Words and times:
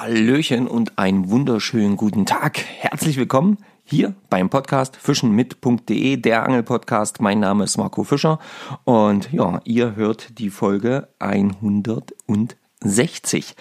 Hallöchen 0.00 0.68
und 0.68 0.96
einen 0.96 1.28
wunderschönen 1.28 1.96
guten 1.96 2.24
Tag. 2.24 2.58
Herzlich 2.58 3.16
willkommen 3.16 3.58
hier 3.82 4.14
beim 4.30 4.48
Podcast 4.48 4.96
fischenmit.de, 4.96 6.18
der 6.18 6.44
Angelpodcast. 6.44 7.20
Mein 7.20 7.40
Name 7.40 7.64
ist 7.64 7.78
Marco 7.78 8.04
Fischer 8.04 8.38
und 8.84 9.32
ja, 9.32 9.60
ihr 9.64 9.96
hört 9.96 10.38
die 10.38 10.50
Folge 10.50 11.08
160. 11.18 13.56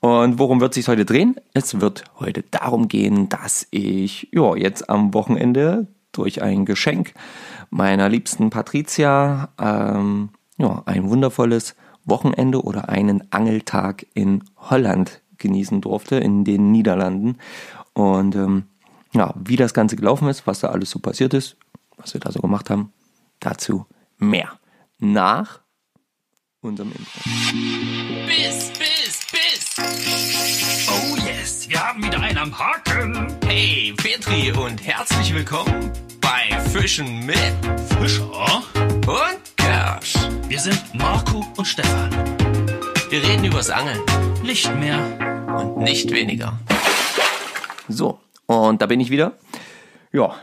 Und 0.00 0.38
worum 0.38 0.60
wird 0.60 0.74
sich 0.74 0.88
heute 0.88 1.06
drehen? 1.06 1.36
Es 1.54 1.80
wird 1.80 2.04
heute 2.20 2.42
darum 2.42 2.88
gehen, 2.88 3.30
dass 3.30 3.66
ich 3.70 4.28
ja 4.30 4.56
jetzt 4.56 4.90
am 4.90 5.14
Wochenende 5.14 5.86
durch 6.12 6.42
ein 6.42 6.66
Geschenk 6.66 7.14
meiner 7.70 8.10
liebsten 8.10 8.50
Patricia 8.50 9.48
ähm, 9.58 10.28
ja, 10.58 10.82
ein 10.84 11.08
wundervolles 11.08 11.76
Wochenende 12.04 12.62
oder 12.62 12.90
einen 12.90 13.32
Angeltag 13.32 14.04
in 14.12 14.44
Holland 14.58 15.22
genießen 15.38 15.80
durfte, 15.80 16.16
in 16.16 16.44
den 16.44 16.72
Niederlanden. 16.72 17.38
Und 17.94 18.34
ähm, 18.34 18.64
ja, 19.12 19.34
wie 19.36 19.56
das 19.56 19.74
Ganze 19.74 19.96
gelaufen 19.96 20.28
ist, 20.28 20.46
was 20.46 20.60
da 20.60 20.68
alles 20.68 20.90
so 20.90 20.98
passiert 20.98 21.34
ist, 21.34 21.56
was 21.96 22.14
wir 22.14 22.20
da 22.20 22.30
so 22.30 22.40
gemacht 22.40 22.70
haben, 22.70 22.92
dazu 23.40 23.86
mehr 24.18 24.58
nach 24.98 25.60
unserem 26.60 26.92
Intro. 26.92 27.20
Biss, 28.26 28.72
biss, 28.78 29.26
biss. 29.30 30.88
Oh 30.88 31.16
yes, 31.26 31.68
wir 31.68 31.80
haben 31.80 32.02
wieder 32.02 32.20
einen 32.20 32.38
am 32.38 32.58
Haken. 32.58 33.28
Hey, 33.46 33.94
Petri 33.96 34.52
und 34.52 34.84
herzlich 34.84 35.34
willkommen 35.34 35.92
bei 36.20 36.60
Fischen 36.60 37.24
mit 37.24 37.38
Fischer 37.98 38.62
und 39.06 39.56
Kersch. 39.56 40.14
Wir 40.48 40.60
sind 40.60 40.82
Marco 40.94 41.46
und 41.56 41.64
Stefan. 41.64 42.10
Wir 43.10 43.22
reden 43.22 43.44
übers 43.44 43.70
Angeln 43.70 44.00
Nicht 44.42 44.74
mehr. 44.76 44.98
und 45.56 45.78
nicht 45.78 46.10
weniger. 46.10 46.58
So, 47.88 48.20
und 48.46 48.82
da 48.82 48.86
bin 48.86 49.00
ich 49.00 49.10
wieder. 49.10 49.32
Ja, 50.12 50.34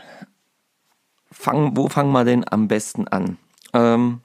fang, 1.30 1.76
wo 1.76 1.88
fangen 1.88 2.10
wir 2.10 2.24
denn 2.24 2.44
am 2.50 2.66
besten 2.66 3.06
an? 3.06 3.38
Ähm, 3.72 4.20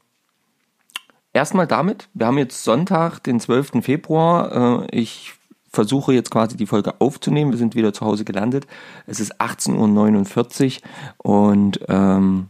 erstmal 1.34 1.68
damit, 1.68 2.10
wir 2.16 2.26
haben 2.26 2.40
jetzt 2.40 2.64
Sonntag, 2.64 3.20
den 3.24 3.40
12. 3.40 3.84
Februar. 3.84 4.88
Äh, 4.90 5.00
ich 5.00 5.34
versuche 5.72 6.14
jetzt 6.14 6.32
quasi 6.32 6.58
die 6.58 6.66
Folge 6.68 7.00
aufzunehmen. 7.00 7.52
Wir 7.52 7.60
sind 7.60 7.76
wieder 7.76 7.94
zu 7.94 8.06
Hause 8.06 8.26
gelandet. 8.26 8.66
Es 9.06 9.20
ist 9.20 9.40
18.49 9.40 10.82
Uhr 11.24 11.46
und 11.46 11.80
ähm, 11.88 12.50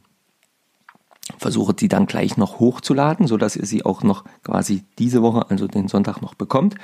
versuche 1.37 1.73
die 1.73 1.87
dann 1.87 2.05
gleich 2.07 2.37
noch 2.37 2.59
hochzuladen, 2.59 3.27
sodass 3.27 3.55
ihr 3.55 3.65
sie 3.65 3.85
auch 3.85 4.03
noch 4.03 4.25
quasi 4.43 4.83
diese 4.99 5.21
Woche, 5.21 5.49
also 5.49 5.67
den 5.67 5.87
Sonntag 5.87 6.21
noch 6.21 6.33
bekommt 6.33 6.75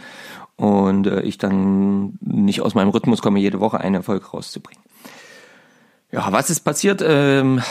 und 0.55 1.07
äh, 1.07 1.21
ich 1.21 1.37
dann 1.37 2.17
nicht 2.21 2.61
aus 2.61 2.75
meinem 2.75 2.89
Rhythmus 2.89 3.21
komme, 3.21 3.39
jede 3.39 3.59
Woche 3.59 3.79
eine 3.79 4.03
Folge 4.03 4.27
rauszubringen. 4.27 4.83
Ja, 6.09 6.31
was 6.31 6.49
ist 6.49 6.61
passiert? 6.61 7.03
Ähm, 7.05 7.61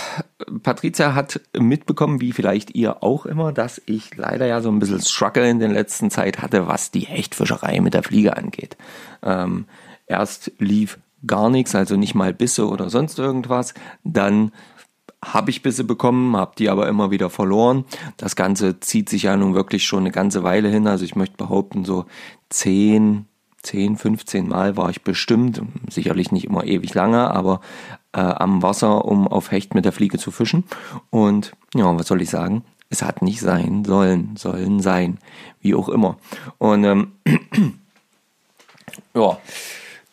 Patricia 0.63 1.15
hat 1.15 1.41
mitbekommen, 1.59 2.21
wie 2.21 2.33
vielleicht 2.33 2.75
ihr 2.75 3.03
auch 3.03 3.25
immer, 3.25 3.51
dass 3.53 3.81
ich 3.87 4.15
leider 4.15 4.47
ja 4.47 4.61
so 4.61 4.71
ein 4.71 4.79
bisschen 4.79 5.01
Struggle 5.01 5.49
in 5.49 5.59
der 5.59 5.71
letzten 5.71 6.11
Zeit 6.11 6.43
hatte, 6.43 6.67
was 6.67 6.91
die 6.91 7.01
Hechtfischerei 7.01 7.81
mit 7.81 7.95
der 7.95 8.03
Fliege 8.03 8.37
angeht. 8.37 8.77
Ähm, 9.23 9.65
erst 10.07 10.53
lief 10.59 10.99
gar 11.27 11.49
nichts, 11.49 11.75
also 11.75 11.97
nicht 11.97 12.15
mal 12.15 12.35
Bisse 12.35 12.69
oder 12.69 12.91
sonst 12.91 13.19
irgendwas. 13.19 13.73
Dann 14.05 14.53
habe 15.25 15.51
ich 15.51 15.63
Bisse 15.63 15.85
bekommen, 15.85 16.37
habe 16.37 16.53
die 16.59 16.69
aber 16.69 16.89
immer 16.89 17.11
wieder 17.11 17.31
verloren. 17.31 17.85
Das 18.17 18.37
Ganze 18.37 18.81
zieht 18.81 19.09
sich 19.09 19.25
ja 19.25 19.37
nun 19.37 19.55
wirklich 19.55 19.85
schon 19.85 20.01
eine 20.01 20.13
ganze 20.13 20.43
Weile 20.43 20.69
hin. 20.69 20.87
Also 20.87 21.05
ich 21.05 21.17
möchte 21.17 21.37
behaupten, 21.37 21.85
so 21.85 22.07
10, 22.51 23.27
10, 23.63 23.97
15 23.97 24.49
Mal 24.49 24.77
war 24.77 24.91
ich 24.91 25.03
bestimmt, 25.03 25.63
sicherlich 25.91 26.33
nicht 26.33 26.45
immer 26.45 26.65
ewig 26.65 26.95
lange, 26.95 27.31
aber 27.31 27.61
äh, 28.13 28.21
am 28.21 28.63
Wasser, 28.63 29.05
um 29.05 29.27
auf 29.27 29.51
Hecht 29.51 29.75
mit 29.75 29.85
der 29.85 29.93
Fliege 29.93 30.19
zu 30.19 30.31
fischen. 30.31 30.65
Und 31.11 31.53
ja, 31.75 31.97
was 31.99 32.07
soll 32.07 32.23
ich 32.23 32.31
sagen? 32.31 32.65
Es 32.89 33.03
hat 33.03 33.23
nicht 33.23 33.41
sein 33.41 33.85
sollen, 33.85 34.37
sollen 34.37 34.81
sein, 34.81 35.19
wie 35.61 35.75
auch 35.75 35.89
immer. 35.89 36.19
Und 36.59 36.85
ähm, 36.85 37.13
ja, 39.15 39.39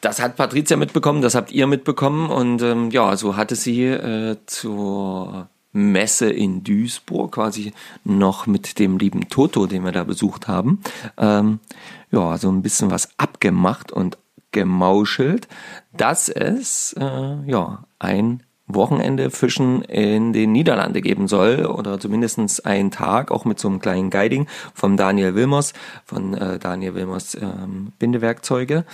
das 0.03 0.21
hat 0.21 0.35
Patricia 0.35 0.75
mitbekommen, 0.75 1.21
das 1.21 1.33
habt 1.33 1.51
ihr 1.51 1.65
mitbekommen 1.65 2.29
und 2.29 2.61
ähm, 2.61 2.91
ja, 2.91 3.15
so 3.15 3.37
hatte 3.37 3.55
sie 3.55 3.85
äh, 3.85 4.37
zur 4.45 5.47
Messe 5.71 6.29
in 6.29 6.63
Duisburg 6.63 7.33
quasi 7.33 7.73
noch 8.03 8.45
mit 8.45 8.79
dem 8.79 8.97
lieben 8.97 9.29
Toto, 9.29 9.65
den 9.65 9.85
wir 9.85 9.93
da 9.93 10.03
besucht 10.03 10.47
haben, 10.47 10.81
ähm, 11.17 11.59
ja, 12.11 12.37
so 12.37 12.51
ein 12.51 12.61
bisschen 12.61 12.91
was 12.91 13.17
abgemacht 13.17 13.91
und 13.91 14.17
gemauschelt, 14.51 15.47
dass 15.95 16.27
es 16.29 16.93
äh, 16.99 17.49
ja 17.49 17.85
ein 17.97 18.43
Wochenende 18.67 19.29
Fischen 19.29 19.81
in 19.83 20.31
den 20.31 20.51
Niederlande 20.51 21.01
geben 21.01 21.27
soll 21.27 21.65
oder 21.65 21.99
zumindest 21.99 22.65
einen 22.65 22.91
Tag, 22.91 23.31
auch 23.31 23.45
mit 23.45 23.59
so 23.59 23.67
einem 23.67 23.79
kleinen 23.79 24.09
Guiding 24.09 24.47
von 24.73 24.95
Daniel 24.95 25.35
Wilmers, 25.35 25.73
von 26.05 26.33
äh, 26.33 26.59
Daniel 26.59 26.95
Wilmers 26.95 27.35
ähm, 27.35 27.91
Bindewerkzeuge. 27.99 28.85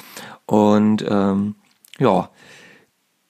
Und 0.45 1.05
ähm, 1.07 1.55
ja, 1.99 2.29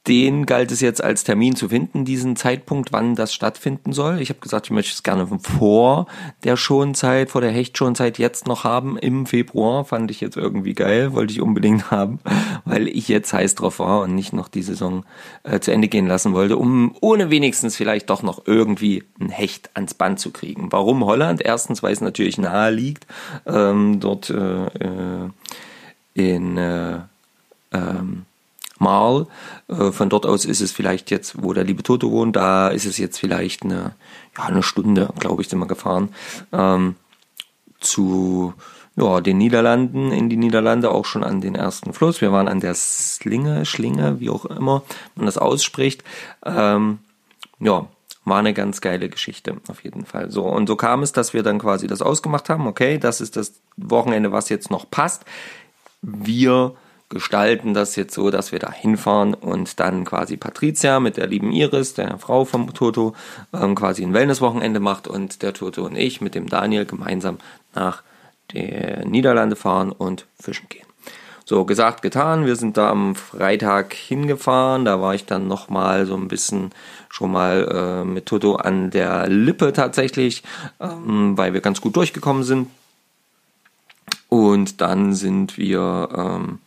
den 0.10 0.48
galt 0.48 0.72
es 0.72 0.82
jetzt 0.82 1.04
als 1.04 1.24
Termin 1.24 1.56
zu 1.56 1.70
finden, 1.70 2.04
diesen 2.04 2.36
Zeitpunkt, 2.36 2.92
wann 2.92 3.14
das 3.14 3.32
stattfinden 3.32 3.94
soll. 3.94 4.20
Ich 4.20 4.30
habe 4.30 4.40
gesagt, 4.40 4.66
ich 4.66 4.72
möchte 4.72 4.92
es 4.92 5.04
gerne 5.04 5.28
vor 5.40 6.08
der 6.44 6.58
Schonzeit, 6.58 7.30
vor 7.30 7.42
der 7.42 7.52
Hechtschonzeit 7.52 8.18
jetzt 8.18 8.48
noch 8.48 8.64
haben. 8.64 8.98
Im 8.98 9.28
Februar 9.28 9.86
fand 9.86 10.10
ich 10.10 10.20
jetzt 10.20 10.36
irgendwie 10.36 10.74
geil, 10.74 11.14
wollte 11.14 11.32
ich 11.32 11.42
unbedingt 11.42 11.92
haben, 11.92 12.20
weil 12.66 12.88
ich 12.88 13.08
jetzt 13.08 13.32
heiß 13.32 13.54
drauf 13.54 13.78
war 13.78 14.02
und 14.02 14.16
nicht 14.16 14.34
noch 14.34 14.48
die 14.48 14.64
Saison 14.64 15.06
äh, 15.44 15.60
zu 15.60 15.72
Ende 15.72 15.88
gehen 15.88 16.08
lassen 16.08 16.34
wollte, 16.34 16.58
um 16.58 16.96
ohne 17.02 17.30
wenigstens 17.30 17.76
vielleicht 17.76 18.10
doch 18.10 18.24
noch 18.24 18.48
irgendwie 18.48 19.04
ein 19.22 19.30
Hecht 19.30 19.70
ans 19.76 19.94
Band 19.94 20.20
zu 20.20 20.32
kriegen. 20.32 20.72
Warum 20.72 21.06
Holland? 21.06 21.40
Erstens, 21.46 21.84
weil 21.84 21.94
es 21.94 22.02
natürlich 22.02 22.40
nahe 22.40 22.72
liegt, 22.72 23.06
ähm, 23.46 24.00
dort 24.00 24.32
äh, 24.32 24.66
äh 24.66 25.30
in 26.16 26.58
äh, 26.58 26.98
ähm, 27.72 28.26
Mal. 28.80 29.28
Äh, 29.68 29.92
von 29.92 30.10
dort 30.10 30.26
aus 30.26 30.46
ist 30.46 30.62
es 30.62 30.72
vielleicht 30.72 31.12
jetzt, 31.12 31.44
wo 31.44 31.54
der 31.54 31.64
liebe 31.64 31.84
Toto 31.84 32.12
wohnt, 32.12 32.36
da 32.36 32.70
ist 32.70 32.86
es 32.86 32.98
jetzt 32.98 33.20
vielleicht 33.20 33.64
eine, 33.64 33.96
ja, 34.38 34.46
eine 34.46 34.64
Stunde, 34.64 35.14
glaube 35.20 35.42
ich, 35.42 35.50
sind 35.50 35.60
wir 35.60 35.68
gefahren. 35.68 36.10
Ähm, 36.52 36.96
zu 37.80 38.54
ja, 38.96 39.22
den 39.22 39.38
Niederlanden, 39.38 40.12
in 40.12 40.30
die 40.30 40.38
Niederlande, 40.38 40.92
auch 40.92 41.06
schon 41.06 41.24
an 41.24 41.42
den 41.42 41.56
ersten 41.56 41.94
Fluss. 41.94 42.22
Wir 42.22 42.32
waren 42.32 42.48
an 42.48 42.60
der 42.60 42.74
Slinge, 42.74 43.66
Schlinge, 43.66 44.20
wie 44.20 44.30
auch 44.30 44.46
immer 44.46 44.84
man 45.16 45.26
das 45.26 45.38
ausspricht. 45.38 46.04
Ähm, 46.46 47.00
ja, 47.60 47.88
war 48.26 48.40
eine 48.40 48.54
ganz 48.54 48.82
geile 48.82 49.10
Geschichte, 49.10 49.58
auf 49.70 49.84
jeden 49.84 50.06
Fall. 50.06 50.32
So, 50.32 50.44
und 50.44 50.68
so 50.68 50.76
kam 50.76 51.02
es, 51.02 51.14
dass 51.14 51.34
wir 51.34 51.44
dann 51.44 51.60
quasi 51.60 51.88
das 51.88 52.02
ausgemacht 52.02 52.50
haben. 52.50 52.68
Okay, 52.68 52.98
das 52.98 53.22
ist 53.22 53.38
das 53.38 53.54
Wochenende, 53.78 54.32
was 54.32 54.50
jetzt 54.50 54.70
noch 54.70 54.90
passt. 54.90 55.24
Wir 56.02 56.76
gestalten 57.10 57.74
das 57.74 57.96
jetzt 57.96 58.14
so, 58.14 58.30
dass 58.30 58.52
wir 58.52 58.60
da 58.60 58.72
hinfahren 58.72 59.34
und 59.34 59.80
dann 59.80 60.06
quasi 60.06 60.38
Patricia 60.38 61.00
mit 61.00 61.18
der 61.18 61.28
lieben 61.28 61.52
Iris, 61.52 61.96
der 61.96 62.20
Frau 62.20 62.46
vom 62.46 62.74
Toto, 62.74 63.16
ähm, 63.52 63.76
quasi 63.76 64.04
ein 64.04 64.14
Wellnesswochenende 64.14 64.80
macht 64.80 65.08
und 65.08 65.42
der 65.42 65.54
Toto 65.54 65.86
und 65.86 65.96
ich 65.96 66.22
mit 66.22 66.36
dem 66.36 66.48
Daniel 66.48 66.86
gemeinsam 66.86 67.40
nach 67.74 68.04
der 68.54 69.06
Niederlande 69.06 69.56
fahren 69.56 69.92
und 69.92 70.26
fischen 70.40 70.70
gehen. 70.70 70.86
So, 71.46 71.66
gesagt, 71.66 72.04
getan. 72.04 72.46
Wir 72.46 72.56
sind 72.56 72.78
da 72.78 72.92
am 72.92 73.16
Freitag 73.16 73.96
hingefahren. 73.96 74.86
Da 74.86 75.02
war 75.02 75.16
ich 75.16 75.26
dann 75.26 75.48
nochmal 75.48 76.06
so 76.06 76.16
ein 76.16 76.28
bisschen 76.28 76.70
schon 77.10 77.32
mal 77.32 78.04
äh, 78.04 78.06
mit 78.06 78.28
Toto 78.28 78.58
an 78.58 78.92
der 78.92 79.28
Lippe 79.28 79.74
tatsächlich, 79.74 80.44
ähm, 80.80 81.36
weil 81.40 81.54
wir 81.54 81.62
ganz 81.62 81.82
gut 81.82 81.96
durchgekommen 81.96 82.44
sind. 82.44 82.70
Und 84.28 84.80
dann 84.80 85.16
sind 85.16 85.58
wir 85.58 86.10
ähm, 86.16 86.60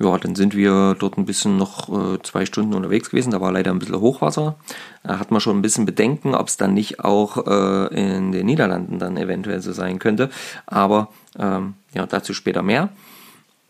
ja, 0.00 0.16
dann 0.16 0.34
sind 0.34 0.56
wir 0.56 0.96
dort 0.98 1.18
ein 1.18 1.26
bisschen 1.26 1.58
noch 1.58 1.88
äh, 1.88 2.22
zwei 2.22 2.46
Stunden 2.46 2.72
unterwegs 2.72 3.10
gewesen. 3.10 3.32
Da 3.32 3.40
war 3.40 3.52
leider 3.52 3.70
ein 3.70 3.78
bisschen 3.78 4.00
Hochwasser. 4.00 4.56
Da 5.02 5.18
hat 5.18 5.30
man 5.30 5.42
schon 5.42 5.58
ein 5.58 5.62
bisschen 5.62 5.84
Bedenken, 5.84 6.34
ob 6.34 6.48
es 6.48 6.56
dann 6.56 6.72
nicht 6.72 7.00
auch 7.00 7.46
äh, 7.46 8.14
in 8.16 8.32
den 8.32 8.46
Niederlanden 8.46 8.98
dann 8.98 9.18
eventuell 9.18 9.60
so 9.60 9.72
sein 9.72 9.98
könnte. 9.98 10.30
Aber 10.64 11.08
ähm, 11.38 11.74
ja, 11.92 12.06
dazu 12.06 12.32
später 12.32 12.62
mehr. 12.62 12.88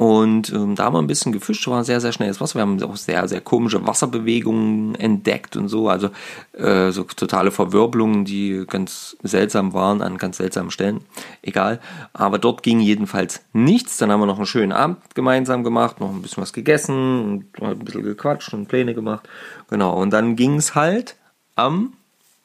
Und 0.00 0.50
ähm, 0.54 0.76
da 0.76 0.84
haben 0.84 0.94
wir 0.94 1.02
ein 1.02 1.06
bisschen 1.06 1.30
gefischt, 1.30 1.68
war 1.68 1.84
sehr, 1.84 2.00
sehr 2.00 2.12
schnelles 2.12 2.40
Wasser. 2.40 2.54
Wir 2.54 2.62
haben 2.62 2.82
auch 2.82 2.96
sehr, 2.96 3.28
sehr 3.28 3.42
komische 3.42 3.86
Wasserbewegungen 3.86 4.94
entdeckt 4.94 5.56
und 5.56 5.68
so. 5.68 5.90
Also 5.90 6.08
äh, 6.54 6.90
so 6.90 7.04
totale 7.04 7.50
Verwirbelungen, 7.50 8.24
die 8.24 8.64
ganz 8.66 9.18
seltsam 9.22 9.74
waren 9.74 10.00
an 10.00 10.16
ganz 10.16 10.38
seltsamen 10.38 10.70
Stellen. 10.70 11.02
Egal. 11.42 11.80
Aber 12.14 12.38
dort 12.38 12.62
ging 12.62 12.80
jedenfalls 12.80 13.42
nichts. 13.52 13.98
Dann 13.98 14.10
haben 14.10 14.20
wir 14.20 14.26
noch 14.26 14.38
einen 14.38 14.46
schönen 14.46 14.72
Abend 14.72 15.14
gemeinsam 15.14 15.64
gemacht, 15.64 16.00
noch 16.00 16.08
ein 16.08 16.22
bisschen 16.22 16.42
was 16.42 16.54
gegessen, 16.54 17.44
und 17.58 17.62
ein 17.62 17.78
bisschen 17.80 18.02
gequatscht 18.02 18.54
und 18.54 18.68
Pläne 18.68 18.94
gemacht. 18.94 19.28
Genau. 19.68 20.00
Und 20.00 20.14
dann 20.14 20.34
ging 20.34 20.56
es 20.56 20.74
halt 20.74 21.16
am, 21.56 21.92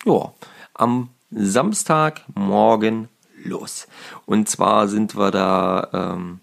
ja, 0.03 0.33
am 0.73 1.07
Samstagmorgen 1.31 3.07
los. 3.45 3.87
Und 4.25 4.49
zwar 4.49 4.89
sind 4.89 5.15
wir 5.15 5.31
da. 5.31 5.87
Ähm, 5.93 6.41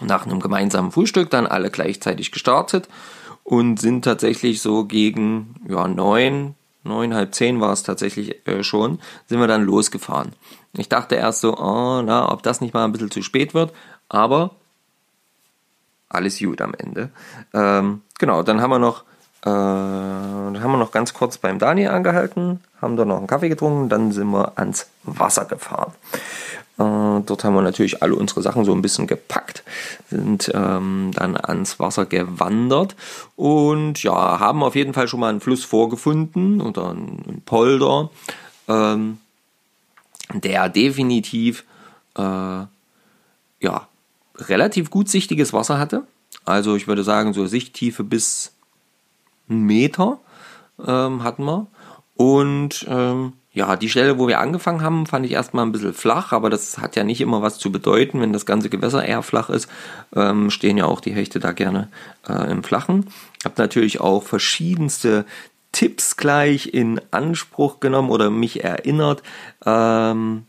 nach 0.00 0.26
einem 0.26 0.40
gemeinsamen 0.40 0.92
Frühstück 0.92 1.30
dann 1.30 1.46
alle 1.46 1.70
gleichzeitig 1.70 2.32
gestartet 2.32 2.88
und 3.44 3.80
sind 3.80 4.04
tatsächlich 4.04 4.62
so 4.62 4.84
gegen 4.84 5.54
ja, 5.68 5.88
neun, 5.88 6.54
neun, 6.84 7.14
halb 7.14 7.34
zehn 7.34 7.60
war 7.60 7.72
es 7.72 7.82
tatsächlich 7.82 8.46
äh, 8.46 8.62
schon, 8.62 9.00
sind 9.26 9.40
wir 9.40 9.48
dann 9.48 9.64
losgefahren. 9.64 10.32
Ich 10.76 10.88
dachte 10.88 11.16
erst 11.16 11.40
so, 11.40 11.56
oh, 11.58 12.02
na, 12.02 12.30
ob 12.30 12.42
das 12.42 12.60
nicht 12.60 12.74
mal 12.74 12.84
ein 12.84 12.92
bisschen 12.92 13.10
zu 13.10 13.22
spät 13.22 13.54
wird, 13.54 13.72
aber 14.08 14.52
alles 16.08 16.38
gut 16.38 16.60
am 16.60 16.74
Ende. 16.74 17.10
Ähm, 17.52 18.02
genau, 18.18 18.42
dann 18.42 18.60
haben 18.60 18.70
wir 18.70 18.78
noch 18.78 19.04
dann 19.42 20.62
haben 20.62 20.72
wir 20.72 20.78
noch 20.78 20.92
ganz 20.92 21.14
kurz 21.14 21.38
beim 21.38 21.58
Daniel 21.58 21.88
angehalten, 21.88 22.60
haben 22.80 22.96
da 22.96 23.04
noch 23.04 23.18
einen 23.18 23.26
Kaffee 23.26 23.48
getrunken, 23.48 23.88
dann 23.88 24.12
sind 24.12 24.30
wir 24.30 24.58
ans 24.58 24.88
Wasser 25.02 25.46
gefahren. 25.46 25.92
Äh, 26.80 27.22
dort 27.26 27.44
haben 27.44 27.54
wir 27.54 27.62
natürlich 27.62 28.02
alle 28.02 28.14
unsere 28.14 28.42
Sachen 28.42 28.64
so 28.64 28.72
ein 28.72 28.80
bisschen 28.80 29.06
gepackt, 29.06 29.64
sind 30.08 30.50
ähm, 30.54 31.10
dann 31.14 31.36
ans 31.36 31.78
Wasser 31.78 32.06
gewandert 32.06 32.96
und 33.36 34.02
ja, 34.02 34.40
haben 34.40 34.62
auf 34.62 34.74
jeden 34.74 34.94
Fall 34.94 35.08
schon 35.08 35.20
mal 35.20 35.28
einen 35.28 35.40
Fluss 35.40 35.64
vorgefunden 35.64 36.60
oder 36.60 36.90
einen 36.90 37.42
Polder, 37.44 38.10
ähm, 38.68 39.18
der 40.32 40.68
definitiv 40.70 41.64
äh, 42.16 42.22
ja, 42.22 43.88
relativ 44.36 44.90
gut 44.90 45.08
sichtiges 45.08 45.52
Wasser 45.52 45.78
hatte. 45.78 46.04
Also 46.46 46.76
ich 46.76 46.88
würde 46.88 47.04
sagen, 47.04 47.34
so 47.34 47.46
Sichttiefe 47.46 48.04
bis 48.04 48.52
einen 49.50 49.66
Meter 49.66 50.18
ähm, 50.86 51.22
hatten 51.22 51.44
wir. 51.44 51.66
Und 52.14 52.86
ähm, 52.88 53.34
ja, 53.52 53.76
die 53.76 53.88
Stelle, 53.88 54.18
wo 54.18 54.28
wir 54.28 54.38
angefangen 54.38 54.82
haben, 54.82 55.06
fand 55.06 55.26
ich 55.26 55.32
erstmal 55.32 55.66
ein 55.66 55.72
bisschen 55.72 55.92
flach, 55.92 56.32
aber 56.32 56.50
das 56.50 56.78
hat 56.78 56.94
ja 56.94 57.02
nicht 57.02 57.20
immer 57.20 57.42
was 57.42 57.58
zu 57.58 57.72
bedeuten, 57.72 58.20
wenn 58.20 58.32
das 58.32 58.46
ganze 58.46 58.70
Gewässer 58.70 59.04
eher 59.04 59.22
flach 59.22 59.50
ist, 59.50 59.68
ähm, 60.14 60.50
stehen 60.50 60.78
ja 60.78 60.84
auch 60.84 61.00
die 61.00 61.12
Hechte 61.12 61.40
da 61.40 61.52
gerne 61.52 61.88
äh, 62.28 62.50
im 62.50 62.62
Flachen. 62.62 63.06
Hab 63.44 63.58
natürlich 63.58 64.00
auch 64.00 64.22
verschiedenste 64.22 65.24
Tipps 65.72 66.16
gleich 66.16 66.74
in 66.74 67.00
Anspruch 67.10 67.80
genommen 67.80 68.10
oder 68.10 68.30
mich 68.30 68.62
erinnert. 68.62 69.22
Ähm, 69.64 70.46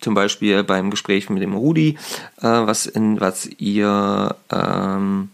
zum 0.00 0.14
Beispiel 0.14 0.64
beim 0.64 0.90
Gespräch 0.90 1.30
mit 1.30 1.42
dem 1.42 1.54
Rudi, 1.54 1.98
äh, 2.40 2.42
was, 2.42 2.86
in, 2.86 3.20
was 3.20 3.46
ihr 3.58 4.36
ähm, 4.50 5.30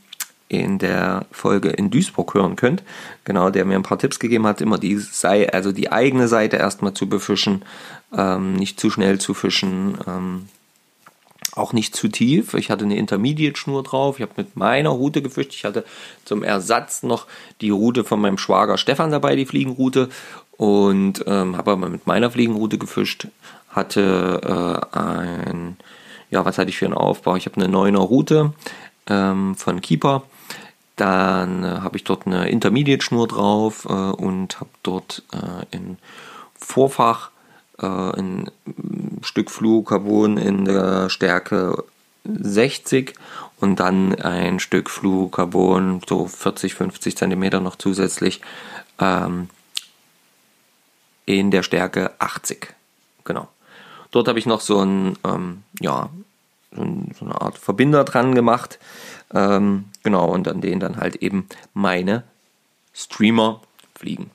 in 0.49 0.79
der 0.79 1.27
Folge 1.31 1.69
in 1.69 1.91
Duisburg 1.91 2.35
hören 2.35 2.57
könnt. 2.57 2.83
Genau, 3.25 3.51
der 3.51 3.65
mir 3.65 3.77
ein 3.77 3.83
paar 3.83 3.99
Tipps 3.99 4.19
gegeben 4.19 4.47
hat, 4.47 4.61
immer 4.61 4.79
die 4.79 4.97
sei, 4.97 5.53
also 5.53 5.73
die 5.73 5.93
eigene 5.93 6.27
Seite 6.27 6.57
erstmal 6.57 6.95
zu 6.95 7.09
befischen, 7.09 7.65
ähm, 8.17 8.55
nicht 8.55 8.81
zu 8.81 8.91
schnell 8.91 9.21
zu 9.21 9.35
fischen, 9.35 9.99
ähm, 10.07 10.49
auch 11.55 11.73
nicht 11.73 11.95
zu 11.95 12.09
tief. 12.09 12.55
Ich 12.55 12.71
hatte 12.71 12.85
eine 12.85 12.97
Intermediate-Schnur 12.97 13.83
drauf. 13.83 14.19
Ich 14.19 14.23
habe 14.23 14.33
mit 14.37 14.57
meiner 14.57 14.91
Route 14.91 15.23
gefischt. 15.23 15.55
Ich 15.55 15.65
hatte 15.65 15.85
zum 16.25 16.43
Ersatz 16.43 17.03
noch 17.03 17.27
die 17.61 17.71
Route 17.71 18.05
von 18.05 18.21
meinem 18.21 18.39
Schwager 18.39 18.79
Stefan 18.79 19.11
dabei, 19.11 19.35
die 19.35 19.47
Fliegenroute. 19.47 20.09
Und 20.57 21.25
ähm, 21.27 21.57
habe 21.57 21.73
aber 21.73 21.89
mit 21.89 22.07
meiner 22.07 22.31
Fliegenroute 22.31 22.79
gefischt. 22.79 23.29
Hatte 23.71 24.41
äh, 24.93 24.99
ein, 24.99 25.77
ja, 26.31 26.45
was 26.45 26.59
hatte 26.59 26.71
ich 26.71 26.79
für 26.79 26.87
einen 26.87 26.95
Aufbau? 26.95 27.37
Ich 27.37 27.47
habe 27.47 27.61
eine 27.61 27.75
9er 27.75 27.99
Route 27.99 28.53
ähm, 29.09 29.57
von 29.57 29.81
Keeper 29.81 30.23
dann 31.01 31.65
äh, 31.65 31.81
habe 31.81 31.97
ich 31.97 32.05
dort 32.05 32.27
eine 32.27 32.49
Intermediate-Schnur 32.49 33.29
drauf 33.29 33.85
äh, 33.85 33.93
und 33.93 34.61
habe 34.61 34.71
dort 34.83 35.23
äh, 35.33 35.77
in 35.77 35.99
Vorfach 36.55 37.31
äh, 37.79 37.87
ein 37.87 38.51
Stück 39.23 39.51
Fluorocarbon 39.51 40.37
in 40.39 40.65
der 40.65 41.09
Stärke 41.09 41.85
60 42.25 43.15
und 43.61 43.81
dann 43.81 44.15
ein 44.17 44.61
Stück 44.61 44.91
Fluorocarbon, 44.91 46.01
so 46.09 46.27
40, 46.27 46.75
50 46.75 47.17
Zentimeter 47.17 47.61
noch 47.61 47.77
zusätzlich 47.77 48.41
ähm, 48.99 49.49
in 51.27 51.51
der 51.51 51.63
Stärke 51.63 52.13
80. 52.19 52.75
Genau. 53.25 53.49
Dort 54.11 54.29
habe 54.29 54.39
ich 54.39 54.47
noch 54.47 54.61
so 54.61 54.81
ein, 54.81 55.17
ähm, 55.25 55.63
ja, 55.81 56.09
so, 56.71 57.25
eine 57.25 57.41
Art 57.41 57.59
Verbinder 57.59 58.05
dran 58.05 58.35
gemacht, 58.35 58.79
ähm, 59.35 59.87
genau, 60.03 60.31
und 60.31 60.49
an 60.49 60.61
denen 60.61 60.81
dann 60.81 60.97
halt 60.97 61.17
eben 61.17 61.47
meine 61.75 62.25
Streamer 62.95 63.61
fliegen. 63.95 64.31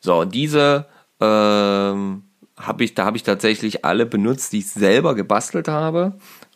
So, 0.00 0.24
diese 0.24 0.86
ähm, 1.20 2.22
habe 2.58 2.84
ich, 2.84 2.94
da 2.94 3.04
habe 3.04 3.16
ich 3.16 3.22
tatsächlich 3.22 3.84
alle 3.84 4.06
benutzt, 4.06 4.52
die 4.52 4.58
ich 4.58 4.70
selber 4.70 5.14
gebastelt 5.14 5.68
habe 5.68 6.14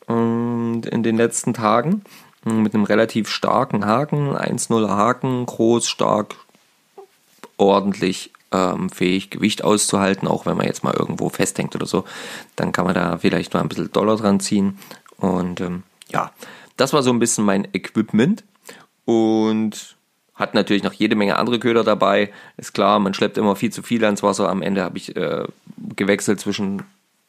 ähm, 0.08 0.82
in 0.90 1.02
den 1.02 1.16
letzten 1.16 1.54
Tagen. 1.54 2.02
Mit 2.42 2.74
einem 2.74 2.84
relativ 2.84 3.28
starken 3.28 3.84
Haken, 3.84 4.34
1-0er 4.34 4.88
Haken, 4.88 5.44
groß, 5.44 5.86
stark, 5.86 6.36
ordentlich 7.58 8.32
ähm, 8.52 8.88
fähig, 8.88 9.30
Gewicht 9.30 9.62
auszuhalten, 9.62 10.26
auch 10.26 10.46
wenn 10.46 10.56
man 10.56 10.66
jetzt 10.66 10.82
mal 10.82 10.94
irgendwo 10.94 11.28
festhängt 11.28 11.74
oder 11.74 11.86
so. 11.86 12.04
Dann 12.56 12.72
kann 12.72 12.86
man 12.86 12.94
da 12.94 13.18
vielleicht 13.18 13.52
mal 13.52 13.60
ein 13.60 13.68
bisschen 13.68 13.92
Dollar 13.92 14.16
dran 14.16 14.40
ziehen. 14.40 14.78
Und 15.20 15.60
ähm, 15.60 15.82
ja, 16.08 16.32
das 16.76 16.92
war 16.92 17.02
so 17.02 17.10
ein 17.10 17.18
bisschen 17.18 17.44
mein 17.44 17.68
Equipment 17.72 18.44
und 19.04 19.96
hat 20.34 20.54
natürlich 20.54 20.82
noch 20.82 20.94
jede 20.94 21.16
Menge 21.16 21.36
andere 21.36 21.58
Köder 21.58 21.84
dabei. 21.84 22.30
Ist 22.56 22.72
klar, 22.72 22.98
man 22.98 23.14
schleppt 23.14 23.36
immer 23.38 23.56
viel 23.56 23.70
zu 23.70 23.82
viel 23.82 24.04
ans 24.04 24.22
Wasser. 24.22 24.48
Am 24.48 24.62
Ende 24.62 24.82
habe 24.82 24.96
ich 24.96 25.14
äh, 25.14 25.44
gewechselt 25.94 26.40
zwischen 26.40 26.82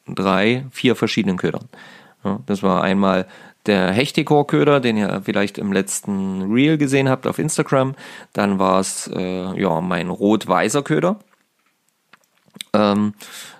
drei, 0.06 0.64
vier 0.70 0.96
verschiedenen 0.96 1.36
Ködern. 1.36 1.68
Ja, 2.24 2.40
das 2.46 2.62
war 2.62 2.82
einmal 2.82 3.26
der 3.66 3.90
Hechtikor-Köder, 3.92 4.80
den 4.80 4.96
ihr 4.96 5.20
vielleicht 5.24 5.58
im 5.58 5.72
letzten 5.72 6.52
Reel 6.52 6.78
gesehen 6.78 7.08
habt 7.08 7.26
auf 7.26 7.38
Instagram. 7.38 7.94
Dann 8.32 8.58
war 8.58 8.80
es 8.80 9.10
äh, 9.14 9.60
ja, 9.60 9.80
mein 9.80 10.08
rot-weißer 10.08 10.82
Köder. 10.82 11.20
Ähm, 12.72 13.14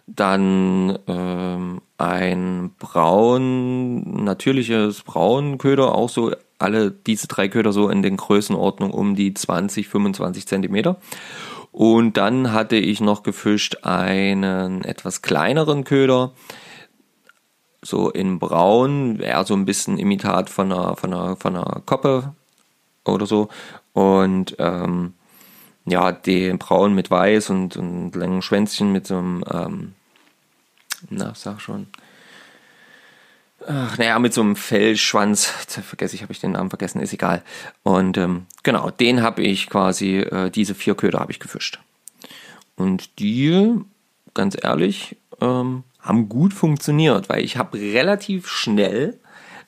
dann 0.07 0.99
ähm, 1.07 1.81
ein 1.99 2.71
braun, 2.79 4.25
natürliches 4.25 5.03
Braunköder, 5.03 5.95
auch 5.95 6.09
so 6.09 6.33
alle 6.59 6.91
diese 6.91 7.27
drei 7.29 7.49
Köder 7.49 7.73
so 7.73 7.89
in 7.89 8.03
den 8.03 8.17
Größenordnung 8.17 8.93
um 8.93 9.15
die 9.15 9.35
20, 9.35 9.89
25 9.89 10.47
Zentimeter. 10.47 10.97
Und 11.73 12.17
dann 12.19 12.53
hatte 12.53 12.77
ich 12.77 13.01
noch 13.01 13.23
gefischt 13.23 13.79
einen 13.83 14.85
etwas 14.85 15.23
kleineren 15.23 15.85
Köder, 15.85 16.33
so 17.81 18.11
in 18.11 18.39
braun, 18.39 19.19
eher 19.21 19.45
so 19.45 19.55
ein 19.55 19.65
bisschen 19.65 19.99
Imitat 19.99 20.51
von 20.51 20.71
einer, 20.71 20.97
von 20.97 21.13
einer, 21.13 21.37
von 21.37 21.57
einer 21.57 21.83
Koppe 21.85 22.35
oder 23.05 23.27
so. 23.27 23.49
Und 23.93 24.55
ähm, 24.59 25.15
ja, 25.85 26.13
den 26.13 26.59
braun 26.59 26.95
mit 26.95 27.11
weiß 27.11 27.51
und, 27.51 27.77
und 27.77 28.15
langen 28.15 28.43
Schwänzchen 28.43 28.93
mit 28.93 29.07
so 29.07 29.19
einem, 29.19 29.45
ähm, 29.51 29.95
na, 31.11 31.35
sag 31.35 31.61
schon, 31.61 31.89
ach, 33.67 33.99
naja, 33.99 34.19
mit 34.19 34.33
so 34.33 34.41
einem 34.41 34.57
Fellschwanz, 34.57 35.47
vergesse 35.47 36.15
ich, 36.15 36.23
habe 36.23 36.33
ich 36.33 36.41
den 36.41 36.53
Namen 36.53 36.71
vergessen, 36.71 37.01
ist 37.01 37.13
egal. 37.13 37.43
Und 37.83 38.17
ähm, 38.17 38.47
genau, 38.63 38.91
den 38.91 39.23
habe 39.23 39.43
ich 39.43 39.69
quasi, 39.69 40.19
äh, 40.19 40.51
diese 40.51 40.75
vier 40.75 40.95
Köder 40.95 41.21
habe 41.21 41.33
ich 41.33 41.41
gefischt. 41.41 41.81
Und 42.77 43.19
die, 43.19 43.81
ganz 44.35 44.57
ehrlich, 44.61 45.17
ähm, 45.41 45.85
haben 46.01 46.29
gut 46.29 46.53
funktioniert, 46.53 47.29
weil 47.29 47.45
ich 47.45 47.57
habe 47.57 47.79
relativ 47.79 48.49
schnell 48.49 49.19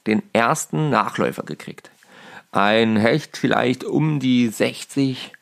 den 0.06 0.22
ersten 0.32 0.90
Nachläufer 0.90 1.42
gekriegt. 1.42 1.90
Ein 2.52 2.96
Hecht 2.96 3.36
vielleicht 3.36 3.84
um 3.84 4.20
die 4.20 4.48
60, 4.48 5.32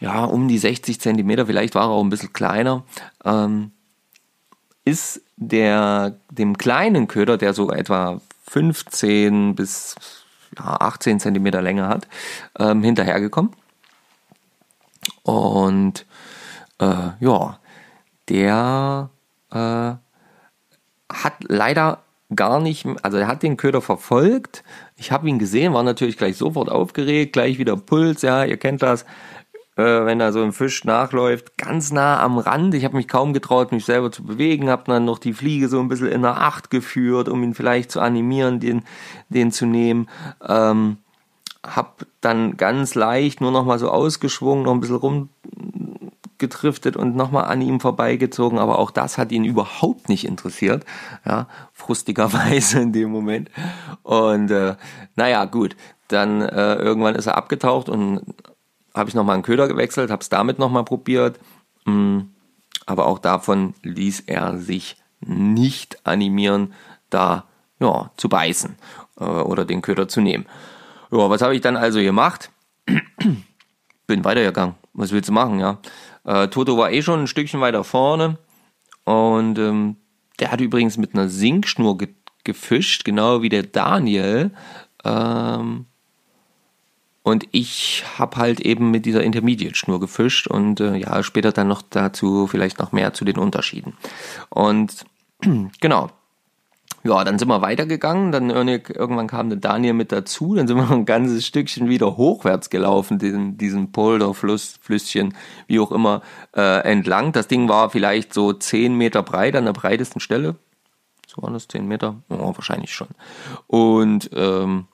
ja, 0.00 0.24
um 0.24 0.48
die 0.48 0.58
60 0.58 1.00
Zentimeter, 1.00 1.46
vielleicht 1.46 1.74
war 1.74 1.84
er 1.84 1.90
auch 1.90 2.02
ein 2.02 2.10
bisschen 2.10 2.32
kleiner, 2.32 2.84
ähm, 3.24 3.72
ist 4.84 5.22
der, 5.36 6.16
dem 6.30 6.58
kleinen 6.58 7.08
Köder, 7.08 7.38
der 7.38 7.54
so 7.54 7.70
etwa 7.70 8.20
15 8.48 9.54
bis 9.54 9.96
ja, 10.58 10.76
18 10.80 11.20
Zentimeter 11.20 11.62
Länge 11.62 11.88
hat, 11.88 12.06
ähm, 12.58 12.82
hinterhergekommen. 12.82 13.52
Und 15.22 16.06
äh, 16.78 17.10
ja, 17.20 17.58
der 18.28 19.10
äh, 19.50 19.56
hat 19.56 21.34
leider 21.40 22.02
gar 22.34 22.60
nicht, 22.60 22.86
also 23.02 23.18
er 23.18 23.26
hat 23.26 23.42
den 23.42 23.56
Köder 23.56 23.80
verfolgt. 23.80 24.64
Ich 24.96 25.12
habe 25.12 25.28
ihn 25.28 25.38
gesehen, 25.38 25.72
war 25.72 25.82
natürlich 25.82 26.16
gleich 26.16 26.36
sofort 26.36 26.68
aufgeregt, 26.68 27.32
gleich 27.32 27.58
wieder 27.58 27.76
Puls, 27.76 28.22
ja, 28.22 28.44
ihr 28.44 28.56
kennt 28.56 28.82
das 28.82 29.04
äh, 29.76 30.04
wenn 30.04 30.18
da 30.18 30.32
so 30.32 30.42
ein 30.42 30.52
Fisch 30.52 30.84
nachläuft, 30.84 31.56
ganz 31.58 31.92
nah 31.92 32.20
am 32.20 32.38
Rand. 32.38 32.74
Ich 32.74 32.84
habe 32.84 32.96
mich 32.96 33.08
kaum 33.08 33.32
getraut, 33.32 33.72
mich 33.72 33.84
selber 33.84 34.12
zu 34.12 34.22
bewegen, 34.22 34.70
habe 34.70 34.84
dann 34.86 35.04
noch 35.04 35.18
die 35.18 35.32
Fliege 35.32 35.68
so 35.68 35.80
ein 35.80 35.88
bisschen 35.88 36.08
in 36.08 36.22
der 36.22 36.40
Acht 36.40 36.70
geführt, 36.70 37.28
um 37.28 37.42
ihn 37.42 37.54
vielleicht 37.54 37.90
zu 37.90 38.00
animieren, 38.00 38.60
den, 38.60 38.82
den 39.28 39.52
zu 39.52 39.66
nehmen. 39.66 40.08
Ähm, 40.46 40.98
hab 41.64 42.06
dann 42.20 42.56
ganz 42.56 42.94
leicht 42.94 43.40
nur 43.40 43.50
noch 43.50 43.64
mal 43.64 43.78
so 43.78 43.90
ausgeschwungen, 43.90 44.64
noch 44.64 44.74
ein 44.74 44.80
bisschen 44.80 45.28
getriftet 46.38 46.96
und 46.96 47.16
nochmal 47.16 47.44
an 47.44 47.62
ihm 47.62 47.80
vorbeigezogen, 47.80 48.58
aber 48.58 48.78
auch 48.78 48.90
das 48.90 49.18
hat 49.18 49.32
ihn 49.32 49.44
überhaupt 49.44 50.08
nicht 50.08 50.26
interessiert, 50.26 50.84
ja, 51.24 51.46
frustigerweise 51.72 52.80
in 52.80 52.92
dem 52.92 53.10
Moment. 53.10 53.50
Und 54.02 54.50
äh, 54.50 54.74
naja, 55.16 55.44
gut, 55.46 55.76
dann 56.08 56.42
äh, 56.42 56.74
irgendwann 56.74 57.14
ist 57.14 57.26
er 57.26 57.38
abgetaucht 57.38 57.88
und 57.88 58.20
habe 58.94 59.08
ich 59.08 59.14
nochmal 59.14 59.34
einen 59.34 59.42
Köder 59.42 59.68
gewechselt, 59.68 60.10
habe 60.10 60.22
es 60.22 60.28
damit 60.28 60.58
nochmal 60.58 60.84
probiert, 60.84 61.38
mm, 61.84 62.20
aber 62.86 63.06
auch 63.06 63.18
davon 63.18 63.74
ließ 63.82 64.24
er 64.26 64.58
sich 64.58 64.96
nicht 65.20 66.06
animieren, 66.06 66.74
da 67.10 67.44
ja, 67.80 68.10
zu 68.16 68.28
beißen 68.28 68.76
äh, 69.18 69.24
oder 69.24 69.64
den 69.64 69.82
Köder 69.82 70.08
zu 70.08 70.20
nehmen. 70.20 70.46
Ja, 71.10 71.30
was 71.30 71.42
habe 71.42 71.54
ich 71.54 71.60
dann 71.60 71.76
also 71.76 72.00
gemacht? 72.00 72.50
Bin 74.06 74.24
weitergegangen. 74.24 74.74
Was 74.92 75.12
willst 75.12 75.28
du 75.28 75.32
machen, 75.32 75.58
ja? 75.58 75.78
Äh, 76.24 76.48
Toto 76.48 76.78
war 76.78 76.90
eh 76.92 77.02
schon 77.02 77.20
ein 77.20 77.26
Stückchen 77.26 77.60
weiter 77.60 77.84
vorne 77.84 78.38
und 79.04 79.58
ähm, 79.58 79.96
der 80.40 80.50
hat 80.50 80.60
übrigens 80.60 80.96
mit 80.96 81.14
einer 81.14 81.28
Sinkschnur 81.28 81.98
ge 81.98 82.08
gefischt, 82.44 83.06
genau 83.06 83.40
wie 83.40 83.48
der 83.48 83.62
Daniel. 83.62 84.50
Ähm, 85.02 85.86
und 87.24 87.48
ich 87.52 88.04
habe 88.18 88.36
halt 88.36 88.60
eben 88.60 88.90
mit 88.90 89.06
dieser 89.06 89.22
Intermediate-Schnur 89.22 89.98
gefischt 89.98 90.46
und 90.46 90.78
äh, 90.80 90.94
ja, 90.96 91.22
später 91.22 91.52
dann 91.52 91.68
noch 91.68 91.80
dazu 91.80 92.46
vielleicht 92.46 92.78
noch 92.78 92.92
mehr 92.92 93.14
zu 93.14 93.24
den 93.24 93.38
Unterschieden. 93.38 93.94
Und 94.50 95.06
genau, 95.80 96.10
ja, 97.02 97.24
dann 97.24 97.38
sind 97.38 97.48
wir 97.48 97.62
weitergegangen, 97.62 98.30
dann 98.30 98.50
irgendwann 98.50 99.26
kam 99.26 99.48
der 99.48 99.58
Daniel 99.58 99.94
mit 99.94 100.12
dazu, 100.12 100.54
dann 100.54 100.68
sind 100.68 100.76
wir 100.76 100.90
ein 100.90 101.06
ganzes 101.06 101.46
Stückchen 101.46 101.88
wieder 101.88 102.18
hochwärts 102.18 102.68
gelaufen, 102.68 103.18
diesen, 103.18 103.56
diesen 103.56 103.90
Polderfluss, 103.90 104.78
Flüsschen, 104.82 105.34
wie 105.66 105.80
auch 105.80 105.92
immer, 105.92 106.20
äh, 106.54 106.82
entlang. 106.82 107.32
Das 107.32 107.48
Ding 107.48 107.70
war 107.70 107.88
vielleicht 107.88 108.34
so 108.34 108.52
zehn 108.52 108.96
Meter 108.96 109.22
breit 109.22 109.56
an 109.56 109.64
der 109.64 109.72
breitesten 109.72 110.20
Stelle. 110.20 110.56
So 111.26 111.42
waren 111.42 111.54
das 111.54 111.68
zehn 111.68 111.88
Meter? 111.88 112.16
Oh, 112.28 112.52
wahrscheinlich 112.54 112.94
schon. 112.94 113.08
Und 113.66 114.28
ähm, 114.34 114.88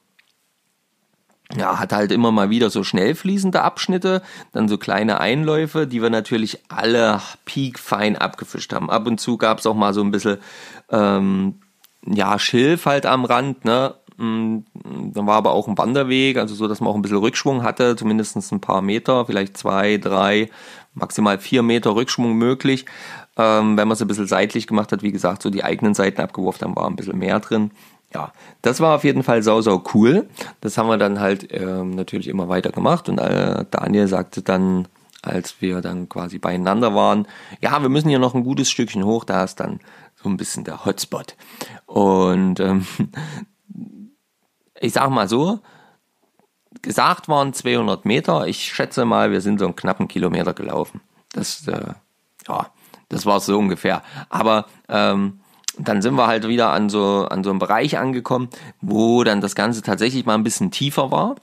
ja, 1.56 1.78
hat 1.78 1.92
halt 1.92 2.12
immer 2.12 2.32
mal 2.32 2.50
wieder 2.50 2.70
so 2.70 2.84
schnell 2.84 3.14
fließende 3.14 3.62
Abschnitte, 3.62 4.22
dann 4.52 4.68
so 4.68 4.78
kleine 4.78 5.20
Einläufe, 5.20 5.86
die 5.86 6.02
wir 6.02 6.10
natürlich 6.10 6.58
alle 6.68 7.20
piekfein 7.44 8.16
abgefischt 8.16 8.72
haben. 8.72 8.90
Ab 8.90 9.06
und 9.06 9.20
zu 9.20 9.36
gab 9.36 9.58
es 9.58 9.66
auch 9.66 9.74
mal 9.74 9.94
so 9.94 10.02
ein 10.02 10.10
bisschen 10.10 10.38
ähm, 10.90 11.60
ja, 12.06 12.38
Schilf 12.38 12.86
halt 12.86 13.06
am 13.06 13.24
Rand, 13.24 13.64
ne? 13.64 13.94
Mm, 14.16 14.58
dann 15.12 15.26
war 15.26 15.36
aber 15.36 15.52
auch 15.52 15.66
ein 15.66 15.78
Wanderweg, 15.78 16.36
also 16.36 16.54
so, 16.54 16.68
dass 16.68 16.80
man 16.80 16.90
auch 16.90 16.94
ein 16.94 17.02
bisschen 17.02 17.18
Rückschwung 17.18 17.62
hatte, 17.62 17.96
zumindest 17.96 18.52
ein 18.52 18.60
paar 18.60 18.82
Meter, 18.82 19.26
vielleicht 19.26 19.56
zwei, 19.56 19.96
drei, 19.96 20.50
maximal 20.94 21.38
vier 21.38 21.62
Meter 21.62 21.94
Rückschwung 21.94 22.34
möglich. 22.34 22.84
Ähm, 23.36 23.76
wenn 23.76 23.88
man 23.88 23.92
es 23.92 24.02
ein 24.02 24.08
bisschen 24.08 24.26
seitlich 24.26 24.66
gemacht 24.66 24.92
hat, 24.92 25.02
wie 25.02 25.12
gesagt, 25.12 25.42
so 25.42 25.50
die 25.50 25.64
eigenen 25.64 25.94
Seiten 25.94 26.20
abgeworfen, 26.20 26.60
dann 26.60 26.76
war 26.76 26.86
ein 26.86 26.96
bisschen 26.96 27.18
mehr 27.18 27.40
drin. 27.40 27.70
Ja, 28.12 28.32
das 28.62 28.80
war 28.80 28.96
auf 28.96 29.04
jeden 29.04 29.22
Fall 29.22 29.42
sau, 29.42 29.60
sau 29.60 29.82
cool. 29.94 30.28
Das 30.60 30.76
haben 30.76 30.88
wir 30.88 30.98
dann 30.98 31.20
halt 31.20 31.48
ähm, 31.52 31.90
natürlich 31.90 32.28
immer 32.28 32.48
weiter 32.48 32.70
gemacht 32.70 33.08
und 33.08 33.18
äh, 33.18 33.64
Daniel 33.70 34.08
sagte 34.08 34.42
dann, 34.42 34.88
als 35.22 35.60
wir 35.60 35.80
dann 35.80 36.08
quasi 36.08 36.38
beieinander 36.38 36.94
waren, 36.94 37.28
ja, 37.60 37.80
wir 37.82 37.88
müssen 37.88 38.08
hier 38.08 38.18
noch 38.18 38.34
ein 38.34 38.42
gutes 38.42 38.70
Stückchen 38.70 39.04
hoch, 39.04 39.24
da 39.24 39.44
ist 39.44 39.60
dann 39.60 39.80
so 40.22 40.28
ein 40.28 40.36
bisschen 40.36 40.64
der 40.64 40.84
Hotspot. 40.84 41.36
Und 41.86 42.58
ähm, 42.60 42.86
ich 44.80 44.92
sag 44.92 45.10
mal 45.10 45.28
so, 45.28 45.60
gesagt 46.82 47.28
waren 47.28 47.52
200 47.52 48.04
Meter. 48.04 48.46
Ich 48.46 48.72
schätze 48.72 49.04
mal, 49.04 49.30
wir 49.30 49.40
sind 49.40 49.58
so 49.58 49.66
einen 49.66 49.76
knappen 49.76 50.08
Kilometer 50.08 50.54
gelaufen. 50.54 51.00
Das, 51.32 51.66
äh, 51.68 51.94
ja, 52.48 52.66
das 53.08 53.26
war 53.26 53.40
so 53.40 53.58
ungefähr. 53.58 54.02
Aber 54.28 54.66
ähm, 54.88 55.39
dann 55.84 56.02
sind 56.02 56.14
wir 56.14 56.26
halt 56.26 56.46
wieder 56.48 56.70
an 56.70 56.88
so, 56.88 57.26
an 57.28 57.44
so 57.44 57.50
einem 57.50 57.58
Bereich 57.58 57.98
angekommen, 57.98 58.48
wo 58.80 59.24
dann 59.24 59.40
das 59.40 59.54
Ganze 59.54 59.82
tatsächlich 59.82 60.26
mal 60.26 60.34
ein 60.34 60.44
bisschen 60.44 60.70
tiefer 60.70 61.10
war. 61.10 61.36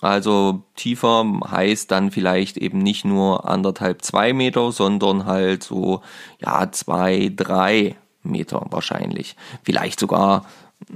Also 0.00 0.62
tiefer 0.74 1.24
heißt 1.48 1.90
dann 1.90 2.10
vielleicht 2.10 2.56
eben 2.56 2.78
nicht 2.78 3.04
nur 3.04 3.48
anderthalb, 3.48 4.02
zwei 4.02 4.32
Meter, 4.32 4.72
sondern 4.72 5.26
halt 5.26 5.62
so, 5.62 6.02
ja, 6.40 6.70
zwei, 6.72 7.30
drei 7.34 7.96
Meter 8.22 8.66
wahrscheinlich. 8.70 9.36
Vielleicht 9.62 10.00
sogar, 10.00 10.46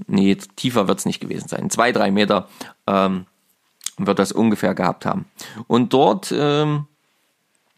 nee, 0.06 0.36
tiefer 0.56 0.88
wird 0.88 0.98
es 0.98 1.06
nicht 1.06 1.20
gewesen 1.20 1.48
sein. 1.48 1.70
Zwei, 1.70 1.92
drei 1.92 2.10
Meter 2.10 2.48
ähm, 2.86 3.26
wird 3.98 4.18
das 4.18 4.32
ungefähr 4.32 4.74
gehabt 4.74 5.06
haben. 5.06 5.26
Und 5.66 5.92
dort, 5.92 6.34
ähm, 6.36 6.86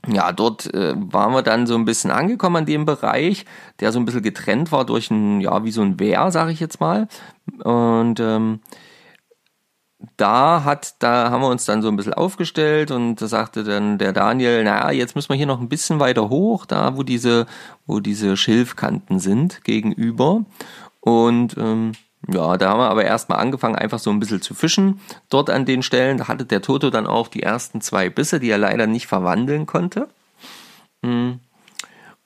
ja, 0.06 0.32
dort 0.32 0.72
äh, 0.72 0.94
waren 0.96 1.32
wir 1.32 1.42
dann 1.42 1.66
so 1.66 1.74
ein 1.74 1.84
bisschen 1.84 2.10
angekommen 2.10 2.56
an 2.56 2.66
dem 2.66 2.86
Bereich, 2.86 3.44
der 3.80 3.92
so 3.92 3.98
ein 3.98 4.04
bisschen 4.04 4.22
getrennt 4.22 4.72
war 4.72 4.84
durch 4.84 5.10
ein, 5.10 5.40
ja, 5.40 5.64
wie 5.64 5.70
so 5.70 5.82
ein 5.82 6.00
Wehr, 6.00 6.30
sage 6.30 6.52
ich 6.52 6.60
jetzt 6.60 6.80
mal. 6.80 7.08
Und 7.62 8.18
ähm, 8.20 8.60
da 10.16 10.64
hat, 10.64 10.94
da 11.00 11.30
haben 11.30 11.42
wir 11.42 11.48
uns 11.48 11.66
dann 11.66 11.82
so 11.82 11.88
ein 11.88 11.96
bisschen 11.96 12.14
aufgestellt 12.14 12.90
und 12.90 13.16
da 13.16 13.26
sagte 13.26 13.64
dann 13.64 13.98
der 13.98 14.12
Daniel, 14.12 14.64
naja, 14.64 14.90
jetzt 14.90 15.14
müssen 15.14 15.28
wir 15.28 15.36
hier 15.36 15.46
noch 15.46 15.60
ein 15.60 15.68
bisschen 15.68 16.00
weiter 16.00 16.30
hoch, 16.30 16.64
da 16.64 16.96
wo 16.96 17.02
diese, 17.02 17.46
wo 17.86 18.00
diese 18.00 18.36
Schilfkanten 18.36 19.18
sind 19.18 19.64
gegenüber. 19.64 20.44
Und 21.00 21.56
ähm, 21.58 21.92
ja, 22.28 22.56
da 22.58 22.70
haben 22.70 22.80
wir 22.80 22.90
aber 22.90 23.04
erstmal 23.04 23.38
angefangen, 23.38 23.76
einfach 23.76 23.98
so 23.98 24.10
ein 24.10 24.20
bisschen 24.20 24.42
zu 24.42 24.54
fischen 24.54 25.00
dort 25.30 25.48
an 25.48 25.64
den 25.64 25.82
Stellen. 25.82 26.18
Da 26.18 26.28
hatte 26.28 26.44
der 26.44 26.62
Toto 26.62 26.90
dann 26.90 27.06
auch 27.06 27.28
die 27.28 27.42
ersten 27.42 27.80
zwei 27.80 28.10
Bisse, 28.10 28.40
die 28.40 28.50
er 28.50 28.58
leider 28.58 28.86
nicht 28.86 29.06
verwandeln 29.06 29.66
konnte. 29.66 30.08
Hm. 31.02 31.40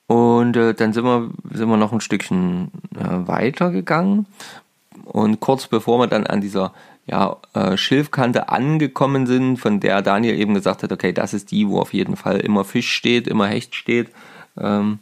Und 0.07 0.57
äh, 0.57 0.75
dann 0.75 0.93
sind 0.93 1.05
wir, 1.05 1.31
sind 1.53 1.69
wir 1.69 1.77
noch 1.77 1.93
ein 1.93 2.01
Stückchen 2.01 2.71
äh, 2.95 3.27
weiter 3.29 3.71
gegangen. 3.71 4.27
Und 5.05 5.41
kurz 5.41 5.67
bevor 5.67 5.99
wir 6.01 6.07
dann 6.07 6.27
an 6.27 6.41
dieser 6.41 6.73
ja, 7.07 7.37
äh, 7.53 7.77
Schilfkante 7.77 8.49
angekommen 8.49 9.27
sind, 9.27 9.59
von 9.59 9.81
der 9.81 10.03
Daniel 10.03 10.39
eben 10.39 10.55
gesagt 10.55 10.83
hat, 10.83 10.93
okay, 10.93 11.13
das 11.13 11.35
ist 11.35 11.51
die, 11.51 11.69
wo 11.69 11.79
auf 11.79 11.93
jeden 11.93 12.17
Fall 12.17 12.41
immer 12.41 12.65
Fisch 12.65 12.93
steht, 12.93 13.29
immer 13.29 13.47
Hecht 13.47 13.75
steht. 13.75 14.11
Ähm, 14.59 14.99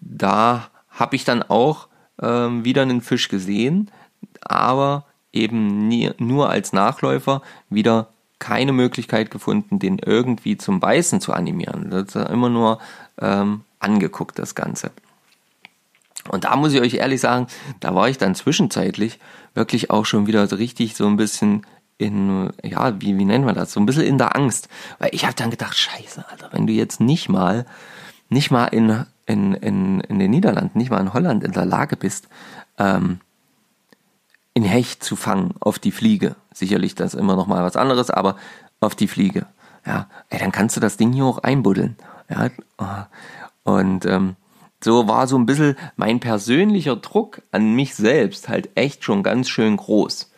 da 0.00 0.68
habe 0.90 1.16
ich 1.16 1.24
dann 1.24 1.42
auch 1.42 1.88
ähm, 2.20 2.64
wieder 2.64 2.82
einen 2.82 3.00
Fisch 3.00 3.28
gesehen, 3.28 3.90
aber 4.40 5.06
eben 5.32 5.88
nie, 5.88 6.10
nur 6.18 6.50
als 6.50 6.72
Nachläufer 6.72 7.42
wieder 7.68 8.08
keine 8.38 8.72
Möglichkeit 8.72 9.30
gefunden, 9.30 9.78
den 9.78 9.98
irgendwie 9.98 10.56
zum 10.56 10.80
Beißen 10.80 11.20
zu 11.20 11.32
animieren. 11.32 11.90
Das 11.90 12.14
ist 12.14 12.30
immer 12.30 12.48
nur 12.48 12.78
ähm, 13.20 13.62
angeguckt, 13.78 14.38
das 14.38 14.54
Ganze. 14.54 14.90
Und 16.28 16.44
da 16.44 16.56
muss 16.56 16.72
ich 16.72 16.80
euch 16.80 16.94
ehrlich 16.94 17.20
sagen, 17.20 17.46
da 17.80 17.94
war 17.94 18.08
ich 18.08 18.18
dann 18.18 18.34
zwischenzeitlich 18.34 19.18
wirklich 19.54 19.90
auch 19.90 20.04
schon 20.06 20.26
wieder 20.26 20.46
so 20.46 20.56
richtig 20.56 20.94
so 20.94 21.06
ein 21.06 21.16
bisschen 21.16 21.66
in, 21.98 22.50
ja, 22.62 23.00
wie, 23.00 23.18
wie 23.18 23.24
nennen 23.24 23.46
wir 23.46 23.52
das, 23.52 23.72
so 23.72 23.80
ein 23.80 23.86
bisschen 23.86 24.04
in 24.04 24.18
der 24.18 24.34
Angst. 24.36 24.68
Weil 24.98 25.10
ich 25.12 25.24
habe 25.24 25.34
dann 25.34 25.50
gedacht, 25.50 25.76
scheiße, 25.76 26.24
Alter, 26.30 26.48
wenn 26.52 26.66
du 26.66 26.72
jetzt 26.72 27.00
nicht 27.00 27.28
mal, 27.28 27.66
nicht 28.28 28.50
mal 28.50 28.66
in, 28.66 29.04
in, 29.30 29.54
in, 29.54 30.00
in 30.00 30.18
den 30.18 30.30
Niederlanden, 30.30 30.76
nicht 30.76 30.90
mal 30.90 31.00
in 31.00 31.14
Holland 31.14 31.44
in 31.44 31.52
der 31.52 31.64
Lage 31.64 31.96
bist, 31.96 32.28
ähm, 32.78 33.20
in 34.54 34.64
Hecht 34.64 35.04
zu 35.04 35.14
fangen 35.14 35.54
auf 35.60 35.78
die 35.78 35.92
Fliege. 35.92 36.34
Sicherlich 36.52 36.96
das 36.96 37.14
ist 37.14 37.20
immer 37.20 37.36
noch 37.36 37.46
mal 37.46 37.62
was 37.62 37.76
anderes, 37.76 38.10
aber 38.10 38.36
auf 38.80 38.96
die 38.96 39.06
Fliege. 39.06 39.46
Ja, 39.86 40.08
ey, 40.28 40.40
dann 40.40 40.50
kannst 40.50 40.76
du 40.76 40.80
das 40.80 40.96
Ding 40.96 41.12
hier 41.12 41.24
auch 41.24 41.38
einbuddeln. 41.38 41.96
Ja, 42.28 42.50
und 43.62 44.04
ähm, 44.04 44.36
so 44.82 45.06
war 45.06 45.28
so 45.28 45.38
ein 45.38 45.46
bisschen 45.46 45.76
mein 45.96 46.18
persönlicher 46.18 46.96
Druck 46.96 47.42
an 47.52 47.74
mich 47.74 47.94
selbst 47.94 48.48
halt 48.48 48.70
echt 48.74 49.04
schon 49.04 49.22
ganz 49.22 49.48
schön 49.48 49.76
groß. 49.76 50.32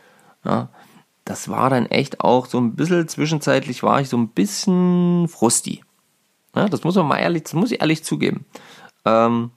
Ja, 0.45 0.69
das 1.25 1.49
war 1.49 1.71
dann 1.71 1.87
echt 1.87 2.21
auch 2.21 2.47
so 2.47 2.59
ein 2.59 2.75
bisschen, 2.75 3.09
zwischenzeitlich 3.09 3.83
war 3.83 4.01
ich 4.01 4.09
so 4.09 4.19
ein 4.19 4.29
bisschen 4.29 5.29
frusti. 5.29 5.83
Ja, 6.55 6.69
das 6.69 6.85
muss 6.85 6.97
man 6.97 7.07
mal 7.07 7.19
ehrlich, 7.19 7.45
das 7.45 7.55
muss 7.55 7.73
ich 7.73 7.81
ehrlich 7.81 8.05
zugeben. 8.05 8.45
Ähm, 9.05 9.51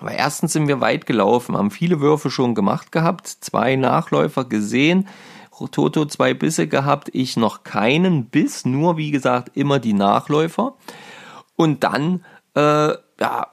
weil 0.00 0.16
erstens 0.16 0.52
sind 0.52 0.68
wir 0.68 0.80
weit 0.80 1.06
gelaufen, 1.06 1.56
haben 1.56 1.70
viele 1.70 2.00
Würfe 2.00 2.30
schon 2.30 2.54
gemacht 2.54 2.90
gehabt, 2.90 3.28
zwei 3.28 3.76
Nachläufer 3.76 4.44
gesehen, 4.44 5.08
Toto 5.70 6.06
zwei 6.06 6.34
Bisse 6.34 6.66
gehabt, 6.66 7.10
ich 7.12 7.36
noch 7.36 7.62
keinen 7.62 8.26
Biss, 8.26 8.64
nur 8.64 8.96
wie 8.96 9.12
gesagt 9.12 9.56
immer 9.56 9.78
die 9.78 9.92
Nachläufer. 9.92 10.74
Und 11.54 11.84
dann 11.84 12.24
äh, 12.54 12.94
ja, 13.20 13.46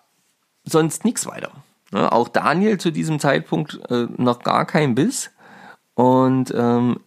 sonst 0.63 1.05
nichts 1.05 1.27
weiter. 1.27 1.51
Ne? 1.91 2.11
Auch 2.11 2.27
Daniel 2.27 2.79
zu 2.79 2.91
diesem 2.91 3.19
Zeitpunkt 3.19 3.79
äh, 3.89 4.07
noch 4.17 4.39
gar 4.39 4.65
kein 4.65 4.95
Biss. 4.95 5.31
Und 5.93 6.53
ähm, 6.55 6.99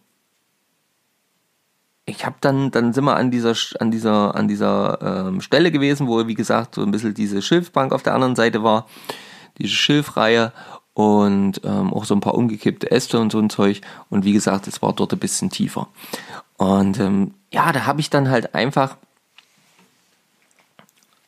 ich 2.15 2.25
habe 2.25 2.35
dann, 2.41 2.71
dann 2.71 2.93
sind 2.93 3.05
wir 3.05 3.15
an 3.15 3.31
dieser, 3.31 3.55
an 3.79 3.91
dieser, 3.91 4.35
an 4.35 4.47
dieser 4.47 5.27
ähm, 5.27 5.41
Stelle 5.41 5.71
gewesen, 5.71 6.07
wo, 6.07 6.25
wie 6.27 6.35
gesagt, 6.35 6.75
so 6.75 6.81
ein 6.81 6.91
bisschen 6.91 7.13
diese 7.13 7.41
Schilfbank 7.41 7.91
auf 7.91 8.03
der 8.03 8.13
anderen 8.13 8.35
Seite 8.35 8.63
war, 8.63 8.87
diese 9.57 9.73
Schilfreihe 9.73 10.51
und 10.93 11.61
ähm, 11.63 11.93
auch 11.93 12.05
so 12.05 12.13
ein 12.13 12.19
paar 12.19 12.35
umgekippte 12.35 12.91
Äste 12.91 13.19
und 13.19 13.31
so 13.31 13.39
ein 13.39 13.49
Zeug. 13.49 13.81
Und 14.09 14.25
wie 14.25 14.33
gesagt, 14.33 14.67
es 14.67 14.81
war 14.81 14.93
dort 14.93 15.11
ein 15.13 15.19
bisschen 15.19 15.49
tiefer. 15.49 15.87
Und 16.57 16.99
ähm, 16.99 17.33
ja, 17.51 17.71
da 17.71 17.85
habe 17.85 17.99
ich 17.99 18.09
dann 18.09 18.29
halt 18.29 18.53
einfach 18.53 18.97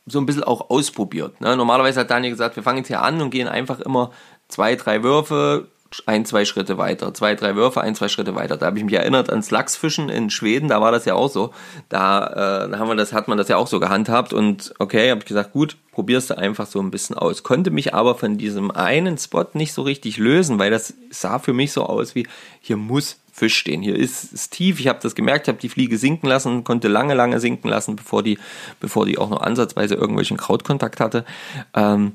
so 0.05 0.19
ein 0.19 0.27
bisschen 0.27 0.43
auch 0.43 0.69
ausprobiert. 0.69 1.41
Ne? 1.41 1.57
Normalerweise 1.57 2.01
hat 2.01 2.11
Daniel 2.11 2.31
gesagt, 2.31 2.55
wir 2.55 2.63
fangen 2.63 2.79
jetzt 2.79 2.87
hier 2.87 3.01
an 3.01 3.21
und 3.21 3.31
gehen 3.31 3.47
einfach 3.47 3.79
immer 3.79 4.11
zwei, 4.49 4.75
drei 4.75 5.01
Würfe, 5.01 5.67
ein, 6.05 6.25
zwei 6.25 6.45
Schritte 6.45 6.77
weiter, 6.77 7.13
zwei, 7.13 7.35
drei 7.35 7.55
Würfe, 7.55 7.81
ein, 7.81 7.95
zwei 7.95 8.07
Schritte 8.07 8.35
weiter. 8.35 8.57
Da 8.57 8.67
habe 8.67 8.77
ich 8.77 8.83
mich 8.83 8.93
erinnert 8.93 9.29
ans 9.29 9.51
Lachsfischen 9.51 10.09
in 10.09 10.29
Schweden, 10.29 10.67
da 10.67 10.81
war 10.81 10.91
das 10.91 11.05
ja 11.05 11.13
auch 11.13 11.29
so. 11.29 11.53
Da, 11.89 12.67
äh, 12.71 12.77
haben 12.77 12.87
wir 12.87 12.95
das, 12.95 13.13
hat 13.13 13.27
man 13.27 13.37
das 13.37 13.47
ja 13.47 13.57
auch 13.57 13.67
so 13.67 13.79
gehandhabt 13.79 14.33
und 14.33 14.73
okay, 14.79 15.09
habe 15.11 15.19
ich 15.19 15.25
gesagt, 15.25 15.53
gut, 15.53 15.77
probierst 15.91 16.29
du 16.29 16.37
einfach 16.37 16.65
so 16.67 16.79
ein 16.81 16.91
bisschen 16.91 17.17
aus. 17.17 17.43
Konnte 17.43 17.71
mich 17.71 17.93
aber 17.93 18.15
von 18.15 18.37
diesem 18.37 18.71
einen 18.71 19.17
Spot 19.17 19.45
nicht 19.53 19.73
so 19.73 19.81
richtig 19.81 20.17
lösen, 20.17 20.59
weil 20.59 20.71
das 20.71 20.93
sah 21.09 21.39
für 21.39 21.53
mich 21.53 21.71
so 21.71 21.83
aus 21.83 22.15
wie, 22.15 22.27
hier 22.59 22.77
muss 22.77 23.17
Fisch 23.31 23.57
stehen. 23.57 23.81
Hier 23.81 23.97
ist 23.97 24.31
es 24.31 24.49
tief, 24.49 24.79
ich 24.79 24.87
habe 24.87 24.99
das 25.01 25.13
gemerkt, 25.13 25.47
ich 25.47 25.49
habe 25.49 25.59
die 25.59 25.67
Fliege 25.67 25.97
sinken 25.97 26.27
lassen, 26.27 26.63
konnte 26.63 26.87
lange, 26.87 27.15
lange 27.15 27.41
sinken 27.41 27.69
lassen, 27.69 27.97
bevor 27.97 28.23
die, 28.23 28.39
bevor 28.79 29.05
die 29.05 29.17
auch 29.17 29.29
noch 29.29 29.41
ansatzweise 29.41 29.95
irgendwelchen 29.95 30.37
Krautkontakt 30.37 31.01
hatte. 31.01 31.25
Ähm, 31.73 32.13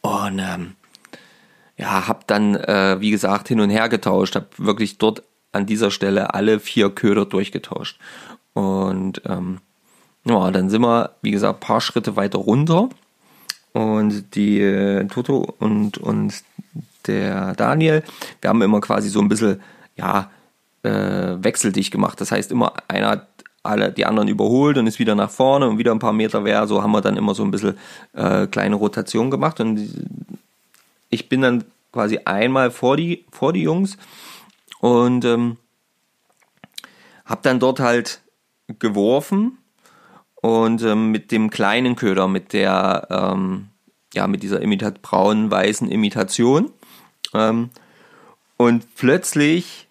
und 0.00 0.38
ähm, 0.38 0.72
ja, 1.82 2.06
habe 2.06 2.20
dann, 2.28 2.54
äh, 2.54 3.00
wie 3.00 3.10
gesagt, 3.10 3.48
hin 3.48 3.60
und 3.60 3.70
her 3.70 3.88
getauscht, 3.88 4.36
habe 4.36 4.46
wirklich 4.56 4.98
dort 4.98 5.24
an 5.50 5.66
dieser 5.66 5.90
Stelle 5.90 6.32
alle 6.32 6.60
vier 6.60 6.90
Köder 6.90 7.26
durchgetauscht. 7.26 7.98
Und 8.54 9.20
ähm, 9.26 9.58
ja, 10.24 10.50
dann 10.52 10.70
sind 10.70 10.82
wir, 10.82 11.10
wie 11.22 11.32
gesagt, 11.32 11.58
paar 11.58 11.80
Schritte 11.80 12.14
weiter 12.14 12.38
runter. 12.38 12.88
Und 13.72 14.36
die 14.36 14.60
äh, 14.60 15.04
Toto 15.08 15.54
und, 15.58 15.98
und 15.98 16.34
der 17.06 17.54
Daniel, 17.54 18.04
wir 18.40 18.50
haben 18.50 18.62
immer 18.62 18.80
quasi 18.80 19.08
so 19.08 19.20
ein 19.20 19.28
bisschen, 19.28 19.60
ja, 19.96 20.30
äh, 20.84 21.42
wechseldicht 21.42 21.90
gemacht. 21.90 22.20
Das 22.20 22.30
heißt, 22.30 22.52
immer 22.52 22.74
einer 22.86 23.08
hat 23.08 23.28
alle 23.64 23.90
die 23.90 24.06
anderen 24.06 24.28
überholt 24.28 24.78
und 24.78 24.86
ist 24.86 25.00
wieder 25.00 25.16
nach 25.16 25.30
vorne 25.30 25.68
und 25.68 25.78
wieder 25.78 25.92
ein 25.92 25.98
paar 25.98 26.12
Meter 26.12 26.44
wäre. 26.44 26.68
So 26.68 26.80
haben 26.82 26.92
wir 26.92 27.00
dann 27.00 27.16
immer 27.16 27.34
so 27.34 27.42
ein 27.42 27.50
bisschen 27.50 27.76
äh, 28.12 28.46
kleine 28.46 28.76
Rotation 28.76 29.30
gemacht. 29.32 29.58
Und 29.60 29.88
ich 31.12 31.28
bin 31.28 31.42
dann 31.42 31.64
quasi 31.92 32.18
einmal 32.24 32.70
vor 32.70 32.96
die, 32.96 33.26
vor 33.30 33.52
die 33.52 33.62
Jungs 33.62 33.98
und 34.80 35.24
ähm, 35.24 35.58
habe 37.24 37.42
dann 37.42 37.60
dort 37.60 37.80
halt 37.80 38.22
geworfen 38.78 39.58
und 40.34 40.82
ähm, 40.82 41.10
mit 41.10 41.30
dem 41.30 41.50
kleinen 41.50 41.94
Köder, 41.94 42.26
mit 42.28 42.52
der, 42.52 43.06
ähm, 43.10 43.68
ja, 44.14 44.26
mit 44.26 44.42
dieser 44.42 44.60
Imitat 44.60 45.02
braunen, 45.02 45.50
weißen 45.50 45.88
Imitation. 45.88 46.72
Ähm, 47.34 47.70
und 48.56 48.94
plötzlich 48.96 49.88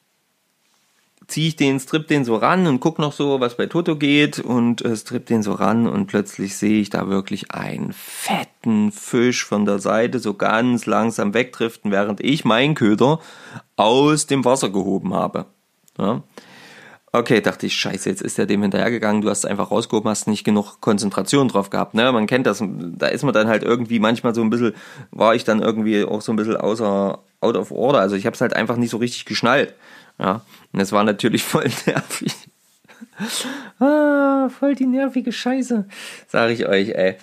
ziehe 1.31 1.47
ich 1.47 1.55
den, 1.55 1.79
strip 1.79 2.07
den 2.07 2.25
so 2.25 2.35
ran 2.35 2.67
und 2.67 2.79
guck 2.79 2.99
noch 2.99 3.13
so, 3.13 3.39
was 3.39 3.55
bei 3.55 3.65
Toto 3.65 3.95
geht 3.95 4.39
und 4.39 4.83
äh, 4.83 4.95
strip 4.95 5.25
den 5.25 5.41
so 5.41 5.53
ran 5.53 5.87
und 5.87 6.07
plötzlich 6.07 6.57
sehe 6.57 6.81
ich 6.81 6.89
da 6.89 7.07
wirklich 7.07 7.51
einen 7.51 7.93
fetten 7.93 8.91
Fisch 8.91 9.45
von 9.45 9.65
der 9.65 9.79
Seite 9.79 10.19
so 10.19 10.33
ganz 10.33 10.85
langsam 10.85 11.33
wegdriften, 11.33 11.91
während 11.91 12.19
ich 12.21 12.45
meinen 12.45 12.75
Köder 12.75 13.19
aus 13.77 14.27
dem 14.27 14.45
Wasser 14.45 14.69
gehoben 14.69 15.13
habe. 15.13 15.45
Ja. 15.97 16.21
Okay, 17.13 17.41
dachte 17.41 17.65
ich, 17.65 17.75
scheiße, 17.75 18.09
jetzt 18.09 18.21
ist 18.21 18.37
der 18.37 18.45
dem 18.45 18.61
hinterhergegangen, 18.61 19.21
du 19.21 19.29
hast 19.29 19.39
es 19.39 19.45
einfach 19.45 19.69
rausgehoben, 19.69 20.09
hast 20.09 20.27
nicht 20.27 20.45
genug 20.45 20.79
Konzentration 20.79 21.49
drauf 21.49 21.69
gehabt, 21.69 21.93
ne? 21.93 22.09
Man 22.13 22.25
kennt 22.25 22.47
das, 22.47 22.63
da 22.63 23.07
ist 23.07 23.23
man 23.23 23.33
dann 23.33 23.49
halt 23.49 23.63
irgendwie 23.63 23.99
manchmal 23.99 24.33
so 24.33 24.41
ein 24.41 24.49
bisschen, 24.49 24.73
war 25.11 25.35
ich 25.35 25.43
dann 25.43 25.61
irgendwie 25.61 26.05
auch 26.05 26.21
so 26.21 26.31
ein 26.31 26.37
bisschen 26.37 26.55
außer, 26.55 27.19
out 27.41 27.57
of 27.57 27.71
order, 27.71 27.99
also 27.99 28.15
ich 28.15 28.25
habe 28.25 28.33
es 28.33 28.39
halt 28.39 28.55
einfach 28.55 28.77
nicht 28.77 28.91
so 28.91 28.97
richtig 28.97 29.25
geschnallt. 29.25 29.75
Ja, 30.21 30.41
und 30.71 30.79
es 30.79 30.91
war 30.91 31.03
natürlich 31.03 31.43
voll 31.43 31.69
nervig. 31.85 32.33
ah, 33.79 34.49
voll 34.49 34.75
die 34.75 34.85
nervige 34.85 35.31
Scheiße, 35.31 35.87
sage 36.27 36.53
ich 36.53 36.67
euch, 36.67 36.89
ey. 36.89 37.17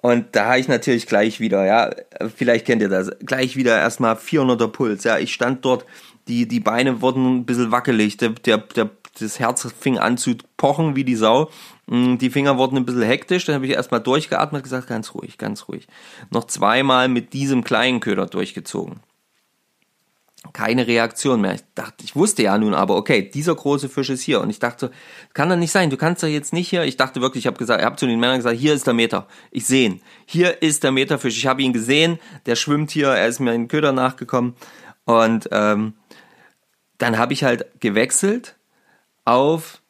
Und 0.00 0.36
da 0.36 0.46
habe 0.46 0.60
ich 0.60 0.68
natürlich 0.68 1.06
gleich 1.06 1.40
wieder, 1.40 1.66
ja, 1.66 1.90
vielleicht 2.34 2.64
kennt 2.64 2.80
ihr 2.80 2.88
das, 2.88 3.10
gleich 3.24 3.56
wieder 3.56 3.76
erstmal 3.76 4.14
400er 4.14 4.68
Puls, 4.68 5.04
ja. 5.04 5.18
Ich 5.18 5.34
stand 5.34 5.64
dort, 5.64 5.84
die, 6.28 6.46
die 6.46 6.60
Beine 6.60 7.00
wurden 7.00 7.38
ein 7.38 7.46
bisschen 7.46 7.72
wackelig, 7.72 8.16
der, 8.16 8.30
der, 8.30 8.58
der, 8.58 8.90
das 9.18 9.40
Herz 9.40 9.66
fing 9.78 9.98
an 9.98 10.16
zu 10.16 10.36
pochen 10.56 10.94
wie 10.94 11.04
die 11.04 11.16
Sau. 11.16 11.50
Mm, 11.86 12.18
die 12.18 12.30
Finger 12.30 12.58
wurden 12.58 12.76
ein 12.76 12.84
bisschen 12.84 13.02
hektisch, 13.02 13.44
dann 13.46 13.56
habe 13.56 13.66
ich 13.66 13.72
erstmal 13.72 14.00
durchgeatmet 14.00 14.62
gesagt, 14.62 14.86
ganz 14.86 15.14
ruhig, 15.14 15.38
ganz 15.38 15.68
ruhig. 15.68 15.88
Noch 16.30 16.44
zweimal 16.44 17.08
mit 17.08 17.32
diesem 17.32 17.64
kleinen 17.64 18.00
Köder 18.00 18.26
durchgezogen 18.26 19.00
keine 20.52 20.86
Reaktion 20.86 21.40
mehr. 21.40 21.54
Ich 21.54 21.64
dachte, 21.74 22.04
ich 22.04 22.16
wusste 22.16 22.42
ja 22.42 22.56
nun 22.58 22.74
aber, 22.74 22.96
okay, 22.96 23.22
dieser 23.22 23.54
große 23.54 23.88
Fisch 23.88 24.10
ist 24.10 24.22
hier. 24.22 24.40
Und 24.40 24.50
ich 24.50 24.58
dachte, 24.58 24.90
kann 25.34 25.48
doch 25.48 25.56
nicht 25.56 25.72
sein, 25.72 25.90
du 25.90 25.96
kannst 25.96 26.22
doch 26.22 26.28
jetzt 26.28 26.52
nicht 26.52 26.68
hier. 26.68 26.84
Ich 26.84 26.96
dachte 26.96 27.20
wirklich, 27.20 27.44
ich 27.44 27.46
habe 27.46 27.58
gesagt, 27.58 27.80
ich 27.80 27.86
habe 27.86 27.96
zu 27.96 28.06
den 28.06 28.20
Männern 28.20 28.38
gesagt, 28.38 28.56
hier 28.56 28.74
ist 28.74 28.86
der 28.86 28.94
Meter. 28.94 29.26
Ich 29.50 29.66
sehe 29.66 29.86
ihn. 29.86 30.00
Hier 30.24 30.62
ist 30.62 30.84
der 30.84 30.92
Meterfisch. 30.92 31.36
Ich 31.36 31.46
habe 31.46 31.62
ihn 31.62 31.72
gesehen, 31.72 32.18
der 32.46 32.56
schwimmt 32.56 32.90
hier, 32.90 33.08
er 33.08 33.28
ist 33.28 33.40
mir 33.40 33.52
in 33.54 33.62
den 33.62 33.68
Köder 33.68 33.92
nachgekommen. 33.92 34.54
Und 35.04 35.48
ähm, 35.52 35.94
dann 36.98 37.18
habe 37.18 37.32
ich 37.32 37.44
halt 37.44 37.66
gewechselt 37.80 38.56
auf, 39.24 39.80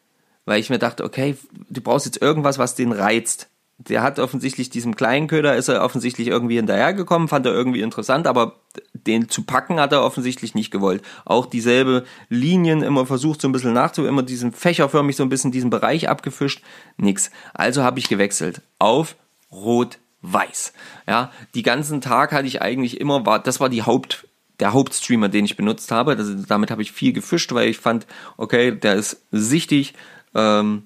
weil 0.44 0.60
ich 0.60 0.70
mir 0.70 0.78
dachte, 0.78 1.04
okay, 1.04 1.36
du 1.70 1.80
brauchst 1.80 2.06
jetzt 2.06 2.20
irgendwas, 2.22 2.58
was 2.58 2.74
den 2.74 2.92
reizt 2.92 3.48
der 3.78 4.02
hat 4.02 4.18
offensichtlich 4.18 4.70
diesem 4.70 4.96
kleinen 4.96 5.28
Köder 5.28 5.54
ist 5.56 5.68
er 5.68 5.84
offensichtlich 5.84 6.28
irgendwie 6.28 6.56
hinterhergekommen, 6.56 7.28
fand 7.28 7.44
er 7.46 7.52
irgendwie 7.52 7.82
interessant, 7.82 8.26
aber 8.26 8.56
den 8.94 9.28
zu 9.28 9.42
packen 9.42 9.78
hat 9.78 9.92
er 9.92 10.02
offensichtlich 10.02 10.54
nicht 10.54 10.70
gewollt. 10.70 11.02
Auch 11.24 11.46
dieselbe 11.46 12.04
Linien 12.28 12.82
immer 12.82 13.04
versucht 13.06 13.40
so 13.40 13.48
ein 13.48 13.52
bisschen 13.52 13.74
nachzu, 13.74 14.06
immer 14.06 14.22
diesen 14.22 14.52
fächerförmig 14.52 15.16
so 15.16 15.22
ein 15.22 15.28
bisschen 15.28 15.52
diesen 15.52 15.70
Bereich 15.70 16.08
abgefischt, 16.08 16.62
nix. 16.96 17.30
Also 17.52 17.82
habe 17.82 17.98
ich 17.98 18.08
gewechselt 18.08 18.62
auf 18.78 19.16
rot-weiß. 19.52 20.72
Ja, 21.06 21.30
die 21.54 21.62
ganzen 21.62 22.00
Tag 22.00 22.32
hatte 22.32 22.46
ich 22.46 22.62
eigentlich 22.62 23.00
immer 23.00 23.26
war, 23.26 23.40
das 23.40 23.60
war 23.60 23.68
die 23.68 23.82
Haupt 23.82 24.26
der 24.58 24.72
Hauptstreamer, 24.72 25.28
den 25.28 25.44
ich 25.44 25.56
benutzt 25.56 25.90
habe. 25.92 26.16
Das, 26.16 26.28
damit 26.48 26.70
habe 26.70 26.80
ich 26.80 26.92
viel 26.92 27.12
gefischt, 27.12 27.52
weil 27.52 27.68
ich 27.68 27.78
fand, 27.78 28.06
okay, 28.38 28.72
der 28.72 28.94
ist 28.94 29.22
sichtig. 29.30 29.92
Ähm, 30.34 30.84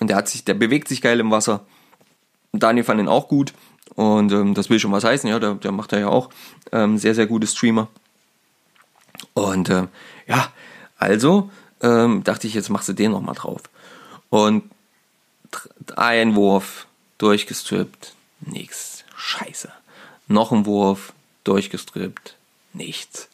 und 0.00 0.08
der 0.08 0.16
hat 0.16 0.28
sich, 0.28 0.44
der 0.44 0.54
bewegt 0.54 0.88
sich 0.88 1.02
geil 1.02 1.20
im 1.20 1.30
Wasser. 1.30 1.64
Daniel 2.52 2.84
fand 2.84 3.00
ihn 3.00 3.08
auch 3.08 3.28
gut. 3.28 3.52
Und 3.94 4.32
ähm, 4.32 4.54
das 4.54 4.70
will 4.70 4.78
schon 4.78 4.92
was 4.92 5.04
heißen, 5.04 5.28
ja, 5.28 5.38
der, 5.38 5.54
der 5.54 5.72
macht 5.72 5.92
er 5.92 6.00
ja 6.00 6.08
auch. 6.08 6.30
Ähm, 6.72 6.98
sehr, 6.98 7.14
sehr 7.14 7.26
gute 7.26 7.46
Streamer. 7.46 7.88
Und 9.34 9.68
ähm, 9.68 9.88
ja, 10.26 10.50
also 10.98 11.50
ähm, 11.82 12.24
dachte 12.24 12.46
ich, 12.46 12.54
jetzt 12.54 12.70
machst 12.70 12.88
du 12.88 12.92
den 12.92 13.12
nochmal 13.12 13.34
drauf. 13.34 13.62
Und 14.30 14.64
ein 15.96 16.34
Wurf 16.34 16.86
durchgestrippt, 17.18 18.14
nichts. 18.40 19.04
Scheiße. 19.16 19.70
Noch 20.28 20.52
ein 20.52 20.64
Wurf 20.64 21.12
durchgestrippt, 21.44 22.36
nichts. 22.72 23.28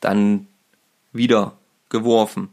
Dann 0.00 0.46
wieder 1.12 1.52
geworfen. 1.88 2.48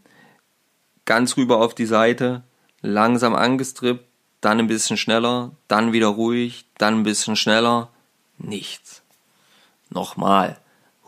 Ganz 1.05 1.37
rüber 1.37 1.59
auf 1.59 1.75
die 1.75 1.85
Seite, 1.85 2.43
langsam 2.83 3.33
angestrippt, 3.33 4.05
dann 4.41 4.59
ein 4.59 4.67
bisschen 4.67 4.97
schneller, 4.97 5.51
dann 5.67 5.93
wieder 5.93 6.07
ruhig, 6.07 6.65
dann 6.77 6.99
ein 6.99 7.03
bisschen 7.03 7.35
schneller, 7.35 7.89
nichts. 8.37 9.01
Nochmal, 9.89 10.59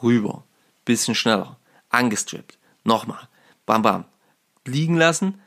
rüber, 0.02 0.44
bisschen 0.86 1.14
schneller, 1.16 1.58
angestrippt, 1.90 2.58
nochmal, 2.84 3.28
bam 3.66 3.82
bam, 3.82 4.06
liegen 4.64 4.96
lassen, 4.96 5.40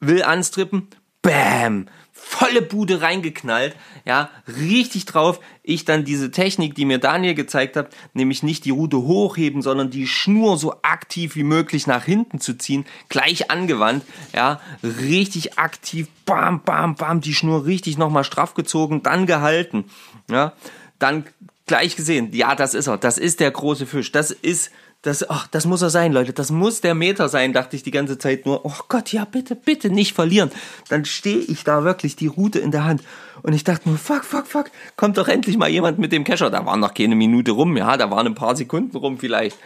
will 0.00 0.22
anstrippen, 0.22 0.88
bam, 1.20 1.88
volle 2.24 2.62
Bude 2.62 3.02
reingeknallt, 3.02 3.74
ja, 4.04 4.30
richtig 4.46 5.06
drauf. 5.06 5.40
Ich 5.64 5.84
dann 5.84 6.04
diese 6.04 6.30
Technik, 6.30 6.74
die 6.76 6.84
mir 6.84 6.98
Daniel 6.98 7.34
gezeigt 7.34 7.76
hat, 7.76 7.94
nämlich 8.14 8.42
nicht 8.42 8.64
die 8.64 8.70
Rute 8.70 8.98
hochheben, 8.98 9.60
sondern 9.60 9.90
die 9.90 10.06
Schnur 10.06 10.56
so 10.56 10.74
aktiv 10.82 11.34
wie 11.34 11.42
möglich 11.42 11.86
nach 11.86 12.04
hinten 12.04 12.40
zu 12.40 12.54
ziehen, 12.54 12.86
gleich 13.08 13.50
angewandt, 13.50 14.04
ja, 14.32 14.60
richtig 14.82 15.58
aktiv, 15.58 16.06
bam, 16.24 16.62
bam, 16.62 16.94
bam, 16.94 17.20
die 17.20 17.34
Schnur 17.34 17.66
richtig 17.66 17.98
nochmal 17.98 18.24
straff 18.24 18.54
gezogen, 18.54 19.02
dann 19.02 19.26
gehalten, 19.26 19.84
ja, 20.30 20.52
dann 21.00 21.24
gleich 21.66 21.96
gesehen, 21.96 22.30
ja, 22.32 22.54
das 22.54 22.74
ist 22.74 22.86
er, 22.86 22.98
das 22.98 23.18
ist 23.18 23.40
der 23.40 23.50
große 23.50 23.86
Fisch, 23.86 24.12
das 24.12 24.30
ist 24.30 24.70
das, 25.02 25.28
ach, 25.28 25.48
das 25.48 25.66
muss 25.66 25.82
er 25.82 25.90
sein, 25.90 26.12
Leute. 26.12 26.32
Das 26.32 26.52
muss 26.52 26.80
der 26.80 26.94
Meter 26.94 27.28
sein, 27.28 27.52
dachte 27.52 27.74
ich 27.74 27.82
die 27.82 27.90
ganze 27.90 28.18
Zeit 28.18 28.46
nur. 28.46 28.64
Oh 28.64 28.72
Gott, 28.88 29.12
ja, 29.12 29.24
bitte, 29.24 29.56
bitte 29.56 29.90
nicht 29.90 30.14
verlieren. 30.14 30.52
Dann 30.88 31.04
stehe 31.04 31.38
ich 31.38 31.64
da 31.64 31.82
wirklich 31.82 32.14
die 32.14 32.28
Route 32.28 32.60
in 32.60 32.70
der 32.70 32.84
Hand. 32.84 33.02
Und 33.42 33.52
ich 33.52 33.64
dachte 33.64 33.88
nur, 33.88 33.98
fuck, 33.98 34.24
fuck, 34.24 34.46
fuck, 34.46 34.70
kommt 34.96 35.18
doch 35.18 35.28
endlich 35.28 35.56
mal 35.56 35.68
jemand 35.68 35.98
mit 35.98 36.12
dem 36.12 36.24
Kescher. 36.24 36.50
Da 36.50 36.64
war 36.64 36.76
noch 36.76 36.94
keine 36.94 37.14
Minute 37.14 37.52
rum, 37.52 37.76
ja, 37.76 37.96
da 37.96 38.10
waren 38.10 38.26
ein 38.26 38.34
paar 38.34 38.56
Sekunden 38.56 38.96
rum 38.96 39.18
vielleicht. 39.18 39.56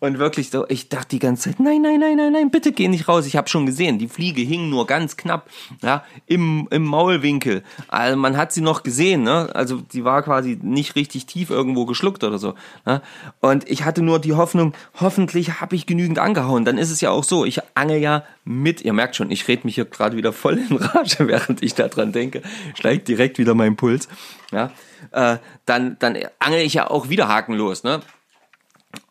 Und 0.00 0.18
wirklich 0.18 0.50
so, 0.50 0.66
ich 0.68 0.88
dachte 0.88 1.10
die 1.10 1.18
ganze 1.18 1.50
Zeit, 1.50 1.60
nein, 1.60 1.82
nein, 1.82 2.00
nein, 2.00 2.16
nein, 2.16 2.32
nein, 2.32 2.50
bitte 2.50 2.72
geh 2.72 2.88
nicht 2.88 3.08
raus. 3.08 3.26
Ich 3.26 3.36
habe 3.36 3.48
schon 3.48 3.66
gesehen, 3.66 3.98
die 3.98 4.08
Fliege 4.08 4.42
hing 4.42 4.68
nur 4.68 4.86
ganz 4.86 5.16
knapp, 5.16 5.48
ja, 5.82 6.04
im, 6.26 6.66
im 6.70 6.84
Maulwinkel. 6.84 7.62
Also 7.88 8.16
man 8.16 8.36
hat 8.36 8.52
sie 8.52 8.60
noch 8.60 8.82
gesehen, 8.82 9.22
ne? 9.22 9.50
Also 9.54 9.80
die 9.92 10.04
war 10.04 10.22
quasi 10.22 10.58
nicht 10.60 10.96
richtig 10.96 11.26
tief 11.26 11.50
irgendwo 11.50 11.86
geschluckt 11.86 12.24
oder 12.24 12.38
so. 12.38 12.54
Ne? 12.84 13.02
Und 13.40 13.68
ich 13.68 13.84
hatte 13.84 14.02
nur 14.02 14.18
die 14.18 14.34
Hoffnung, 14.34 14.74
hoffentlich 14.98 15.60
habe 15.60 15.76
ich 15.76 15.86
genügend 15.86 16.18
angehauen. 16.18 16.64
Dann 16.64 16.78
ist 16.78 16.90
es 16.90 17.00
ja 17.00 17.10
auch 17.10 17.24
so, 17.24 17.44
ich 17.44 17.60
angel 17.74 17.98
ja 17.98 18.24
mit, 18.44 18.82
ihr 18.82 18.92
merkt 18.92 19.16
schon, 19.16 19.30
ich 19.30 19.48
rede 19.48 19.62
mich 19.64 19.74
hier 19.74 19.84
gerade 19.84 20.16
wieder 20.16 20.32
voll 20.32 20.58
in 20.58 20.76
Rage, 20.76 21.16
während 21.26 21.62
ich 21.62 21.74
daran 21.74 22.12
denke, 22.12 22.42
steigt 22.74 23.08
direkt 23.08 23.25
wieder 23.38 23.54
mein 23.54 23.76
Puls. 23.76 24.08
Ja, 24.52 24.70
äh, 25.12 25.38
dann, 25.64 25.96
dann 25.98 26.18
angel 26.38 26.60
ich 26.60 26.74
ja 26.74 26.90
auch 26.90 27.08
wieder 27.08 27.28
hakenlos, 27.28 27.82
ne? 27.84 28.00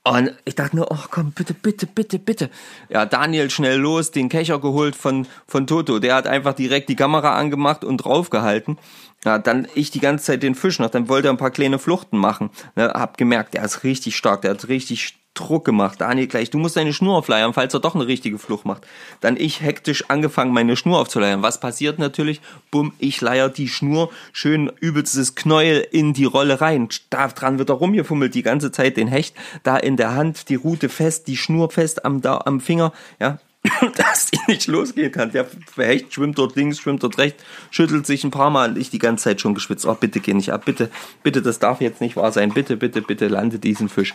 Und 0.04 0.34
ich 0.46 0.56
dachte 0.56 0.76
nur, 0.76 0.92
oh 0.92 1.06
komm, 1.10 1.32
bitte, 1.32 1.54
bitte, 1.54 1.88
bitte, 1.88 2.20
bitte. 2.20 2.50
Ja, 2.90 3.06
Daniel 3.06 3.50
schnell 3.50 3.80
los, 3.80 4.12
den 4.12 4.30
Kescher 4.30 4.60
geholt 4.60 4.96
von, 4.96 5.28
von 5.48 5.66
Toto. 5.66 6.00
Der 6.00 6.16
hat 6.16 6.28
einfach 6.28 6.54
direkt 6.54 6.90
die 6.90 6.96
Kamera 6.96 7.36
angemacht 7.36 7.84
und 7.84 7.98
draufgehalten. 7.98 8.78
Ja, 9.24 9.40
dann 9.40 9.68
ich 9.74 9.90
die 9.90 10.00
ganze 10.00 10.26
Zeit 10.26 10.44
den 10.44 10.54
Fisch 10.54 10.78
noch. 10.78 10.92
Dann 10.92 11.10
wollte 11.10 11.30
er 11.30 11.34
ein 11.34 11.38
paar 11.38 11.52
kleine 11.52 11.80
Fluchten 11.80 12.18
machen. 12.18 12.52
Ne, 12.76 12.92
hab 12.94 13.18
gemerkt, 13.18 13.56
der 13.56 13.64
ist 13.64 13.84
richtig 13.84 14.16
stark, 14.16 14.44
der 14.44 14.52
hat 14.52 14.68
richtig 14.68 15.18
Druck 15.36 15.66
gemacht. 15.66 16.02
Daniel 16.02 16.28
gleich, 16.28 16.50
du 16.50 16.58
musst 16.58 16.76
deine 16.76 16.94
Schnur 16.94 17.18
aufleiern, 17.18 17.54
falls 17.54 17.74
er 17.74 17.80
doch 17.80 17.94
eine 17.94 18.08
richtige 18.08 18.40
Flucht 18.40 18.66
macht. 18.66 18.88
Dann 19.22 19.38
ich 19.38 19.62
hektisch 19.62 20.10
angefangen, 20.10 20.54
meine 20.54 20.76
Schnur 20.76 21.00
aufzuleiern. 21.00 21.44
Was 21.44 21.60
passiert 21.60 22.00
natürlich? 22.00 22.42
Bumm, 22.72 22.94
ich 22.98 23.22
leier 23.22 23.50
die 23.50 23.68
Schnur, 23.68 24.10
schön 24.34 24.72
übelstes 24.80 25.36
Knäuel 25.36 25.88
in 25.92 26.14
die 26.14 26.26
Rolle 26.26 26.62
rein. 26.62 26.90
Da 27.10 27.28
dran 27.28 27.60
wird 27.60 27.70
er 27.70 27.76
rumgefummelt, 27.76 28.34
die 28.34 28.44
ganze 28.44 28.72
Zeit 28.72 28.98
den 28.98 29.08
Hecht 29.08 29.36
da 29.64 29.78
in 29.78 29.98
der 29.98 30.16
Hand, 30.16 30.50
die 30.50 30.56
Rute 30.56 30.90
fest, 30.90 31.28
die 31.28 31.38
Schnur 31.38 31.70
fest 31.70 32.06
am, 32.06 32.22
da, 32.22 32.42
am 32.46 32.60
Finger, 32.60 32.94
ja, 33.20 33.40
dass 33.96 34.32
die 34.32 34.40
nicht 34.48 34.68
losgehen 34.68 35.12
kann. 35.12 35.32
Der 35.32 35.48
Hecht 35.78 36.14
schwimmt 36.14 36.38
dort 36.38 36.56
links, 36.56 36.80
schwimmt 36.80 37.04
dort 37.04 37.18
rechts, 37.18 37.44
schüttelt 37.72 38.06
sich 38.06 38.24
ein 38.24 38.32
paar 38.32 38.50
Mal. 38.50 38.78
Ich 38.78 38.90
die 38.90 39.00
ganze 39.00 39.26
Zeit 39.26 39.42
schon 39.42 39.56
geschwitzt. 39.56 39.86
Oh, 39.86 39.96
bitte 39.96 40.20
geh 40.20 40.34
nicht 40.34 40.52
ab. 40.52 40.66
Bitte, 40.66 40.90
bitte, 41.24 41.42
das 41.42 41.60
darf 41.60 41.82
jetzt 41.82 42.02
nicht 42.02 42.16
wahr 42.16 42.32
sein. 42.32 42.54
Bitte, 42.54 42.78
bitte, 42.78 43.02
bitte, 43.02 43.28
lande 43.28 43.60
diesen 43.60 43.90
Fisch. 43.90 44.14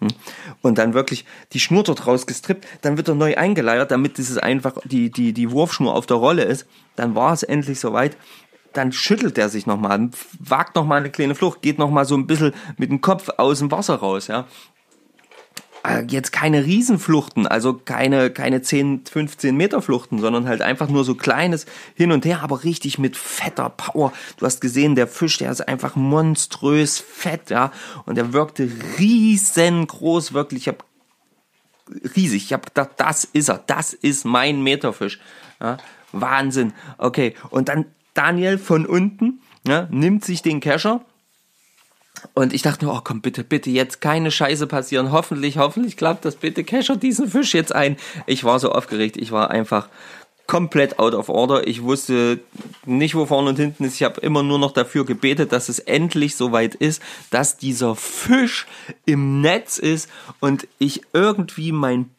Hm. 0.00 0.08
Und 0.60 0.78
dann 0.78 0.94
wirklich 0.94 1.24
die 1.52 1.60
Schnur 1.60 1.84
dort 1.84 2.06
rausgestrippt. 2.06 2.66
Dann 2.82 2.96
wird 2.96 3.08
er 3.08 3.14
neu 3.14 3.36
eingeleiert, 3.36 3.90
damit 3.90 4.18
dieses 4.18 4.38
einfach 4.38 4.74
die, 4.84 5.10
die, 5.10 5.32
die 5.32 5.50
Wurfschnur 5.50 5.94
auf 5.94 6.06
der 6.06 6.16
Rolle 6.16 6.44
ist. 6.44 6.66
Dann 6.96 7.14
war 7.14 7.32
es 7.32 7.42
endlich 7.42 7.80
soweit 7.80 8.16
dann 8.74 8.90
schüttelt 8.90 9.36
er 9.36 9.50
sich 9.50 9.66
nochmal, 9.66 10.08
wagt 10.38 10.76
nochmal 10.76 11.00
eine 11.00 11.10
kleine 11.10 11.34
Flucht, 11.34 11.60
geht 11.60 11.78
nochmal 11.78 12.06
so 12.06 12.14
ein 12.14 12.26
bisschen 12.26 12.54
mit 12.78 12.90
dem 12.90 13.02
Kopf 13.02 13.28
aus 13.36 13.58
dem 13.58 13.70
Wasser 13.70 13.96
raus, 13.96 14.28
ja. 14.28 14.46
Äh, 15.84 16.04
jetzt 16.08 16.32
keine 16.32 16.64
Riesenfluchten, 16.64 17.46
also 17.46 17.74
keine, 17.74 18.30
keine 18.30 18.62
10, 18.62 19.04
15 19.04 19.56
Meter 19.56 19.82
Fluchten, 19.82 20.20
sondern 20.20 20.46
halt 20.46 20.62
einfach 20.62 20.88
nur 20.88 21.04
so 21.04 21.14
kleines 21.14 21.66
hin 21.94 22.12
und 22.12 22.24
her, 22.24 22.42
aber 22.42 22.62
richtig 22.62 22.98
mit 22.98 23.16
fetter 23.16 23.70
Power. 23.70 24.12
Du 24.36 24.46
hast 24.46 24.60
gesehen, 24.60 24.94
der 24.94 25.08
Fisch, 25.08 25.38
der 25.38 25.50
ist 25.50 25.66
einfach 25.66 25.96
monströs 25.96 27.00
fett, 27.00 27.50
ja, 27.50 27.72
und 28.06 28.16
der 28.16 28.32
wirkte 28.32 28.70
riesengroß, 28.98 30.32
wirklich. 30.32 30.62
Ich 30.62 30.68
hab 30.68 30.84
riesig. 32.16 32.44
Ich 32.44 32.52
habe 32.52 32.64
gedacht, 32.66 32.90
das 32.98 33.24
ist 33.24 33.48
er, 33.48 33.58
das 33.66 33.92
ist 33.92 34.24
mein 34.24 34.62
Meterfisch. 34.62 35.18
Ja, 35.60 35.78
Wahnsinn. 36.12 36.72
Okay, 36.98 37.34
und 37.50 37.68
dann 37.68 37.86
Daniel 38.14 38.58
von 38.58 38.86
unten 38.86 39.40
ja, 39.66 39.88
nimmt 39.90 40.24
sich 40.24 40.42
den 40.42 40.60
Kescher 40.60 41.04
und 42.34 42.52
ich 42.52 42.62
dachte 42.62 42.84
nur, 42.84 42.94
oh 42.94 43.00
komm, 43.02 43.20
bitte, 43.20 43.44
bitte, 43.44 43.70
jetzt 43.70 44.00
keine 44.00 44.30
Scheiße 44.30 44.66
passieren. 44.66 45.12
Hoffentlich, 45.12 45.58
hoffentlich 45.58 45.96
klappt 45.96 46.24
das. 46.24 46.36
Bitte 46.36 46.64
kescher 46.64 46.96
diesen 46.96 47.28
Fisch 47.28 47.54
jetzt 47.54 47.74
ein. 47.74 47.96
Ich 48.26 48.44
war 48.44 48.58
so 48.58 48.72
aufgeregt. 48.72 49.16
Ich 49.16 49.32
war 49.32 49.50
einfach 49.50 49.88
komplett 50.46 50.98
out 50.98 51.14
of 51.14 51.28
order. 51.28 51.66
Ich 51.66 51.82
wusste 51.82 52.40
nicht, 52.84 53.14
wo 53.14 53.26
vorne 53.26 53.50
und 53.50 53.56
hinten 53.56 53.84
ist. 53.84 53.94
Ich 53.94 54.02
habe 54.02 54.20
immer 54.20 54.42
nur 54.42 54.58
noch 54.58 54.72
dafür 54.72 55.04
gebetet, 55.04 55.52
dass 55.52 55.68
es 55.68 55.78
endlich 55.78 56.36
soweit 56.36 56.74
ist, 56.74 57.02
dass 57.30 57.56
dieser 57.56 57.96
Fisch 57.96 58.66
im 59.04 59.40
Netz 59.40 59.78
ist 59.78 60.08
und 60.40 60.66
ich 60.78 61.02
irgendwie 61.12 61.72
mein, 61.72 62.10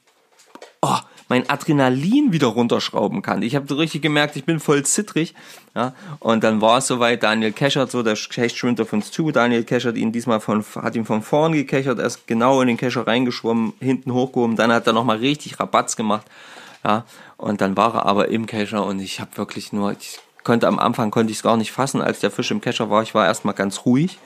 oh, 0.81 0.97
mein 1.33 1.49
Adrenalin 1.49 2.31
wieder 2.31 2.45
runterschrauben 2.45 3.23
kann. 3.23 3.41
Ich 3.41 3.55
habe 3.55 3.65
so 3.67 3.73
richtig 3.73 4.03
gemerkt, 4.03 4.35
ich 4.35 4.45
bin 4.45 4.59
voll 4.59 4.83
zittrig. 4.83 5.33
Ja, 5.73 5.95
und 6.19 6.43
dann 6.43 6.61
war 6.61 6.77
es 6.77 6.85
soweit, 6.85 7.23
Daniel 7.23 7.51
Keschert, 7.51 7.89
so 7.89 8.03
der 8.03 8.15
schwimmt 8.15 8.79
uns 8.79 9.09
zu. 9.09 9.31
Daniel 9.31 9.63
Keschert 9.63 9.97
ihn 9.97 10.11
diesmal 10.11 10.39
von, 10.39 10.63
hat 10.75 10.95
ihn 10.95 11.05
von 11.05 11.23
vorn 11.23 11.53
gekechert, 11.53 11.97
er 11.97 12.05
ist 12.05 12.27
genau 12.27 12.61
in 12.61 12.67
den 12.67 12.77
Kescher 12.77 13.07
reingeschwommen, 13.07 13.73
hinten 13.79 14.13
hochgehoben, 14.13 14.55
dann 14.57 14.71
hat 14.71 14.85
er 14.85 14.93
nochmal 14.93 15.17
richtig 15.17 15.59
Rabatz 15.59 15.95
gemacht. 15.95 16.27
Ja, 16.85 17.03
und 17.37 17.61
dann 17.61 17.75
war 17.75 17.95
er 17.95 18.05
aber 18.05 18.27
im 18.27 18.45
Kescher 18.45 18.85
und 18.85 18.99
ich 18.99 19.19
habe 19.19 19.35
wirklich 19.35 19.73
nur, 19.73 19.93
ich 19.93 20.19
konnte 20.43 20.67
am 20.67 20.77
Anfang 20.77 21.09
konnte 21.09 21.31
ich 21.31 21.37
es 21.37 21.43
gar 21.43 21.57
nicht 21.57 21.71
fassen, 21.71 21.99
als 21.99 22.19
der 22.19 22.29
Fisch 22.29 22.51
im 22.51 22.61
Kescher 22.61 22.91
war. 22.91 23.01
Ich 23.01 23.15
war 23.15 23.25
erstmal 23.25 23.55
ganz 23.55 23.87
ruhig. 23.87 24.19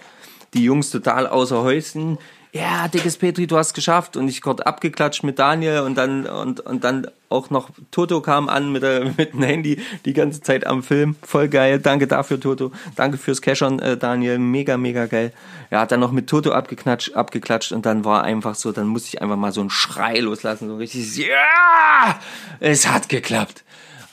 Die 0.53 0.63
Jungs 0.63 0.89
total 0.89 1.25
außer 1.25 1.61
Häuschen 1.61 2.17
ja, 2.57 2.87
dickes 2.87 3.17
Petri, 3.17 3.47
du 3.47 3.57
hast 3.57 3.73
geschafft. 3.73 4.17
Und 4.17 4.27
ich 4.27 4.41
kurz 4.41 4.61
abgeklatscht 4.61 5.23
mit 5.23 5.39
Daniel 5.39 5.81
und 5.81 5.95
dann, 5.95 6.25
und, 6.25 6.59
und 6.61 6.83
dann 6.83 7.07
auch 7.29 7.49
noch 7.49 7.69
Toto 7.91 8.21
kam 8.21 8.49
an 8.49 8.71
mit, 8.71 8.83
der, 8.83 9.05
mit 9.17 9.33
dem 9.33 9.43
Handy 9.43 9.81
die 10.05 10.13
ganze 10.13 10.41
Zeit 10.41 10.65
am 10.65 10.83
Film. 10.83 11.15
Voll 11.21 11.47
geil. 11.47 11.79
Danke 11.79 12.07
dafür, 12.07 12.39
Toto. 12.39 12.71
Danke 12.95 13.17
fürs 13.17 13.41
Cashern, 13.41 13.79
äh, 13.79 13.97
Daniel. 13.97 14.39
Mega, 14.39 14.77
mega 14.77 15.05
geil. 15.05 15.33
Hat 15.69 15.91
dann 15.91 15.99
noch 15.99 16.11
mit 16.11 16.27
Toto 16.27 16.51
abgeklatscht, 16.51 17.13
abgeklatscht 17.13 17.71
und 17.71 17.85
dann 17.85 18.05
war 18.05 18.23
einfach 18.23 18.55
so, 18.55 18.71
dann 18.71 18.87
musste 18.87 19.09
ich 19.09 19.21
einfach 19.21 19.35
mal 19.35 19.51
so 19.51 19.61
einen 19.61 19.69
Schrei 19.69 20.19
loslassen. 20.19 20.69
So 20.69 20.77
richtig, 20.77 21.17
ja, 21.17 22.19
es 22.59 22.87
hat 22.87 23.09
geklappt. 23.09 23.63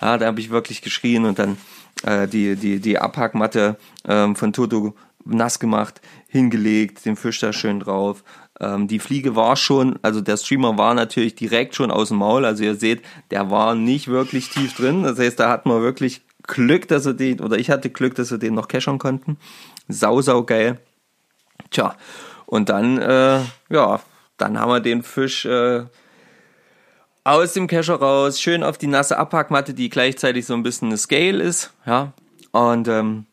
Ja, 0.01 0.19
da 0.19 0.27
habe 0.27 0.41
ich 0.41 0.51
wirklich 0.51 0.83
geschrien 0.83 1.25
und 1.25 1.39
dann 1.39 1.57
äh, 2.05 2.29
die, 2.29 2.57
die, 2.57 2.81
die 2.81 2.99
Abhackmatte 2.99 3.77
ähm, 4.07 4.37
von 4.37 4.53
Toto 4.53 4.95
nass 5.25 5.59
gemacht, 5.59 6.01
hingelegt, 6.29 7.05
den 7.05 7.17
Fisch 7.17 7.41
da 7.41 7.53
schön 7.53 7.81
drauf. 7.81 8.25
Ähm, 8.61 8.89
die 8.89 8.99
Fliege 8.99 9.35
war 9.37 9.57
schon, 9.57 9.99
also 10.03 10.21
der 10.21 10.37
Streamer 10.37 10.77
war 10.79 10.95
natürlich 10.95 11.35
direkt 11.35 11.75
schon 11.75 11.91
aus 11.91 12.09
dem 12.09 12.19
Maul. 12.19 12.45
Also 12.45 12.65
ihr 12.65 12.75
seht, 12.75 13.03
der 13.31 13.51
war 13.51 13.75
nicht 13.75 14.09
wirklich 14.09 14.51
tief 14.51 14.75
drin. 14.75 15.03
Das 15.03 15.19
heißt, 15.19 15.41
da 15.41 15.51
hat 15.51 15.67
man 15.67 15.83
wirklich 15.83 16.23
Glück, 16.47 16.89
dass 16.89 17.07
wir 17.07 17.15
den, 17.15 17.41
oder 17.41 17.59
ich 17.59 17.71
hatte 17.71 17.91
Glück, 17.91 18.15
dass 18.15 18.31
wir 18.31 18.39
den 18.39 18.55
noch 18.55 18.69
cashern 18.69 18.99
konnten. 18.99 19.39
Sau, 19.89 20.21
sau 20.21 20.45
geil. 20.45 20.79
Tja, 21.71 21.97
und 22.47 22.69
dann, 22.69 22.99
äh, 22.99 23.41
ja, 23.71 24.01
dann 24.37 24.59
haben 24.59 24.71
wir 24.71 24.81
den 24.81 25.03
Fisch 25.03 25.47
äh, 25.47 25.85
aus 27.25 27.55
dem 27.55 27.67
Kescher 27.67 27.97
raus, 27.97 28.41
schön 28.41 28.63
auf 28.63 28.79
die 28.79 28.87
nasse 28.87 29.17
Abpackmatte, 29.19 29.75
die 29.75 29.89
gleichzeitig 29.89 30.47
so 30.47 30.55
ein 30.55 30.63
bisschen 30.63 30.89
eine 30.89 30.99
Scale 30.99 31.43
ist, 31.43 31.73
ja. 31.87 32.13
Und 32.53 32.87
ähm, 32.87 33.27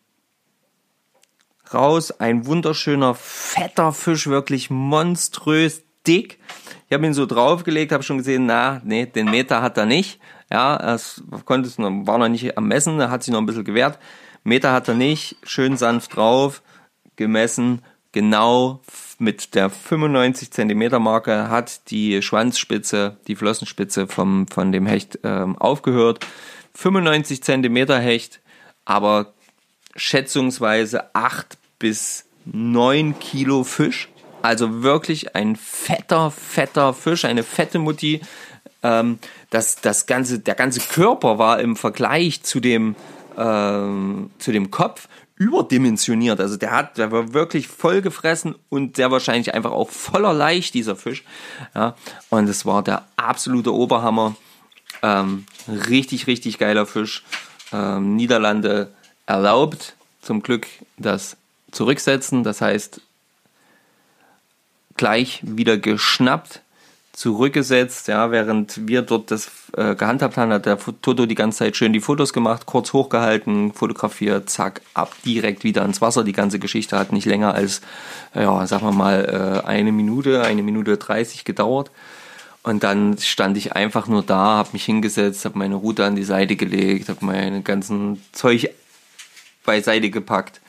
raus. 1.74 2.12
Ein 2.12 2.46
wunderschöner, 2.46 3.16
fetter 3.16 3.92
Fisch, 3.92 4.28
wirklich 4.28 4.70
monströs 4.70 5.84
dick. 6.08 6.40
Ich 6.88 6.94
habe 6.94 7.06
ihn 7.06 7.14
so 7.14 7.26
draufgelegt, 7.26 7.92
habe 7.92 8.04
schon 8.04 8.18
gesehen, 8.18 8.46
na, 8.46 8.82
nee, 8.84 9.06
den 9.06 9.30
Meter 9.30 9.62
hat 9.62 9.78
er 9.78 9.86
nicht. 9.86 10.20
Ja, 10.52 10.94
es 10.94 11.24
konnte 11.46 11.70
war 11.78 12.18
noch 12.18 12.28
nicht 12.28 12.58
am 12.58 12.68
Messen, 12.68 12.98
da 12.98 13.10
hat 13.10 13.24
sich 13.24 13.32
noch 13.32 13.40
ein 13.40 13.46
bisschen 13.46 13.64
gewehrt. 13.64 14.00
Meter 14.44 14.74
hat 14.74 14.88
er 14.88 14.96
nicht, 14.96 15.38
schön 15.44 15.78
sanft 15.78 16.16
drauf, 16.16 16.62
gemessen, 17.16 17.82
genau 18.12 18.82
mit 19.22 19.54
der 19.54 19.70
95 19.70 20.52
Zentimeter 20.52 21.00
Marke 21.00 21.50
hat 21.50 21.92
die 21.92 22.22
Schwanzspitze, 22.22 23.18
die 23.28 23.36
Flossenspitze 23.36 24.08
vom, 24.08 24.48
von 24.48 24.72
dem 24.72 24.88
Hecht 24.88 25.20
ähm, 25.24 25.58
aufgehört. 25.58 26.26
95 26.74 27.44
Zentimeter 27.44 28.00
Hecht, 28.00 28.40
aber 28.84 29.34
schätzungsweise 29.96 31.14
8 31.14 31.58
bis 31.78 32.26
9 32.46 33.20
Kilo 33.20 33.64
Fisch. 33.64 34.10
Also 34.42 34.82
wirklich 34.82 35.36
ein 35.36 35.56
fetter, 35.56 36.32
fetter 36.32 36.94
Fisch, 36.96 37.26
eine 37.26 37.44
fette 37.44 37.78
Mutti. 37.78 38.22
Ähm, 38.82 39.20
das, 39.52 39.82
das 39.82 40.08
ganze, 40.08 40.40
der 40.40 40.56
ganze 40.56 40.80
Körper 40.80 41.38
war 41.38 41.60
im 41.60 41.76
Vergleich 41.76 42.42
zu 42.42 42.60
dem, 42.60 42.96
ähm, 43.38 44.32
zu 44.40 44.52
dem 44.52 44.72
Kopf 44.72 45.08
überdimensioniert. 45.36 46.40
Also 46.40 46.56
der 46.56 46.72
hat, 46.72 46.98
der 46.98 47.12
war 47.12 47.34
wirklich 47.34 47.68
voll 47.68 48.02
gefressen 48.02 48.56
und 48.70 48.96
sehr 48.96 49.10
wahrscheinlich 49.10 49.54
einfach 49.54 49.72
auch 49.72 49.90
voller 49.90 50.34
Leicht, 50.34 50.74
dieser 50.76 50.96
Fisch. 50.96 51.24
Ja, 51.74 51.96
und 52.30 52.48
es 52.48 52.66
war 52.66 52.84
der 52.84 53.06
absolute 53.16 53.74
Oberhammer. 53.74 54.36
Ähm, 55.02 55.46
richtig, 55.68 56.28
richtig 56.28 56.60
geiler 56.60 56.86
Fisch. 56.86 57.24
Ähm, 57.74 58.16
Niederlande 58.16 58.92
erlaubt 59.26 59.96
zum 60.22 60.44
Glück 60.44 60.68
das 60.98 61.38
zurücksetzen, 61.72 62.44
das 62.44 62.62
heißt 62.62 63.02
gleich 64.98 65.40
wieder 65.42 65.78
geschnappt, 65.78 66.62
zurückgesetzt, 67.14 68.08
ja, 68.08 68.32
während 68.32 68.88
wir 68.88 69.02
dort 69.02 69.32
das 69.32 69.52
äh, 69.76 69.96
gehandhabt 69.96 70.38
haben, 70.38 70.52
hat 70.52 70.66
der 70.66 70.78
Toto 70.78 71.26
die 71.26 71.36
ganze 71.36 71.60
Zeit 71.60 71.76
schön 71.76 71.94
die 71.94 72.00
Fotos 72.00 72.32
gemacht, 72.32 72.66
kurz 72.66 72.94
hochgehalten, 72.94 73.74
fotografiert, 73.74 74.50
zack, 74.50 74.82
ab, 74.94 75.14
direkt 75.26 75.64
wieder 75.64 75.84
ins 75.84 76.02
Wasser. 76.02 76.24
Die 76.24 76.32
ganze 76.32 76.58
Geschichte 76.58 76.98
hat 76.98 77.12
nicht 77.12 77.26
länger 77.26 77.54
als, 77.54 77.82
ja, 78.34 78.66
sagen 78.66 78.86
wir 78.86 78.94
mal, 78.94 79.62
äh, 79.64 79.68
eine 79.68 79.92
Minute, 79.92 80.44
eine 80.44 80.64
Minute 80.64 80.98
dreißig 80.98 81.44
gedauert. 81.44 81.92
Und 82.64 82.84
dann 82.84 83.18
stand 83.18 83.58
ich 83.58 83.74
einfach 83.74 84.08
nur 84.08 84.22
da, 84.22 84.58
habe 84.58 84.70
mich 84.74 84.86
hingesetzt, 84.86 85.46
habe 85.46 85.58
meine 85.58 85.76
Route 85.76 86.06
an 86.06 86.16
die 86.16 86.24
Seite 86.24 86.56
gelegt, 86.56 87.10
habe 87.10 87.26
meine 87.26 87.62
ganzen 87.62 88.24
Zeug 88.32 88.70
beiseite 89.66 90.12
gepackt 90.12 90.62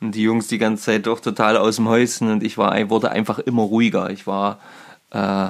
und 0.00 0.14
die 0.14 0.22
Jungs 0.22 0.46
die 0.48 0.58
ganze 0.58 0.84
Zeit 0.84 1.06
doch 1.06 1.20
total 1.20 1.56
aus 1.56 1.76
dem 1.76 1.88
Häuschen 1.88 2.30
und 2.30 2.42
ich 2.42 2.56
war, 2.56 2.88
wurde 2.90 3.10
einfach 3.10 3.38
immer 3.38 3.62
ruhiger. 3.62 4.10
Ich 4.10 4.26
war, 4.26 4.60
äh, 5.10 5.48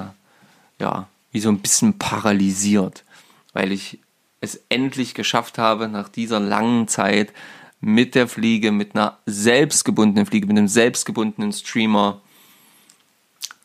wie 1.33 1.41
so 1.41 1.49
ein 1.49 1.61
bisschen 1.61 1.99
paralysiert, 1.99 3.05
weil 3.53 3.73
ich 3.73 3.99
es 4.41 4.61
endlich 4.69 5.14
geschafft 5.14 5.59
habe, 5.59 5.88
nach 5.88 6.09
dieser 6.09 6.41
langen 6.41 6.88
Zeit 6.88 7.33
mit 7.81 8.14
der 8.14 8.29
Fliege, 8.29 8.73
mit 8.73 8.95
einer 8.95 9.19
selbstgebundenen 9.27 10.27
Fliege, 10.27 10.47
mit 10.47 10.57
einem 10.57 10.69
selbstgebundenen 10.69 11.53
Streamer, 11.53 12.21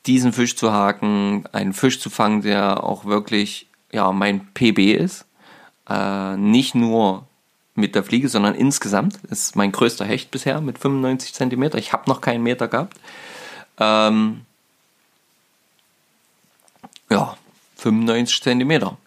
diesen 0.05 0.33
Fisch 0.33 0.55
zu 0.55 0.71
haken, 0.71 1.45
einen 1.51 1.73
Fisch 1.73 1.99
zu 1.99 2.09
fangen, 2.09 2.41
der 2.41 2.83
auch 2.83 3.05
wirklich 3.05 3.67
ja, 3.91 4.11
mein 4.11 4.47
PB 4.53 4.79
ist. 4.95 5.25
Äh, 5.89 6.35
nicht 6.37 6.75
nur 6.75 7.25
mit 7.75 7.95
der 7.95 8.03
Fliege, 8.03 8.29
sondern 8.29 8.55
insgesamt. 8.55 9.19
Das 9.29 9.39
ist 9.39 9.55
mein 9.55 9.71
größter 9.71 10.05
Hecht 10.05 10.31
bisher 10.31 10.61
mit 10.61 10.77
95 10.77 11.33
cm. 11.33 11.77
Ich 11.77 11.93
habe 11.93 12.09
noch 12.09 12.21
keinen 12.21 12.43
Meter 12.43 12.67
gehabt. 12.67 12.97
Ähm, 13.79 14.41
ja, 17.13 17.37
95 17.77 18.41
cm. 18.41 18.97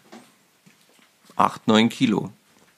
8, 1.37 1.69
9 1.69 1.89
Kilo. 1.89 2.31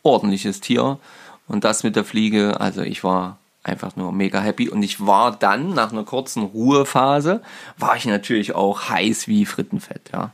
Ordentliches 0.02 0.60
Tier. 0.60 0.98
Und 1.46 1.64
das 1.64 1.82
mit 1.84 1.96
der 1.96 2.04
Fliege, 2.04 2.60
also 2.60 2.82
ich 2.82 3.04
war 3.04 3.38
einfach 3.62 3.96
nur 3.96 4.12
mega 4.12 4.40
happy. 4.40 4.68
Und 4.68 4.82
ich 4.82 5.04
war 5.06 5.36
dann, 5.36 5.74
nach 5.74 5.92
einer 5.92 6.04
kurzen 6.04 6.42
Ruhephase, 6.42 7.42
war 7.76 7.96
ich 7.96 8.06
natürlich 8.06 8.54
auch 8.54 8.88
heiß 8.88 9.28
wie 9.28 9.44
Frittenfett, 9.44 10.10
ja 10.12 10.32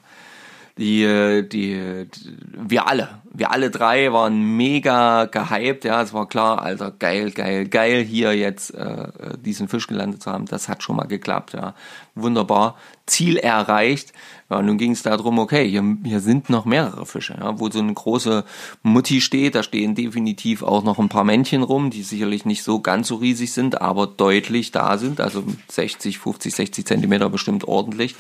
die, 0.76 1.48
die, 1.48 2.06
wir 2.52 2.88
alle, 2.88 3.20
wir 3.32 3.52
alle 3.52 3.70
drei 3.70 4.12
waren 4.12 4.56
mega 4.56 5.26
gehypt, 5.26 5.84
ja, 5.84 6.02
es 6.02 6.12
war 6.12 6.28
klar, 6.28 6.62
Alter, 6.62 6.90
geil, 6.90 7.30
geil, 7.30 7.68
geil, 7.68 8.02
hier 8.02 8.34
jetzt 8.34 8.74
äh, 8.74 9.08
diesen 9.38 9.68
Fisch 9.68 9.86
gelandet 9.86 10.24
zu 10.24 10.32
haben, 10.32 10.46
das 10.46 10.68
hat 10.68 10.82
schon 10.82 10.96
mal 10.96 11.06
geklappt, 11.06 11.52
ja, 11.52 11.74
wunderbar, 12.16 12.76
Ziel 13.06 13.36
erreicht, 13.36 14.12
ja, 14.50 14.62
nun 14.62 14.76
ging 14.76 14.90
es 14.90 15.04
darum, 15.04 15.38
okay, 15.38 15.68
hier, 15.68 15.84
hier 16.02 16.18
sind 16.18 16.50
noch 16.50 16.64
mehrere 16.64 17.06
Fische, 17.06 17.36
ja, 17.38 17.60
wo 17.60 17.70
so 17.70 17.78
eine 17.78 17.94
große 17.94 18.44
Mutti 18.82 19.20
steht, 19.20 19.54
da 19.54 19.62
stehen 19.62 19.94
definitiv 19.94 20.64
auch 20.64 20.82
noch 20.82 20.98
ein 20.98 21.08
paar 21.08 21.24
Männchen 21.24 21.62
rum, 21.62 21.90
die 21.90 22.02
sicherlich 22.02 22.46
nicht 22.46 22.64
so 22.64 22.80
ganz 22.80 23.06
so 23.06 23.14
riesig 23.14 23.52
sind, 23.52 23.80
aber 23.80 24.08
deutlich 24.08 24.72
da 24.72 24.98
sind, 24.98 25.20
also 25.20 25.44
60, 25.68 26.18
50, 26.18 26.52
60 26.52 26.84
Zentimeter 26.84 27.30
bestimmt 27.30 27.62
ordentlich, 27.62 28.16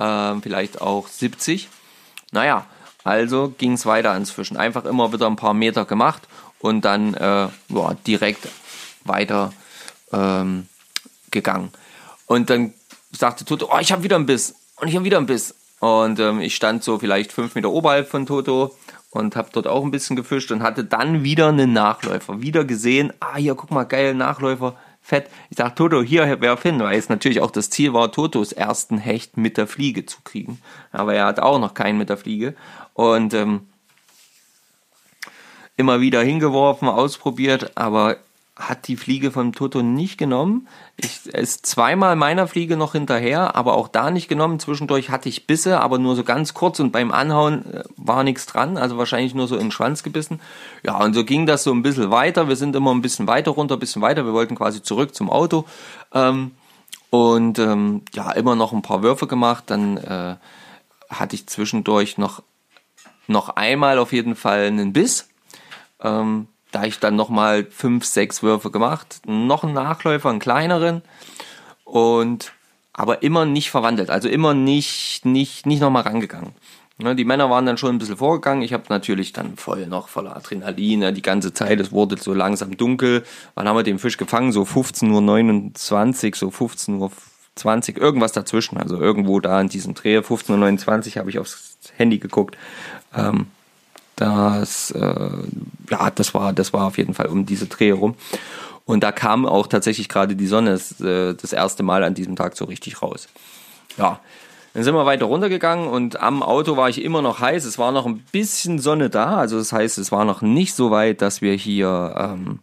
äh, 0.00 0.34
vielleicht 0.42 0.80
auch 0.80 1.06
70 1.06 1.68
naja, 2.34 2.66
also 3.04 3.54
ging 3.56 3.72
es 3.72 3.86
weiter 3.86 4.10
ans 4.10 4.30
Fischen. 4.30 4.56
Einfach 4.56 4.84
immer 4.84 5.12
wieder 5.12 5.26
ein 5.26 5.36
paar 5.36 5.54
Meter 5.54 5.84
gemacht 5.84 6.22
und 6.58 6.84
dann 6.84 7.14
äh, 7.14 7.48
ja, 7.68 7.94
direkt 8.06 8.48
weiter 9.04 9.52
ähm, 10.12 10.66
gegangen. 11.30 11.70
Und 12.26 12.50
dann 12.50 12.74
sagte 13.12 13.44
Toto, 13.44 13.70
oh, 13.72 13.78
ich 13.80 13.92
habe 13.92 14.02
wieder 14.02 14.16
einen 14.16 14.26
Biss 14.26 14.54
und 14.76 14.88
ich 14.88 14.96
habe 14.96 15.04
wieder 15.04 15.18
einen 15.18 15.26
Biss. 15.26 15.54
Und 15.80 16.18
ähm, 16.18 16.40
ich 16.40 16.54
stand 16.54 16.82
so 16.82 16.98
vielleicht 16.98 17.32
fünf 17.32 17.54
Meter 17.54 17.70
oberhalb 17.70 18.08
von 18.08 18.26
Toto 18.26 18.74
und 19.10 19.36
habe 19.36 19.50
dort 19.52 19.66
auch 19.66 19.84
ein 19.84 19.90
bisschen 19.90 20.16
gefischt 20.16 20.50
und 20.50 20.62
hatte 20.62 20.84
dann 20.84 21.22
wieder 21.22 21.48
einen 21.48 21.72
Nachläufer. 21.72 22.40
Wieder 22.40 22.64
gesehen, 22.64 23.12
ah, 23.20 23.36
hier, 23.36 23.54
guck 23.54 23.70
mal, 23.70 23.84
geil, 23.84 24.14
Nachläufer, 24.14 24.76
fett. 25.04 25.30
Ich 25.50 25.58
sag, 25.58 25.76
Toto, 25.76 26.02
hier 26.02 26.40
werf 26.40 26.62
hin, 26.62 26.80
weil 26.80 26.98
es 26.98 27.10
natürlich 27.10 27.42
auch 27.42 27.50
das 27.50 27.68
Ziel 27.68 27.92
war, 27.92 28.10
Totos 28.10 28.52
ersten 28.52 28.96
Hecht 28.96 29.36
mit 29.36 29.58
der 29.58 29.66
Fliege 29.66 30.06
zu 30.06 30.18
kriegen. 30.24 30.60
Aber 30.92 31.14
er 31.14 31.26
hat 31.26 31.40
auch 31.40 31.58
noch 31.58 31.74
keinen 31.74 31.98
mit 31.98 32.08
der 32.08 32.16
Fliege. 32.16 32.54
Und 32.94 33.34
ähm, 33.34 33.68
immer 35.76 36.00
wieder 36.00 36.22
hingeworfen, 36.22 36.88
ausprobiert, 36.88 37.76
aber 37.76 38.16
hat 38.56 38.86
die 38.86 38.96
Fliege 38.96 39.32
vom 39.32 39.52
Toto 39.52 39.82
nicht 39.82 40.16
genommen. 40.16 40.68
Ich 40.96 41.26
ist 41.26 41.66
zweimal 41.66 42.14
meiner 42.14 42.46
Fliege 42.46 42.76
noch 42.76 42.92
hinterher, 42.92 43.56
aber 43.56 43.74
auch 43.74 43.88
da 43.88 44.12
nicht 44.12 44.28
genommen. 44.28 44.60
Zwischendurch 44.60 45.10
hatte 45.10 45.28
ich 45.28 45.48
Bisse, 45.48 45.80
aber 45.80 45.98
nur 45.98 46.14
so 46.14 46.22
ganz 46.22 46.54
kurz 46.54 46.78
und 46.78 46.92
beim 46.92 47.10
Anhauen 47.10 47.72
äh, 47.72 47.82
war 47.96 48.22
nichts 48.22 48.46
dran, 48.46 48.76
also 48.76 48.96
wahrscheinlich 48.96 49.34
nur 49.34 49.48
so 49.48 49.56
in 49.56 49.62
den 49.62 49.70
Schwanz 49.72 50.04
gebissen. 50.04 50.40
Ja, 50.84 51.02
und 51.02 51.14
so 51.14 51.24
ging 51.24 51.46
das 51.46 51.64
so 51.64 51.72
ein 51.72 51.82
bisschen 51.82 52.12
weiter. 52.12 52.48
Wir 52.48 52.54
sind 52.54 52.76
immer 52.76 52.94
ein 52.94 53.02
bisschen 53.02 53.26
weiter 53.26 53.50
runter, 53.50 53.74
ein 53.74 53.80
bisschen 53.80 54.02
weiter. 54.02 54.24
Wir 54.24 54.32
wollten 54.32 54.54
quasi 54.54 54.82
zurück 54.82 55.16
zum 55.16 55.30
Auto. 55.30 55.64
Ähm, 56.12 56.52
und 57.10 57.58
ähm, 57.58 58.02
ja, 58.14 58.30
immer 58.32 58.54
noch 58.54 58.72
ein 58.72 58.82
paar 58.82 59.02
Würfe 59.02 59.26
gemacht. 59.26 59.64
Dann 59.66 59.96
äh, 59.96 60.36
hatte 61.10 61.34
ich 61.34 61.48
zwischendurch 61.48 62.18
noch, 62.18 62.42
noch 63.26 63.50
einmal 63.50 63.98
auf 63.98 64.12
jeden 64.12 64.36
Fall 64.36 64.66
einen 64.66 64.92
Biss. 64.92 65.28
Ähm, 66.00 66.46
da 66.74 66.84
ich 66.84 66.98
dann 66.98 67.16
nochmal 67.16 67.66
fünf, 67.70 68.04
sechs 68.04 68.42
Würfe 68.42 68.70
gemacht, 68.70 69.20
noch 69.26 69.64
einen 69.64 69.74
Nachläufer, 69.74 70.30
einen 70.30 70.40
kleineren 70.40 71.02
und 71.84 72.52
aber 72.92 73.22
immer 73.22 73.44
nicht 73.44 73.70
verwandelt, 73.70 74.10
also 74.10 74.28
immer 74.28 74.54
nicht, 74.54 75.24
nicht, 75.24 75.66
nicht 75.66 75.80
nochmal 75.80 76.02
rangegangen. 76.02 76.52
Ne, 76.98 77.16
die 77.16 77.24
Männer 77.24 77.50
waren 77.50 77.66
dann 77.66 77.76
schon 77.76 77.90
ein 77.90 77.98
bisschen 77.98 78.16
vorgegangen. 78.16 78.62
Ich 78.62 78.72
habe 78.72 78.84
natürlich 78.88 79.32
dann 79.32 79.56
voll 79.56 79.88
noch 79.88 80.06
voller 80.06 80.36
Adrenalin 80.36 81.12
die 81.12 81.22
ganze 81.22 81.52
Zeit. 81.52 81.80
Es 81.80 81.90
wurde 81.90 82.16
so 82.16 82.32
langsam 82.32 82.76
dunkel. 82.76 83.24
Wann 83.56 83.68
haben 83.68 83.76
wir 83.76 83.82
den 83.82 83.98
Fisch 83.98 84.16
gefangen? 84.16 84.52
So 84.52 84.62
15.29 84.62 86.26
Uhr, 86.26 86.36
so 86.36 86.48
15.20 86.48 87.96
Uhr, 87.96 88.00
irgendwas 88.00 88.30
dazwischen. 88.30 88.78
Also 88.78 88.96
irgendwo 88.96 89.40
da 89.40 89.60
in 89.60 89.68
diesem 89.68 89.94
Dreh, 89.94 90.18
15.29 90.18 91.08
Uhr 91.08 91.16
habe 91.16 91.30
ich 91.30 91.40
aufs 91.40 91.78
Handy 91.96 92.18
geguckt. 92.18 92.56
Ähm, 93.12 93.48
das, 94.16 94.90
äh, 94.92 95.30
ja, 95.90 96.10
das 96.10 96.34
war, 96.34 96.52
das 96.52 96.72
war 96.72 96.86
auf 96.86 96.98
jeden 96.98 97.14
Fall 97.14 97.26
um 97.26 97.46
diese 97.46 97.66
Dreh 97.66 97.90
rum. 97.90 98.14
Und 98.86 99.02
da 99.02 99.12
kam 99.12 99.46
auch 99.46 99.66
tatsächlich 99.66 100.08
gerade 100.08 100.36
die 100.36 100.46
Sonne 100.46 100.70
das, 100.70 101.00
äh, 101.00 101.34
das 101.34 101.52
erste 101.52 101.82
Mal 101.82 102.04
an 102.04 102.14
diesem 102.14 102.36
Tag 102.36 102.56
so 102.56 102.66
richtig 102.66 103.02
raus. 103.02 103.28
Ja, 103.96 104.20
dann 104.74 104.82
sind 104.82 104.94
wir 104.94 105.06
weiter 105.06 105.26
runtergegangen 105.26 105.88
und 105.88 106.20
am 106.20 106.42
Auto 106.42 106.76
war 106.76 106.88
ich 106.88 107.02
immer 107.02 107.22
noch 107.22 107.40
heiß. 107.40 107.64
Es 107.64 107.78
war 107.78 107.92
noch 107.92 108.06
ein 108.06 108.24
bisschen 108.32 108.78
Sonne 108.78 109.08
da, 109.08 109.36
also 109.36 109.56
das 109.56 109.72
heißt, 109.72 109.98
es 109.98 110.12
war 110.12 110.24
noch 110.24 110.42
nicht 110.42 110.74
so 110.74 110.90
weit, 110.90 111.22
dass 111.22 111.40
wir 111.40 111.54
hier 111.54 112.14
ähm, 112.18 112.58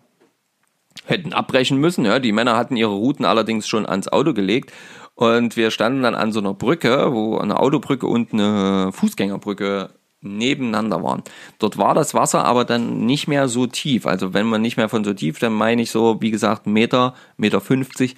hätten 1.05 1.33
abbrechen 1.33 1.77
müssen. 1.77 2.05
Ja, 2.05 2.19
die 2.19 2.33
Männer 2.33 2.57
hatten 2.57 2.75
ihre 2.75 2.91
Routen 2.91 3.25
allerdings 3.25 3.67
schon 3.67 3.85
ans 3.85 4.09
Auto 4.09 4.33
gelegt 4.33 4.71
und 5.15 5.55
wir 5.55 5.71
standen 5.71 6.03
dann 6.03 6.15
an 6.15 6.31
so 6.31 6.39
einer 6.39 6.53
Brücke, 6.53 7.13
wo 7.13 7.37
eine 7.37 7.59
Autobrücke 7.59 8.07
und 8.07 8.33
eine 8.33 8.91
Fußgängerbrücke 8.91 9.89
nebeneinander 10.21 11.03
waren. 11.03 11.23
Dort 11.59 11.77
war 11.77 11.93
das 11.93 12.13
Wasser 12.13 12.45
aber 12.45 12.65
dann 12.65 13.05
nicht 13.05 13.27
mehr 13.27 13.47
so 13.47 13.67
tief. 13.67 14.05
Also 14.05 14.33
wenn 14.33 14.45
man 14.45 14.61
nicht 14.61 14.77
mehr 14.77 14.89
von 14.89 15.03
so 15.03 15.13
tief, 15.13 15.39
dann 15.39 15.53
meine 15.53 15.81
ich 15.81 15.91
so, 15.91 16.21
wie 16.21 16.31
gesagt, 16.31 16.67
Meter, 16.67 17.15
Meter 17.37 17.59
50. 17.59 18.15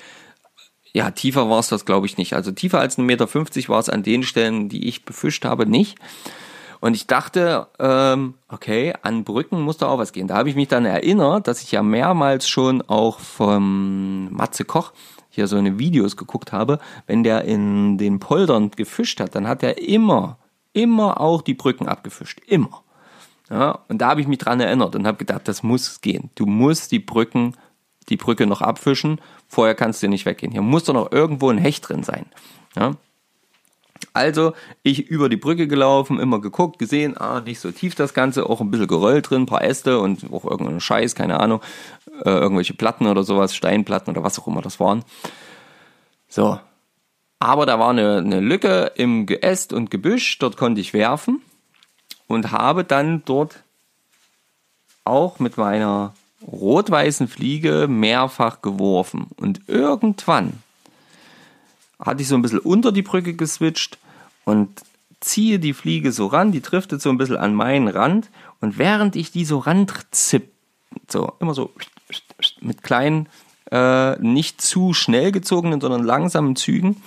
Ja, 0.93 1.11
tiefer 1.11 1.49
war 1.49 1.59
es 1.59 1.69
das 1.69 1.85
glaube 1.85 2.05
ich 2.05 2.17
nicht. 2.17 2.33
Also 2.33 2.51
tiefer 2.51 2.79
als 2.79 2.97
ein 2.97 3.05
Meter 3.05 3.27
50 3.27 3.69
war 3.69 3.79
es 3.79 3.89
an 3.89 4.03
den 4.03 4.23
Stellen, 4.23 4.69
die 4.69 4.87
ich 4.87 5.05
befischt 5.05 5.45
habe, 5.45 5.65
nicht. 5.65 5.97
Und 6.83 6.95
ich 6.95 7.07
dachte, 7.07 7.67
ähm, 7.79 8.33
okay, 8.49 8.93
an 9.03 9.23
Brücken 9.23 9.61
muss 9.61 9.77
da 9.77 9.87
auch 9.87 9.99
was 9.99 10.11
gehen. 10.11 10.27
Da 10.27 10.35
habe 10.35 10.49
ich 10.49 10.55
mich 10.55 10.67
dann 10.67 10.85
erinnert, 10.85 11.47
dass 11.47 11.63
ich 11.63 11.71
ja 11.71 11.81
mehrmals 11.81 12.49
schon 12.49 12.81
auch 12.81 13.19
vom 13.19 14.29
Matze 14.33 14.65
Koch 14.65 14.91
hier 15.29 15.47
so 15.47 15.55
eine 15.55 15.79
Videos 15.79 16.17
geguckt 16.17 16.51
habe. 16.51 16.79
Wenn 17.07 17.23
der 17.23 17.45
in 17.45 17.97
den 17.97 18.19
Poldern 18.19 18.69
gefischt 18.71 19.21
hat, 19.21 19.33
dann 19.33 19.47
hat 19.47 19.63
er 19.63 19.81
immer 19.81 20.37
immer 20.73 21.21
auch 21.21 21.41
die 21.41 21.53
Brücken 21.53 21.87
abgefischt. 21.87 22.41
Immer. 22.47 22.83
Ja, 23.49 23.79
und 23.87 23.99
da 23.99 24.09
habe 24.09 24.21
ich 24.21 24.27
mich 24.27 24.39
dran 24.39 24.59
erinnert 24.59 24.95
und 24.95 25.05
habe 25.05 25.17
gedacht, 25.17 25.47
das 25.47 25.63
muss 25.63 26.01
gehen. 26.01 26.29
Du 26.35 26.45
musst 26.45 26.91
die 26.91 26.99
Brücken, 26.99 27.55
die 28.09 28.17
Brücke 28.17 28.47
noch 28.47 28.61
abfischen. 28.61 29.21
Vorher 29.47 29.75
kannst 29.75 30.01
du 30.01 30.07
nicht 30.07 30.25
weggehen. 30.25 30.51
Hier 30.51 30.61
muss 30.61 30.85
doch 30.85 30.93
noch 30.93 31.11
irgendwo 31.11 31.49
ein 31.49 31.57
Hecht 31.57 31.87
drin 31.87 32.03
sein. 32.03 32.25
Ja. 32.75 32.95
Also, 34.11 34.53
ich 34.83 35.07
über 35.07 35.29
die 35.29 35.37
Brücke 35.37 35.67
gelaufen, 35.67 36.19
immer 36.19 36.41
geguckt, 36.41 36.77
gesehen, 36.77 37.17
ah, 37.17 37.41
nicht 37.41 37.59
so 37.59 37.71
tief 37.71 37.95
das 37.95 38.13
Ganze, 38.13 38.49
auch 38.49 38.59
ein 38.59 38.69
bisschen 38.69 38.87
Geröll 38.87 39.21
drin, 39.21 39.43
ein 39.43 39.47
paar 39.47 39.63
Äste 39.63 39.99
und 39.99 40.31
auch 40.31 40.45
irgendein 40.45 40.81
Scheiß, 40.81 41.15
keine 41.15 41.39
Ahnung, 41.39 41.61
äh, 42.23 42.29
irgendwelche 42.29 42.73
Platten 42.73 43.07
oder 43.07 43.23
sowas, 43.23 43.55
Steinplatten 43.55 44.11
oder 44.11 44.23
was 44.23 44.37
auch 44.39 44.47
immer 44.47 44.61
das 44.61 44.79
waren. 44.79 45.03
So, 46.27 46.59
aber 47.43 47.65
da 47.65 47.77
war 47.77 47.89
eine, 47.89 48.19
eine 48.19 48.39
Lücke 48.39 48.93
im 48.95 49.25
Geäst 49.25 49.73
und 49.73 49.91
Gebüsch, 49.91 50.39
dort 50.39 50.55
konnte 50.55 50.79
ich 50.79 50.93
werfen 50.93 51.41
und 52.25 52.53
habe 52.53 52.85
dann 52.85 53.21
dort 53.25 53.63
auch 55.03 55.39
mit 55.39 55.57
meiner 55.57 56.13
rot-weißen 56.47 57.27
Fliege 57.27 57.87
mehrfach 57.89 58.61
geworfen. 58.61 59.27
Und 59.35 59.67
irgendwann 59.67 60.53
hatte 61.99 62.21
ich 62.21 62.29
so 62.29 62.35
ein 62.35 62.41
bisschen 62.41 62.59
unter 62.59 62.93
die 62.93 63.01
Brücke 63.01 63.33
geswitcht 63.33 63.97
und 64.45 64.81
ziehe 65.19 65.59
die 65.59 65.73
Fliege 65.73 66.13
so 66.13 66.27
ran, 66.27 66.53
die 66.53 66.61
driftet 66.61 67.01
so 67.01 67.09
ein 67.09 67.17
bisschen 67.17 67.35
an 67.35 67.53
meinen 67.53 67.89
Rand 67.89 68.29
und 68.61 68.77
während 68.77 69.17
ich 69.17 69.31
die 69.31 69.43
so 69.43 69.57
ranzipp, 69.57 70.49
so 71.09 71.33
immer 71.41 71.53
so 71.53 71.73
mit 72.61 72.83
kleinen, 72.83 73.27
äh, 73.71 74.19
nicht 74.19 74.61
zu 74.61 74.93
schnell 74.93 75.31
gezogenen, 75.31 75.81
sondern 75.81 76.03
langsamen 76.03 76.55
Zügen, 76.55 77.01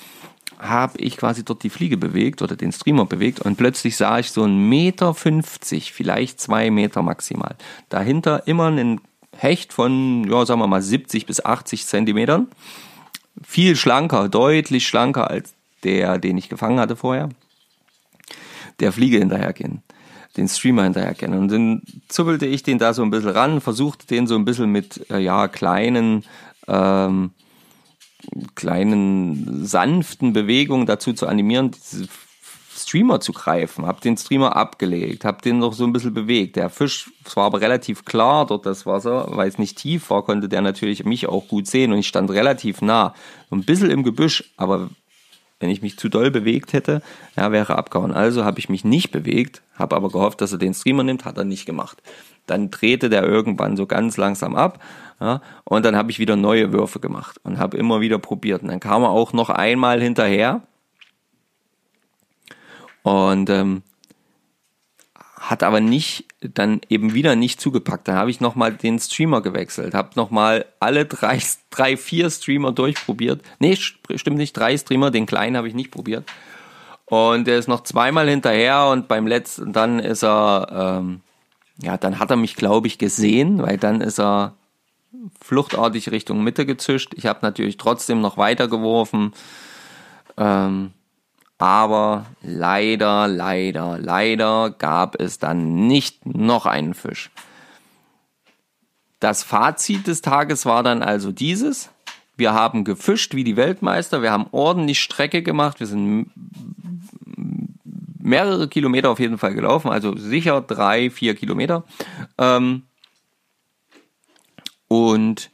habe 0.59 0.99
ich 0.99 1.17
quasi 1.17 1.45
dort 1.45 1.63
die 1.63 1.71
Fliege 1.71 1.97
bewegt 1.97 2.41
oder 2.43 2.57
den 2.57 2.73
Streamer 2.73 3.05
bewegt 3.05 3.41
und 3.41 3.57
plötzlich 3.57 3.97
sah 3.97 4.19
ich 4.19 4.31
so 4.31 4.43
einen 4.43 4.69
Meter, 4.69 5.15
50, 5.15 5.93
vielleicht 5.93 6.41
zwei 6.41 6.71
Meter 6.71 7.03
maximal. 7.03 7.57
Dahinter 7.89 8.47
immer 8.47 8.67
einen 8.67 9.01
Hecht 9.37 9.73
von, 9.73 10.25
ja, 10.31 10.47
sagen 10.47 10.61
wir 10.61 10.67
mal 10.67 10.83
70 10.83 11.27
bis 11.27 11.45
80 11.45 11.87
Zentimetern. 11.87 12.49
Viel 13.45 13.77
schlanker, 13.77 14.29
deutlich 14.31 14.89
schlanker 14.89 15.31
als 15.31 15.55
der, 15.85 16.19
den 16.19 16.39
ich 16.39 16.49
gefangen 16.49 16.81
hatte 16.81 16.97
vorher. 16.97 17.29
der 18.81 18.93
Fliege 18.93 19.19
hinterhergehen, 19.19 19.83
den 20.37 20.49
Streamer 20.49 20.85
hinterhergehen. 20.85 21.33
Und 21.35 21.49
dann 21.49 21.83
zuppelte 22.09 22.47
ich 22.47 22.63
den 22.63 22.79
da 22.79 22.93
so 22.93 23.03
ein 23.03 23.11
bisschen 23.11 23.31
ran, 23.31 23.61
versuchte 23.61 24.07
den 24.07 24.27
so 24.27 24.35
ein 24.37 24.45
bisschen 24.45 24.71
mit 24.71 25.11
äh, 25.11 25.19
ja 25.19 25.49
kleinen 25.49 26.25
ähm, 26.69 27.31
kleinen 28.55 29.65
sanften 29.65 30.33
Bewegungen 30.33 30.87
dazu 30.87 31.13
zu 31.13 31.27
animieren, 31.27 31.71
diese 31.71 32.09
Streamer 32.77 33.21
zu 33.21 33.33
greifen. 33.33 33.87
Hab 33.87 34.01
den 34.01 34.17
Streamer 34.17 34.57
abgelegt, 34.57 35.25
hab 35.25 35.43
den 35.43 35.59
noch 35.59 35.73
so 35.73 35.85
ein 35.85 35.93
bisschen 35.93 36.15
bewegt. 36.15 36.57
Der 36.57 36.71
Fisch, 36.71 37.11
war 37.35 37.45
aber 37.45 37.61
relativ 37.61 38.05
klar 38.05 38.47
dort 38.47 38.67
das 38.67 38.87
Wasser, 38.87 39.29
weil 39.31 39.49
es 39.49 39.59
nicht 39.59 39.79
tief 39.79 40.11
war, 40.11 40.25
konnte 40.25 40.49
der 40.49 40.61
natürlich 40.61 41.05
mich 41.05 41.27
auch 41.27 41.49
gut 41.49 41.67
sehen 41.67 41.93
und 41.93 41.99
ich 41.99 42.09
stand 42.09 42.31
relativ 42.31 42.83
nah. 42.83 43.15
So 43.51 43.57
ein 43.57 43.65
bisschen 43.65 43.91
im 43.91 44.03
Gebüsch, 44.03 44.53
aber 44.57 44.91
wenn 45.59 45.71
ich 45.71 45.83
mich 45.83 45.99
zu 45.99 46.09
doll 46.09 46.31
bewegt 46.31 46.75
hätte, 46.75 47.03
ja, 47.35 47.51
wäre 47.51 47.77
abgehauen. 47.77 48.13
Also 48.13 48.45
habe 48.45 48.59
ich 48.59 48.69
mich 48.69 48.85
nicht 48.85 49.11
bewegt, 49.11 49.63
habe 49.75 49.97
aber 49.97 50.11
gehofft, 50.11 50.41
dass 50.41 50.53
er 50.53 50.59
den 50.59 50.75
Streamer 50.75 51.03
nimmt, 51.03 51.25
hat 51.25 51.39
er 51.39 51.45
nicht 51.45 51.65
gemacht. 51.65 52.03
Dann 52.47 52.71
drehte 52.71 53.09
der 53.11 53.25
irgendwann 53.25 53.77
so 53.77 53.87
ganz 53.87 54.17
langsam 54.17 54.55
ab 54.55 54.81
ja, 55.21 55.41
und 55.65 55.85
dann 55.85 55.97
habe 55.97 56.11
ich 56.11 56.19
wieder 56.19 56.37
neue 56.37 56.73
Würfe 56.73 57.01
gemacht 57.01 57.41
und 57.43 57.59
habe 57.59 57.77
immer 57.77 58.01
wieder 58.01 58.19
probiert. 58.19 58.63
Und 58.63 58.69
dann 58.69 58.81
kam 58.81 59.03
er 59.03 59.11
auch 59.11 59.33
noch 59.33 59.49
einmal 59.49 60.01
hinterher 60.03 60.63
und 63.03 63.49
ähm, 63.49 63.83
hat 65.41 65.63
aber 65.63 65.81
nicht, 65.81 66.27
dann 66.41 66.81
eben 66.91 67.15
wieder 67.15 67.35
nicht 67.35 67.61
zugepackt. 67.61 68.09
Dann 68.09 68.17
habe 68.17 68.31
ich 68.31 68.41
nochmal 68.41 68.75
den 68.75 68.99
Streamer 68.99 69.41
gewechselt, 69.41 69.95
habe 69.95 70.11
nochmal 70.17 70.67
alle 70.81 71.07
drei, 71.07 71.41
drei, 71.71 71.97
vier 71.97 72.29
Streamer 72.29 72.73
durchprobiert. 72.73 73.41
Nee, 73.59 73.77
stimmt 73.77 74.37
nicht, 74.37 74.53
drei 74.53 74.77
Streamer, 74.77 75.11
den 75.11 75.25
kleinen 75.25 75.57
habe 75.57 75.69
ich 75.69 75.75
nicht 75.75 75.91
probiert. 75.91 76.29
Und 77.07 77.49
er 77.49 77.57
ist 77.57 77.69
noch 77.69 77.85
zweimal 77.85 78.29
hinterher 78.29 78.89
und 78.89 79.09
beim 79.09 79.27
letzten, 79.27 79.73
dann 79.73 80.01
ist 80.01 80.25
er, 80.25 80.99
ähm, 81.01 81.21
ja, 81.79 81.97
dann 81.97 82.19
hat 82.19 82.31
er 82.31 82.37
mich, 82.37 82.57
glaube 82.57 82.87
ich, 82.87 82.99
gesehen, 82.99 83.63
weil 83.63 83.77
dann 83.77 84.01
ist 84.01 84.19
er 84.19 84.55
fluchtartig 85.41 86.11
Richtung 86.11 86.43
Mitte 86.43 86.67
gezischt. 86.67 87.13
Ich 87.15 87.27
habe 87.27 87.41
natürlich 87.43 87.77
trotzdem 87.77 88.21
noch 88.21 88.37
weiter 88.37 88.69
geworfen. 88.69 89.33
Ähm, 90.37 90.93
aber 91.59 92.27
leider, 92.43 93.29
leider, 93.29 93.99
leider 93.99 94.71
gab 94.71 95.21
es 95.21 95.39
dann 95.39 95.87
nicht 95.87 96.27
noch 96.27 96.67
einen 96.67 96.95
Fisch. 96.95 97.31
Das 99.21 99.43
Fazit 99.43 100.07
des 100.07 100.21
Tages 100.21 100.67
war 100.67 100.83
dann 100.83 101.03
also 101.03 101.33
dieses. 101.33 101.89
Wir 102.37 102.53
haben 102.53 102.85
gefischt 102.85 103.35
wie 103.35 103.45
die 103.45 103.57
Weltmeister, 103.57 104.21
wir 104.21 104.31
haben 104.31 104.47
ordentlich 104.53 105.01
Strecke 105.01 105.43
gemacht, 105.43 105.81
wir 105.81 105.87
sind 105.87 106.31
mehrere 108.27 108.67
Kilometer 108.67 109.11
auf 109.11 109.21
jeden 109.21 109.39
Fall 109.39 109.55
gelaufen, 109.55 109.89
also 109.89 110.17
sicher 110.17 110.61
drei, 110.61 111.11
vier 111.11 111.37
Kilometer. 111.37 111.85
Ähm, 112.39 112.83
und 114.89 115.51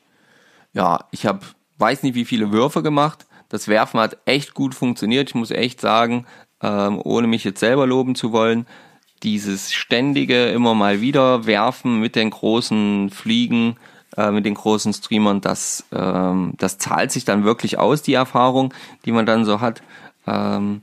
ja, 0.72 1.06
ich 1.10 1.26
habe, 1.26 1.40
weiß 1.76 2.02
nicht 2.02 2.14
wie 2.14 2.24
viele 2.24 2.50
Würfe 2.50 2.82
gemacht, 2.82 3.26
das 3.50 3.68
Werfen 3.68 4.00
hat 4.00 4.16
echt 4.24 4.54
gut 4.54 4.74
funktioniert. 4.74 5.28
Ich 5.28 5.34
muss 5.34 5.50
echt 5.50 5.82
sagen, 5.82 6.24
ähm, 6.62 6.98
ohne 7.04 7.26
mich 7.26 7.44
jetzt 7.44 7.60
selber 7.60 7.86
loben 7.86 8.14
zu 8.14 8.32
wollen, 8.32 8.66
dieses 9.22 9.72
ständige 9.72 10.46
immer 10.46 10.74
mal 10.74 11.02
wieder 11.02 11.44
werfen 11.44 12.00
mit 12.00 12.16
den 12.16 12.30
großen 12.30 13.10
Fliegen, 13.10 13.76
äh, 14.16 14.30
mit 14.30 14.46
den 14.46 14.54
großen 14.54 14.94
Streamern, 14.94 15.42
das, 15.42 15.84
ähm, 15.92 16.54
das 16.56 16.78
zahlt 16.78 17.12
sich 17.12 17.26
dann 17.26 17.44
wirklich 17.44 17.78
aus, 17.78 18.00
die 18.00 18.14
Erfahrung, 18.14 18.72
die 19.04 19.12
man 19.12 19.26
dann 19.26 19.44
so 19.44 19.60
hat. 19.60 19.82
Ähm, 20.26 20.80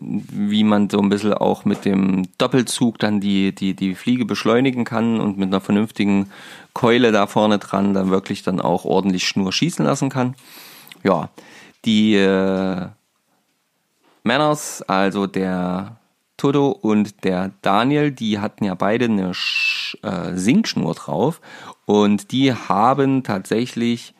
wie 0.00 0.64
man 0.64 0.88
so 0.90 0.98
ein 1.00 1.08
bisschen 1.08 1.34
auch 1.34 1.64
mit 1.64 1.84
dem 1.84 2.28
Doppelzug 2.38 2.98
dann 2.98 3.20
die, 3.20 3.54
die, 3.54 3.74
die 3.74 3.94
Fliege 3.94 4.24
beschleunigen 4.24 4.84
kann 4.84 5.20
und 5.20 5.38
mit 5.38 5.48
einer 5.48 5.60
vernünftigen 5.60 6.30
Keule 6.72 7.12
da 7.12 7.26
vorne 7.26 7.58
dran 7.58 7.94
dann 7.94 8.10
wirklich 8.10 8.42
dann 8.42 8.60
auch 8.60 8.84
ordentlich 8.84 9.26
Schnur 9.26 9.52
schießen 9.52 9.84
lassen 9.84 10.08
kann. 10.08 10.34
Ja, 11.02 11.30
die 11.84 12.14
äh, 12.14 12.86
Männers, 14.22 14.82
also 14.82 15.26
der 15.26 15.96
Toto 16.36 16.68
und 16.70 17.24
der 17.24 17.50
Daniel, 17.62 18.12
die 18.12 18.38
hatten 18.38 18.64
ja 18.64 18.74
beide 18.74 19.06
eine 19.06 19.34
Sch 19.34 19.96
äh, 20.02 20.36
Sinkschnur 20.36 20.94
drauf 20.94 21.40
und 21.86 22.30
die 22.30 22.52
haben 22.52 23.24
tatsächlich 23.24 24.14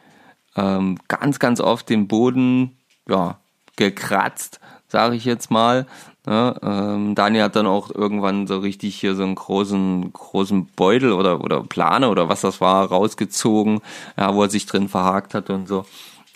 ähm, 0.57 0.99
ganz, 1.09 1.39
ganz 1.39 1.61
oft 1.61 1.89
den 1.89 2.09
Boden 2.09 2.77
ja, 3.09 3.39
gekratzt, 3.77 4.61
sage 4.89 5.17
ich 5.17 5.25
jetzt 5.25 5.51
mal. 5.51 5.87
Ne? 6.27 6.55
ähm, 6.63 7.15
Daniel 7.15 7.45
hat 7.45 7.57
dann 7.57 7.67
auch 7.67 7.91
irgendwann 7.91 8.47
so 8.47 8.59
richtig 8.59 8.97
hier 8.97 9.15
so 9.15 9.23
einen 9.23 9.35
großen, 9.35 10.13
großen 10.13 10.67
Beutel 10.77 11.13
oder, 11.13 11.43
oder 11.43 11.63
Plane 11.63 12.09
oder 12.09 12.29
was 12.29 12.43
das 12.43 12.61
war, 12.61 12.87
rausgezogen, 12.87 13.81
ja, 14.17 14.35
wo 14.35 14.43
er 14.43 14.51
sich 14.51 14.67
drin 14.67 14.89
verhakt 14.89 15.35
hat 15.35 15.51
und 15.51 15.69
so. 15.69 15.87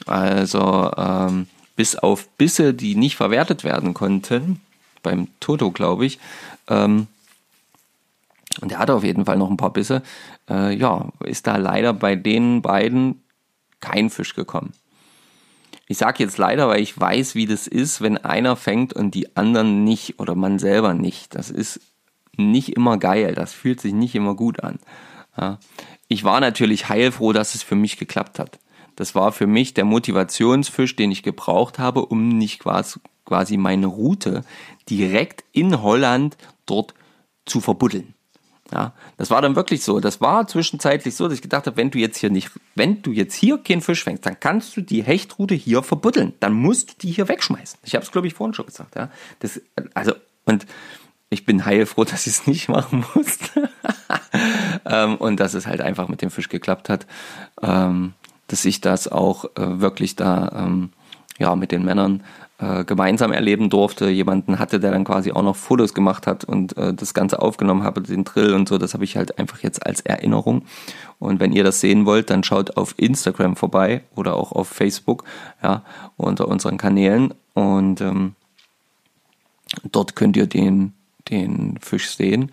Also 0.06 0.90
ähm, 0.96 1.46
bis 1.76 1.96
auf 1.96 2.28
Bisse, 2.36 2.74
die 2.74 2.94
nicht 2.94 3.16
verwertet 3.16 3.64
werden 3.64 3.94
konnten, 3.94 4.60
beim 5.02 5.28
Toto, 5.40 5.70
glaube 5.70 6.06
ich, 6.06 6.18
ähm, 6.68 7.06
und 8.60 8.72
er 8.72 8.78
hatte 8.78 8.94
auf 8.94 9.04
jeden 9.04 9.24
Fall 9.24 9.38
noch 9.38 9.50
ein 9.50 9.56
paar 9.56 9.72
Bisse, 9.72 10.02
äh, 10.48 10.74
ja, 10.74 11.08
ist 11.24 11.46
da 11.46 11.56
leider 11.56 11.92
bei 11.92 12.16
den 12.16 12.62
beiden 12.62 13.22
kein 13.80 14.10
Fisch 14.10 14.34
gekommen. 14.34 14.72
Ich 15.92 15.98
sage 15.98 16.22
jetzt 16.22 16.38
leider, 16.38 16.68
weil 16.68 16.80
ich 16.80 16.98
weiß, 16.98 17.34
wie 17.34 17.44
das 17.44 17.66
ist, 17.66 18.00
wenn 18.00 18.16
einer 18.16 18.56
fängt 18.56 18.94
und 18.94 19.14
die 19.14 19.36
anderen 19.36 19.84
nicht 19.84 20.18
oder 20.18 20.34
man 20.34 20.58
selber 20.58 20.94
nicht. 20.94 21.34
Das 21.34 21.50
ist 21.50 21.80
nicht 22.34 22.70
immer 22.70 22.96
geil, 22.96 23.34
das 23.34 23.52
fühlt 23.52 23.78
sich 23.78 23.92
nicht 23.92 24.14
immer 24.14 24.34
gut 24.34 24.64
an. 24.64 24.78
Ja. 25.36 25.58
Ich 26.08 26.24
war 26.24 26.40
natürlich 26.40 26.88
heilfroh, 26.88 27.34
dass 27.34 27.54
es 27.54 27.62
für 27.62 27.74
mich 27.74 27.98
geklappt 27.98 28.38
hat. 28.38 28.58
Das 28.96 29.14
war 29.14 29.32
für 29.32 29.46
mich 29.46 29.74
der 29.74 29.84
Motivationsfisch, 29.84 30.96
den 30.96 31.12
ich 31.12 31.22
gebraucht 31.22 31.78
habe, 31.78 32.06
um 32.06 32.38
nicht 32.38 32.60
quasi, 32.60 32.98
quasi 33.26 33.58
meine 33.58 33.88
Route 33.88 34.46
direkt 34.88 35.44
in 35.52 35.82
Holland 35.82 36.38
dort 36.64 36.94
zu 37.44 37.60
verbuddeln. 37.60 38.14
Ja, 38.72 38.92
das 39.18 39.30
war 39.30 39.42
dann 39.42 39.54
wirklich 39.54 39.84
so. 39.84 40.00
Das 40.00 40.20
war 40.20 40.46
zwischenzeitlich 40.46 41.14
so, 41.14 41.28
dass 41.28 41.34
ich 41.34 41.42
gedacht 41.42 41.66
habe, 41.66 41.76
wenn 41.76 41.90
du 41.90 41.98
jetzt 41.98 42.16
hier 42.16 42.30
nicht, 42.30 42.50
wenn 42.74 43.02
du 43.02 43.12
jetzt 43.12 43.34
hier 43.34 43.58
keinen 43.58 43.82
Fisch 43.82 44.02
fängst, 44.02 44.24
dann 44.24 44.40
kannst 44.40 44.76
du 44.76 44.80
die 44.80 45.02
Hechtroute 45.02 45.54
hier 45.54 45.82
verbuddeln. 45.82 46.32
Dann 46.40 46.54
musst 46.54 46.90
du 46.90 46.94
die 47.02 47.12
hier 47.12 47.28
wegschmeißen. 47.28 47.78
Ich 47.82 47.94
habe 47.94 48.04
es, 48.04 48.10
glaube 48.10 48.26
ich, 48.26 48.34
vorhin 48.34 48.54
schon 48.54 48.66
gesagt. 48.66 48.96
Ja, 48.96 49.10
das, 49.40 49.60
also 49.92 50.14
und 50.44 50.66
ich 51.28 51.44
bin 51.44 51.64
heilfroh, 51.64 52.04
dass 52.04 52.26
ich 52.26 52.32
es 52.32 52.46
nicht 52.46 52.68
machen 52.68 53.04
musste 53.14 53.70
ähm, 54.86 55.16
und 55.16 55.38
dass 55.38 55.54
es 55.54 55.66
halt 55.66 55.82
einfach 55.82 56.08
mit 56.08 56.22
dem 56.22 56.30
Fisch 56.30 56.48
geklappt 56.48 56.88
hat. 56.88 57.06
Ähm, 57.60 58.14
dass 58.46 58.64
ich 58.64 58.80
das 58.80 59.08
auch 59.08 59.44
äh, 59.56 59.80
wirklich 59.80 60.16
da 60.16 60.52
ähm, 60.54 60.90
ja 61.38 61.56
mit 61.56 61.72
den 61.72 61.84
Männern 61.84 62.22
äh, 62.62 62.84
gemeinsam 62.84 63.32
erleben 63.32 63.70
durfte. 63.70 64.08
Jemanden 64.08 64.60
hatte, 64.60 64.78
der 64.78 64.92
dann 64.92 65.02
quasi 65.04 65.32
auch 65.32 65.42
noch 65.42 65.56
Fotos 65.56 65.94
gemacht 65.94 66.28
hat 66.28 66.44
und 66.44 66.76
äh, 66.76 66.94
das 66.94 67.12
Ganze 67.12 67.42
aufgenommen 67.42 67.82
habe, 67.82 68.02
den 68.02 68.22
Drill 68.22 68.54
und 68.54 68.68
so. 68.68 68.78
Das 68.78 68.94
habe 68.94 69.02
ich 69.02 69.16
halt 69.16 69.38
einfach 69.40 69.58
jetzt 69.64 69.84
als 69.84 70.00
Erinnerung. 70.00 70.62
Und 71.18 71.40
wenn 71.40 71.52
ihr 71.52 71.64
das 71.64 71.80
sehen 71.80 72.06
wollt, 72.06 72.30
dann 72.30 72.44
schaut 72.44 72.76
auf 72.76 72.94
Instagram 72.98 73.56
vorbei 73.56 74.02
oder 74.14 74.36
auch 74.36 74.52
auf 74.52 74.68
Facebook, 74.68 75.24
ja, 75.62 75.82
unter 76.16 76.46
unseren 76.46 76.78
Kanälen. 76.78 77.34
Und 77.54 78.00
ähm, 78.00 78.36
dort 79.90 80.14
könnt 80.14 80.36
ihr 80.36 80.46
den, 80.46 80.92
den 81.30 81.78
Fisch 81.80 82.10
sehen. 82.10 82.52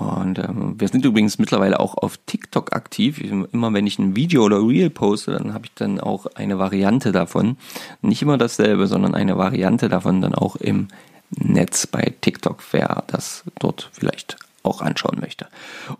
Und 0.00 0.38
ähm, 0.38 0.76
wir 0.78 0.88
sind 0.88 1.04
übrigens 1.04 1.38
mittlerweile 1.38 1.78
auch 1.78 1.94
auf 1.94 2.16
TikTok 2.24 2.72
aktiv. 2.72 3.20
Immer 3.20 3.74
wenn 3.74 3.86
ich 3.86 3.98
ein 3.98 4.16
Video 4.16 4.42
oder 4.44 4.66
Reel 4.66 4.88
poste, 4.88 5.32
dann 5.32 5.52
habe 5.52 5.66
ich 5.66 5.74
dann 5.74 6.00
auch 6.00 6.24
eine 6.36 6.58
Variante 6.58 7.12
davon. 7.12 7.58
Nicht 8.00 8.22
immer 8.22 8.38
dasselbe, 8.38 8.86
sondern 8.86 9.14
eine 9.14 9.36
Variante 9.36 9.90
davon 9.90 10.22
dann 10.22 10.34
auch 10.34 10.56
im 10.56 10.88
Netz 11.36 11.86
bei 11.86 12.14
TikTok, 12.22 12.62
wer 12.70 13.04
das 13.08 13.44
dort 13.58 13.90
vielleicht 13.92 14.38
auch 14.62 14.80
anschauen 14.80 15.18
möchte. 15.20 15.48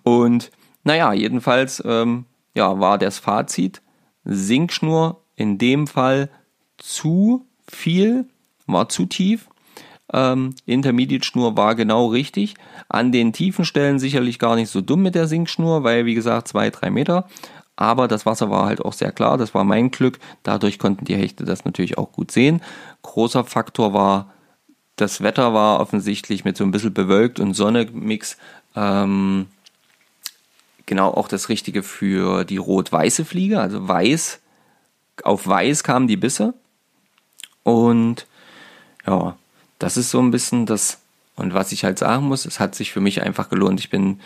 Und 0.03 0.51
naja, 0.83 1.13
jedenfalls 1.13 1.83
ähm, 1.85 2.25
ja, 2.55 2.81
war 2.81 2.97
das 2.97 3.19
Fazit, 3.19 3.83
Sinkschnur 4.25 5.21
in 5.37 5.59
dem 5.59 5.87
Fall 5.87 6.31
zu 6.79 7.45
viel, 7.71 8.25
war 8.67 8.89
zu 8.89 9.05
tief 9.05 9.50
ähm, 10.13 10.55
Intermediate-Schnur 10.67 11.57
war 11.57 11.75
genau 11.75 12.07
richtig. 12.07 12.55
An 12.89 13.13
den 13.13 13.33
tiefen 13.33 13.65
Stellen 13.65 13.99
sicherlich 13.99 14.39
gar 14.39 14.57
nicht 14.57 14.71
so 14.71 14.81
dumm 14.81 15.03
mit 15.03 15.15
der 15.15 15.27
Sinkschnur, 15.27 15.85
weil 15.85 16.07
wie 16.07 16.15
gesagt 16.15 16.49
zwei, 16.49 16.71
drei 16.71 16.91
Meter. 16.91 17.29
Aber 17.77 18.09
das 18.09 18.27
Wasser 18.27 18.51
war 18.51 18.67
halt 18.67 18.85
auch 18.85 18.93
sehr 18.93 19.11
klar, 19.11 19.39
das 19.39 19.55
war 19.55 19.65
mein 19.65 19.91
Glück. 19.91 20.19
Dadurch 20.43 20.79
konnten 20.79 21.07
die 21.07 21.17
Hechte 21.17 21.45
das 21.45 21.65
natürlich 21.65 21.97
auch 21.97 22.13
gut 22.13 22.31
sehen. 22.31 22.61
Großer 23.03 23.45
Faktor 23.45 23.95
war, 23.95 24.33
das 24.97 25.23
Wetter 25.23 25.55
war 25.55 25.81
offensichtlich 25.81 26.45
mit 26.45 26.59
so 26.59 26.65
ein 26.65 26.73
bisschen 26.73 26.93
bewölkt 26.93 27.41
und 27.41 27.55
Sonne-Mix 27.55 28.37
ähm, 28.77 29.47
genau 30.85 31.11
auch 31.11 31.29
das 31.29 31.49
Richtige 31.49 31.83
für 31.83 32.45
die 32.45 32.59
rot-weiße 32.59 33.25
Fliege. 33.25 33.61
Also 33.61 33.89
weiß, 33.89 34.41
auf 35.25 35.47
weiß 35.47 35.83
kamen 35.83 36.07
die 36.07 36.19
Bisse. 36.19 36.53
Und 37.63 38.27
ja, 39.07 39.37
das 39.81 39.97
ist 39.97 40.11
so 40.11 40.21
ein 40.21 40.31
bisschen 40.31 40.67
das 40.67 41.01
Und 41.35 41.55
was 41.55 41.73
ich 41.73 41.85
halt 41.85 41.99
sagen 41.99 42.27
muss, 42.27 42.47
es 42.47 42.61
hat 42.61 42.75
sich 42.75 42.93
für 42.93 43.01
mich 43.01 43.23
einfach 43.23 43.49
gelohnt. 43.49 43.81
Ich 43.81 43.91
bin 43.91 44.21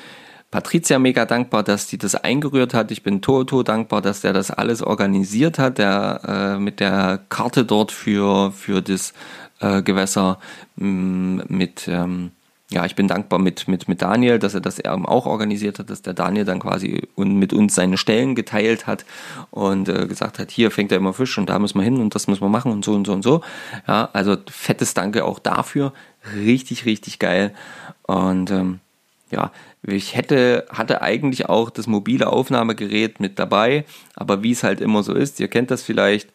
Patricia 0.50 0.98
mega 0.98 1.24
dankbar, 1.26 1.62
dass 1.62 1.86
die 1.86 1.96
das 1.96 2.16
eingerührt 2.16 2.74
hat. 2.74 2.90
Ich 2.90 3.02
bin 3.02 3.22
Toto 3.22 3.62
dankbar, 3.62 4.02
dass 4.02 4.20
der 4.20 4.32
das 4.32 4.50
alles 4.50 4.82
organisiert 4.82 5.58
hat, 5.58 5.78
der 5.78 6.20
äh, 6.26 6.58
mit 6.58 6.80
der 6.80 7.20
Karte 7.28 7.64
dort 7.64 7.92
für, 7.92 8.52
für 8.52 8.82
das 8.82 9.14
äh, 9.60 9.82
Gewässer 9.82 10.38
mit 10.76 11.88
ähm, 11.88 12.32
ja, 12.70 12.86
ich 12.86 12.94
bin 12.94 13.08
dankbar 13.08 13.38
mit, 13.38 13.68
mit, 13.68 13.88
mit 13.88 14.00
Daniel, 14.00 14.38
dass 14.38 14.54
er 14.54 14.60
das 14.60 14.78
eben 14.78 15.04
auch 15.04 15.26
organisiert 15.26 15.78
hat, 15.78 15.90
dass 15.90 16.00
der 16.00 16.14
Daniel 16.14 16.46
dann 16.46 16.60
quasi 16.60 17.06
mit 17.16 17.52
uns 17.52 17.74
seine 17.74 17.98
Stellen 17.98 18.34
geteilt 18.34 18.86
hat 18.86 19.04
und 19.50 19.88
äh, 19.88 20.06
gesagt 20.06 20.38
hat, 20.38 20.50
hier 20.50 20.70
fängt 20.70 20.90
er 20.90 20.98
immer 20.98 21.12
Fisch 21.12 21.36
und 21.36 21.50
da 21.50 21.58
müssen 21.58 21.78
wir 21.78 21.84
hin 21.84 22.00
und 22.00 22.14
das 22.14 22.26
müssen 22.26 22.42
wir 22.42 22.48
machen 22.48 22.72
und 22.72 22.84
so 22.84 22.94
und 22.94 23.06
so 23.06 23.12
und 23.12 23.22
so. 23.22 23.42
Ja, 23.86 24.08
also 24.12 24.36
fettes 24.50 24.94
Danke 24.94 25.24
auch 25.24 25.38
dafür. 25.38 25.92
Richtig, 26.34 26.86
richtig 26.86 27.18
geil. 27.18 27.54
Und 28.04 28.50
ähm, 28.50 28.80
ja, 29.30 29.52
ich 29.82 30.16
hätte, 30.16 30.66
hatte 30.70 31.02
eigentlich 31.02 31.48
auch 31.50 31.68
das 31.68 31.86
mobile 31.86 32.32
Aufnahmegerät 32.32 33.20
mit 33.20 33.38
dabei, 33.38 33.84
aber 34.14 34.42
wie 34.42 34.52
es 34.52 34.62
halt 34.62 34.80
immer 34.80 35.02
so 35.02 35.12
ist, 35.12 35.38
ihr 35.38 35.48
kennt 35.48 35.70
das 35.70 35.82
vielleicht, 35.82 36.30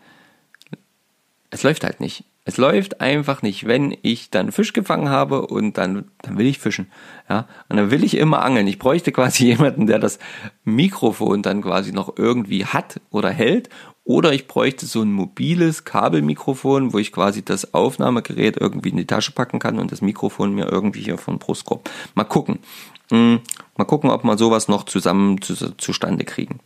es 1.50 1.64
läuft 1.64 1.84
halt 1.84 2.00
nicht. 2.00 2.24
Es 2.50 2.58
läuft 2.58 3.00
einfach 3.00 3.44
nicht, 3.44 3.68
wenn 3.68 3.96
ich 4.02 4.32
dann 4.32 4.52
Fisch 4.52 4.74
gefangen 4.74 5.10
habe 5.10 5.46
und 5.46 5.78
dann, 5.78 6.06
dann 6.24 6.40
will 6.40 6.48
ich 6.48 6.58
fischen. 6.58 6.92
Ja, 7.30 7.48
und 7.70 7.78
dann 7.78 7.92
will 7.92 8.04
ich 8.04 8.18
immer 8.18 8.42
angeln. 8.42 8.66
Ich 8.66 8.80
bräuchte 8.80 9.12
quasi 9.12 9.46
jemanden, 9.50 9.86
der 9.86 10.00
das 10.00 10.18
Mikrofon 10.64 11.44
dann 11.44 11.62
quasi 11.62 11.92
noch 11.92 12.18
irgendwie 12.18 12.66
hat 12.66 13.02
oder 13.12 13.30
hält. 13.30 13.70
Oder 14.04 14.34
ich 14.34 14.48
bräuchte 14.48 14.88
so 14.88 15.04
ein 15.04 15.12
mobiles 15.12 15.86
Kabelmikrofon, 15.86 16.92
wo 16.92 16.98
ich 16.98 17.12
quasi 17.12 17.46
das 17.46 17.76
Aufnahmegerät 17.76 18.58
irgendwie 18.60 18.90
in 18.90 18.98
die 18.98 19.06
Tasche 19.06 19.32
packen 19.32 19.60
kann 19.60 19.78
und 19.78 19.92
das 19.92 20.02
Mikrofon 20.02 20.56
mir 20.56 20.72
irgendwie 20.72 21.02
hier 21.02 21.20
von 21.20 21.38
Brustkorb. 21.38 21.88
Mal 22.16 22.24
gucken. 22.24 22.58
Hm, 23.12 23.42
mal 23.78 23.86
gucken, 23.86 24.10
ob 24.10 24.24
wir 24.24 24.40
sowas 24.40 24.68
noch 24.68 24.86
zusammen 24.86 25.40
zu, 25.44 25.54
zustande 25.76 26.26
kriegen. 26.26 26.62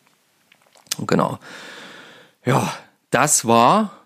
Genau. 1.06 1.40
Ja, 2.46 2.72
das 3.12 3.46
war 3.46 4.03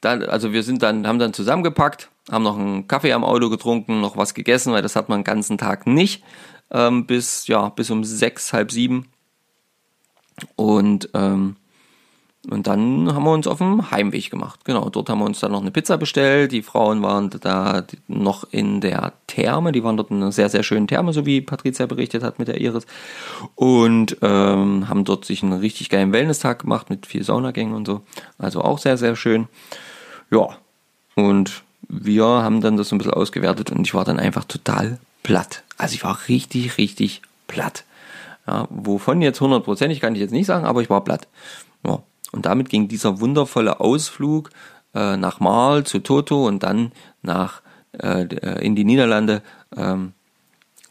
dann, 0.00 0.22
also 0.24 0.52
wir 0.52 0.62
sind 0.62 0.82
dann, 0.82 1.06
haben 1.06 1.18
dann 1.18 1.32
zusammengepackt, 1.32 2.10
haben 2.30 2.44
noch 2.44 2.58
einen 2.58 2.88
Kaffee 2.88 3.12
am 3.12 3.24
Auto 3.24 3.50
getrunken, 3.50 4.00
noch 4.00 4.16
was 4.16 4.34
gegessen, 4.34 4.72
weil 4.72 4.82
das 4.82 4.96
hat 4.96 5.08
man 5.08 5.20
den 5.20 5.24
ganzen 5.24 5.58
Tag 5.58 5.86
nicht, 5.86 6.22
ähm, 6.70 7.06
bis, 7.06 7.46
ja, 7.46 7.68
bis 7.68 7.90
um 7.90 8.04
sechs, 8.04 8.52
halb 8.52 8.72
sieben. 8.72 9.08
Und 10.56 11.10
ähm, 11.14 11.56
und 12.48 12.66
dann 12.66 13.12
haben 13.14 13.24
wir 13.24 13.32
uns 13.32 13.46
auf 13.46 13.58
dem 13.58 13.90
Heimweg 13.90 14.30
gemacht. 14.30 14.64
Genau, 14.64 14.88
dort 14.88 15.10
haben 15.10 15.18
wir 15.18 15.26
uns 15.26 15.40
dann 15.40 15.52
noch 15.52 15.60
eine 15.60 15.70
Pizza 15.70 15.98
bestellt. 15.98 16.52
Die 16.52 16.62
Frauen 16.62 17.02
waren 17.02 17.28
da 17.28 17.84
noch 18.08 18.44
in 18.50 18.80
der 18.80 19.12
Therme. 19.26 19.72
Die 19.72 19.84
waren 19.84 19.98
dort 19.98 20.10
in 20.10 20.16
einer 20.16 20.32
sehr, 20.32 20.48
sehr 20.48 20.62
schönen 20.62 20.86
Therme, 20.86 21.12
so 21.12 21.26
wie 21.26 21.42
Patricia 21.42 21.84
berichtet 21.84 22.22
hat 22.22 22.38
mit 22.38 22.48
der 22.48 22.58
Iris. 22.58 22.86
Und 23.56 24.16
ähm, 24.22 24.88
haben 24.88 25.04
dort 25.04 25.26
sich 25.26 25.42
einen 25.42 25.52
richtig 25.52 25.90
geilen 25.90 26.14
Wellness-Tag 26.14 26.60
gemacht 26.60 26.88
mit 26.88 27.04
viel 27.04 27.24
Saunagängen 27.24 27.74
und 27.74 27.86
so. 27.86 28.00
Also 28.38 28.62
auch 28.62 28.78
sehr, 28.78 28.96
sehr 28.96 29.16
schön. 29.16 29.46
Ja, 30.30 30.56
und 31.14 31.62
wir 31.88 32.24
haben 32.24 32.60
dann 32.60 32.76
das 32.76 32.88
so 32.88 32.94
ein 32.94 32.98
bisschen 32.98 33.14
ausgewertet 33.14 33.70
und 33.70 33.86
ich 33.86 33.94
war 33.94 34.04
dann 34.04 34.20
einfach 34.20 34.44
total 34.44 34.98
platt. 35.22 35.64
Also 35.76 35.94
ich 35.94 36.04
war 36.04 36.18
richtig, 36.28 36.78
richtig 36.78 37.22
platt. 37.46 37.84
Ja, 38.46 38.66
wovon 38.70 39.22
jetzt 39.22 39.40
hundertprozentig 39.40 40.00
kann 40.00 40.14
ich 40.14 40.20
jetzt 40.20 40.32
nicht 40.32 40.46
sagen, 40.46 40.64
aber 40.64 40.82
ich 40.82 40.90
war 40.90 41.04
platt. 41.04 41.28
Ja, 41.84 42.02
und 42.32 42.46
damit 42.46 42.68
ging 42.68 42.88
dieser 42.88 43.20
wundervolle 43.20 43.80
Ausflug 43.80 44.50
äh, 44.94 45.16
nach 45.16 45.40
Marl 45.40 45.84
zu 45.84 45.98
Toto 45.98 46.46
und 46.46 46.62
dann 46.62 46.92
nach 47.22 47.62
äh, 47.92 48.22
äh, 48.22 48.64
in 48.64 48.76
die 48.76 48.84
Niederlande 48.84 49.42
ähm, 49.76 50.12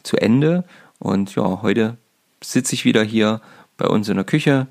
zu 0.03 0.17
Ende. 0.17 0.65
Und 0.99 1.35
ja, 1.35 1.61
heute 1.61 1.97
sitze 2.43 2.75
ich 2.75 2.85
wieder 2.85 3.03
hier 3.03 3.41
bei 3.77 3.87
uns 3.87 4.09
in 4.09 4.15
der 4.15 4.25
Küche, 4.25 4.67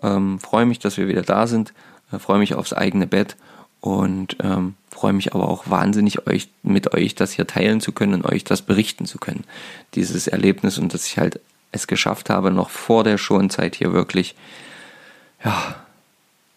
ähm, 0.00 0.38
freue 0.38 0.66
mich, 0.66 0.78
dass 0.78 0.96
wir 0.96 1.08
wieder 1.08 1.22
da 1.22 1.46
sind, 1.46 1.74
äh, 2.12 2.18
freue 2.18 2.38
mich 2.38 2.54
aufs 2.54 2.72
eigene 2.72 3.06
Bett 3.06 3.36
und 3.82 4.36
ähm, 4.40 4.76
freue 4.90 5.12
mich 5.12 5.34
aber 5.34 5.48
auch 5.48 5.68
wahnsinnig, 5.68 6.26
euch 6.28 6.48
mit 6.62 6.94
euch 6.94 7.16
das 7.16 7.32
hier 7.32 7.48
teilen 7.48 7.80
zu 7.80 7.92
können 7.92 8.14
und 8.14 8.24
euch 8.24 8.44
das 8.44 8.62
berichten 8.62 9.06
zu 9.06 9.18
können. 9.18 9.44
Dieses 9.94 10.28
Erlebnis 10.28 10.78
und 10.78 10.94
dass 10.94 11.06
ich 11.06 11.18
halt 11.18 11.40
es 11.72 11.88
geschafft 11.88 12.30
habe, 12.30 12.52
noch 12.52 12.70
vor 12.70 13.02
der 13.02 13.18
Schonzeit 13.18 13.74
hier 13.74 13.92
wirklich 13.92 14.36
ja, 15.44 15.74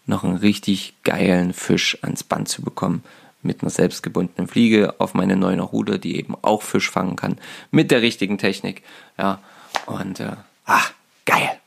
noch 0.05 0.23
einen 0.23 0.36
richtig 0.36 0.93
geilen 1.03 1.53
Fisch 1.53 1.97
ans 2.03 2.23
Band 2.23 2.47
zu 2.47 2.61
bekommen. 2.61 3.03
Mit 3.41 3.61
einer 3.61 3.71
selbstgebundenen 3.71 4.47
Fliege 4.47 4.95
auf 4.99 5.15
meine 5.15 5.36
neue 5.36 5.61
Rute, 5.61 5.97
die 5.97 6.17
eben 6.17 6.36
auch 6.43 6.61
Fisch 6.61 6.91
fangen 6.91 7.15
kann. 7.15 7.39
Mit 7.71 7.89
der 7.89 8.03
richtigen 8.03 8.38
Technik. 8.38 8.84
Ja, 9.17 9.39
und 9.88 10.19
äh, 10.19 10.36
ah, 10.65 10.84
geil. 11.26 11.59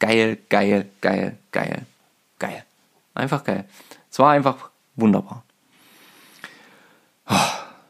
Geil, 0.00 0.38
geil, 0.48 0.88
geil, 1.00 1.38
geil, 1.52 1.86
geil. 2.40 2.64
Einfach 3.14 3.44
geil. 3.44 3.64
Es 4.10 4.18
war 4.18 4.32
einfach 4.32 4.70
wunderbar. 4.96 5.44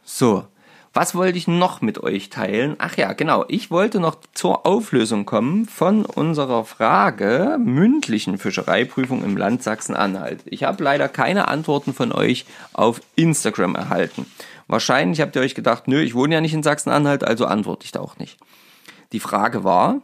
So, 0.05 0.45
was 0.93 1.17
wollte 1.17 1.37
ich 1.37 1.49
noch 1.49 1.81
mit 1.81 2.01
euch 2.05 2.31
teilen? 2.31 2.77
Ach 2.79 2.97
ja, 2.97 3.15
genau. 3.15 3.45
Ich 3.49 3.73
wollte 3.73 3.99
noch 3.99 4.17
zur 4.33 4.65
Auflösung 4.65 5.27
kommen 5.27 5.67
von 5.67 6.05
unserer 6.05 6.65
Frage 6.65 7.59
mündlichen 7.59 8.39
Fischereiprüfung 8.39 9.25
im 9.25 9.37
Land 9.37 9.65
Sachsen-Anhalt. 9.65 10.43
Ich 10.45 10.63
habe 10.63 10.85
leider 10.85 11.09
keine 11.09 11.49
Antworten 11.49 11.95
von 11.95 12.13
euch 12.13 12.47
auf 12.75 13.01
Instagram 13.17 13.75
erhalten. 13.75 14.27
Wahrscheinlich 14.69 15.21
habt 15.21 15.35
ihr 15.35 15.43
euch 15.43 15.57
gedacht, 15.57 15.89
nö, 15.89 16.01
ich 16.01 16.15
wohne 16.15 16.35
ja 16.35 16.41
nicht 16.41 16.55
in 16.55 16.63
Sachsen-Anhalt, 16.63 17.25
also 17.25 17.47
antworte 17.47 17.85
ich 17.85 17.91
da 17.91 17.99
auch 17.99 18.17
nicht. 18.19 18.39
Die 19.11 19.21
Frage 19.21 19.65
war, 19.65 20.01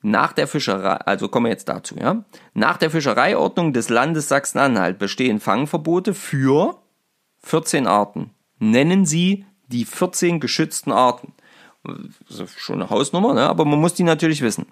nach 0.00 0.32
der 0.32 0.46
Fischerei, 0.46 0.94
also 0.94 1.28
kommen 1.28 1.46
wir 1.46 1.50
jetzt 1.50 1.68
dazu, 1.68 1.96
ja. 1.96 2.24
Nach 2.54 2.76
der 2.76 2.90
Fischereiordnung 2.90 3.72
des 3.72 3.88
Landes 3.88 4.28
Sachsen-Anhalt 4.28 4.98
bestehen 4.98 5.40
Fangverbote 5.40 6.14
für 6.14 6.80
14 7.42 7.86
Arten. 7.86 8.30
Nennen 8.58 9.06
Sie 9.06 9.44
die 9.66 9.84
14 9.84 10.40
geschützten 10.40 10.92
Arten. 10.92 11.32
Das 12.28 12.40
ist 12.40 12.60
schon 12.60 12.76
eine 12.76 12.90
Hausnummer, 12.90 13.34
ne? 13.34 13.48
aber 13.48 13.64
man 13.64 13.80
muss 13.80 13.94
die 13.94 14.02
natürlich 14.02 14.42
wissen. 14.42 14.66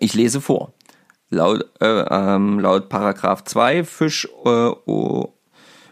Ich 0.00 0.14
lese 0.14 0.40
vor. 0.40 0.72
Laut, 1.30 1.64
äh, 1.80 1.86
ähm, 1.86 2.58
laut 2.58 2.88
Paragraph 2.88 3.44
2 3.44 3.84
Fisch, 3.84 4.26
äh, 4.44 4.48
oh, 4.48 5.34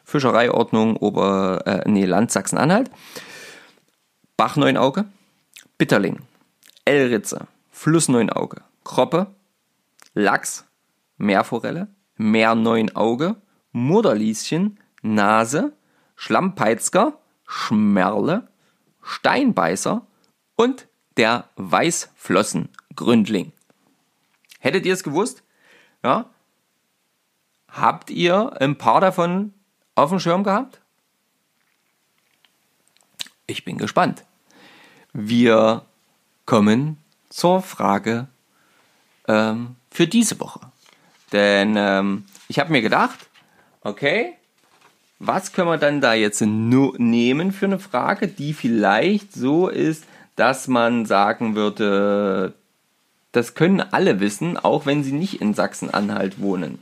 Fischereiordnung 0.04 0.96
Ober, 0.96 1.62
äh, 1.66 1.88
nee, 1.88 2.04
Land 2.04 2.30
Sachsen-Anhalt. 2.30 2.90
Bachneunauge, 4.36 5.06
Bitterling, 5.78 6.20
Elritze, 6.84 7.46
Flussneunauge, 7.78 8.62
Kroppe, 8.84 9.34
Lachs, 10.14 10.64
Meerforelle, 11.18 11.88
Meerneunauge, 12.16 13.36
Mudderlieschen, 13.70 14.80
Nase, 15.02 15.74
Schlammpeitzger, 16.16 17.18
Schmerle, 17.46 18.48
Steinbeißer 19.02 20.06
und 20.56 20.88
der 21.18 21.50
Weißflossengründling. 21.56 23.52
Hättet 24.58 24.86
ihr 24.86 24.94
es 24.94 25.04
gewusst? 25.04 25.42
Ja? 26.02 26.30
Habt 27.68 28.08
ihr 28.08 28.58
ein 28.58 28.78
paar 28.78 29.02
davon 29.02 29.52
auf 29.94 30.08
dem 30.08 30.18
Schirm 30.18 30.44
gehabt? 30.44 30.80
Ich 33.46 33.66
bin 33.66 33.76
gespannt. 33.76 34.24
Wir 35.12 35.84
kommen 36.46 36.96
zur 37.36 37.60
Frage 37.60 38.28
ähm, 39.28 39.76
für 39.90 40.06
diese 40.06 40.40
Woche. 40.40 40.60
Denn 41.32 41.74
ähm, 41.76 42.24
ich 42.48 42.58
habe 42.58 42.72
mir 42.72 42.80
gedacht, 42.80 43.28
okay, 43.82 44.32
was 45.18 45.52
können 45.52 45.68
wir 45.68 45.76
dann 45.76 46.00
da 46.00 46.14
jetzt 46.14 46.40
nehmen 46.40 47.52
für 47.52 47.66
eine 47.66 47.78
Frage, 47.78 48.28
die 48.28 48.54
vielleicht 48.54 49.34
so 49.34 49.68
ist, 49.68 50.04
dass 50.36 50.66
man 50.66 51.04
sagen 51.04 51.54
würde, 51.54 52.54
das 53.32 53.54
können 53.54 53.82
alle 53.82 54.18
wissen, 54.20 54.56
auch 54.56 54.86
wenn 54.86 55.04
sie 55.04 55.12
nicht 55.12 55.42
in 55.42 55.52
Sachsen-Anhalt 55.52 56.40
wohnen. 56.40 56.78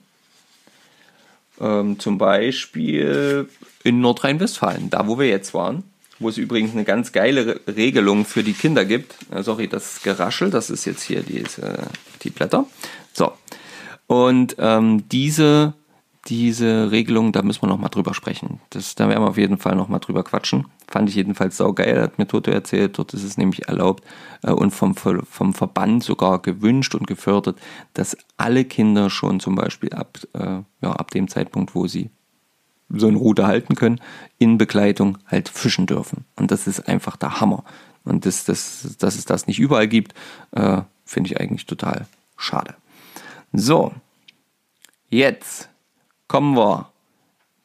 Ähm, 1.60 1.98
zum 1.98 2.16
Beispiel 2.16 3.48
in 3.82 4.00
Nordrhein-Westfalen, 4.00 4.88
da 4.90 5.08
wo 5.08 5.18
wir 5.18 5.26
jetzt 5.26 5.52
waren, 5.52 5.82
wo 6.24 6.28
es 6.28 6.38
übrigens 6.38 6.72
eine 6.72 6.84
ganz 6.84 7.12
geile 7.12 7.60
Regelung 7.68 8.24
für 8.24 8.42
die 8.42 8.54
Kinder 8.54 8.84
gibt. 8.84 9.14
Äh, 9.30 9.42
sorry, 9.42 9.68
das 9.68 10.02
Geraschel, 10.02 10.50
das 10.50 10.70
ist 10.70 10.84
jetzt 10.84 11.02
hier 11.02 11.22
die, 11.22 11.44
die 12.22 12.30
Blätter. 12.30 12.66
So. 13.12 13.32
Und 14.06 14.56
ähm, 14.58 15.08
diese 15.08 15.74
diese 16.26 16.90
Regelung, 16.90 17.32
da 17.32 17.42
müssen 17.42 17.62
wir 17.62 17.68
nochmal 17.68 17.90
drüber 17.90 18.14
sprechen. 18.14 18.60
Das, 18.70 18.94
da 18.94 19.08
werden 19.08 19.22
wir 19.22 19.28
auf 19.28 19.36
jeden 19.36 19.58
Fall 19.58 19.76
nochmal 19.76 20.00
drüber 20.00 20.24
quatschen. 20.24 20.66
Fand 20.88 21.08
ich 21.08 21.16
jedenfalls 21.16 21.56
saugeil, 21.56 22.00
hat 22.00 22.18
mir 22.18 22.26
Toto 22.26 22.50
erzählt. 22.50 22.98
Dort 22.98 23.12
ist 23.14 23.24
es 23.24 23.36
nämlich 23.36 23.68
erlaubt 23.68 24.04
äh, 24.42 24.50
und 24.50 24.70
vom, 24.70 24.94
vom 24.94 25.54
Verband 25.54 26.02
sogar 26.02 26.40
gewünscht 26.40 26.94
und 26.94 27.06
gefördert, 27.06 27.58
dass 27.92 28.16
alle 28.36 28.64
Kinder 28.64 29.10
schon 29.10 29.40
zum 29.40 29.54
Beispiel 29.54 29.92
ab, 29.92 30.18
äh, 30.32 30.62
ja, 30.80 30.92
ab 30.92 31.10
dem 31.10 31.28
Zeitpunkt, 31.28 31.74
wo 31.74 31.86
sie 31.86 32.10
so 32.88 33.08
eine 33.08 33.16
Route 33.16 33.46
halten 33.46 33.74
können, 33.74 34.00
in 34.38 34.58
Begleitung 34.58 35.18
halt 35.26 35.48
fischen 35.48 35.86
dürfen. 35.86 36.24
Und 36.36 36.50
das 36.50 36.66
ist 36.66 36.88
einfach 36.88 37.16
der 37.16 37.40
Hammer. 37.40 37.64
Und 38.04 38.26
das, 38.26 38.44
das, 38.44 38.96
dass 38.98 39.16
es 39.16 39.24
das 39.24 39.46
nicht 39.46 39.58
überall 39.58 39.88
gibt, 39.88 40.14
äh, 40.52 40.82
finde 41.04 41.30
ich 41.30 41.40
eigentlich 41.40 41.66
total 41.66 42.06
schade. 42.36 42.74
So, 43.52 43.92
jetzt 45.08 45.68
kommen 46.28 46.56
wir 46.56 46.90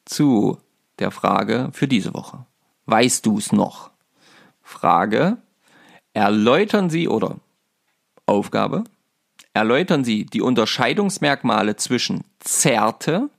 zu 0.04 0.58
der 0.98 1.10
Frage 1.10 1.70
für 1.72 1.88
diese 1.88 2.14
Woche. 2.14 2.44
Weißt 2.86 3.26
du 3.26 3.38
es 3.38 3.52
noch? 3.52 3.90
Frage, 4.62 5.36
erläutern 6.12 6.90
Sie 6.90 7.08
oder 7.08 7.36
Aufgabe, 8.26 8.84
erläutern 9.52 10.04
Sie 10.04 10.26
die 10.26 10.40
Unterscheidungsmerkmale 10.40 11.76
zwischen 11.76 12.24
Zerte 12.38 13.30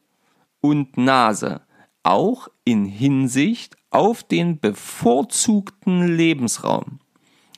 und 0.59 0.97
Nase, 0.97 1.61
auch 2.03 2.47
in 2.63 2.85
Hinsicht 2.85 3.75
auf 3.89 4.23
den 4.23 4.59
bevorzugten 4.59 6.07
Lebensraum. 6.15 6.99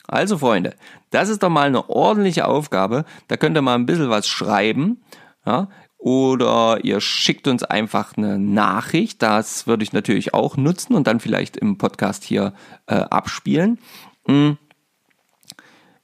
Also 0.07 0.37
Freunde, 0.37 0.75
das 1.11 1.29
ist 1.29 1.43
doch 1.43 1.49
mal 1.49 1.67
eine 1.67 1.89
ordentliche 1.89 2.47
Aufgabe. 2.47 3.05
Da 3.27 3.37
könnt 3.37 3.57
ihr 3.57 3.61
mal 3.61 3.75
ein 3.75 3.85
bisschen 3.85 4.09
was 4.09 4.27
schreiben. 4.27 5.03
Ja? 5.45 5.69
Oder 5.97 6.83
ihr 6.83 6.99
schickt 6.99 7.47
uns 7.47 7.63
einfach 7.63 8.17
eine 8.17 8.37
Nachricht. 8.37 9.21
Das 9.21 9.67
würde 9.67 9.83
ich 9.83 9.93
natürlich 9.93 10.33
auch 10.33 10.57
nutzen 10.57 10.95
und 10.95 11.07
dann 11.07 11.19
vielleicht 11.19 11.55
im 11.55 11.77
Podcast 11.77 12.23
hier 12.23 12.53
äh, 12.87 12.95
abspielen. 12.95 13.79
Hm. 14.25 14.57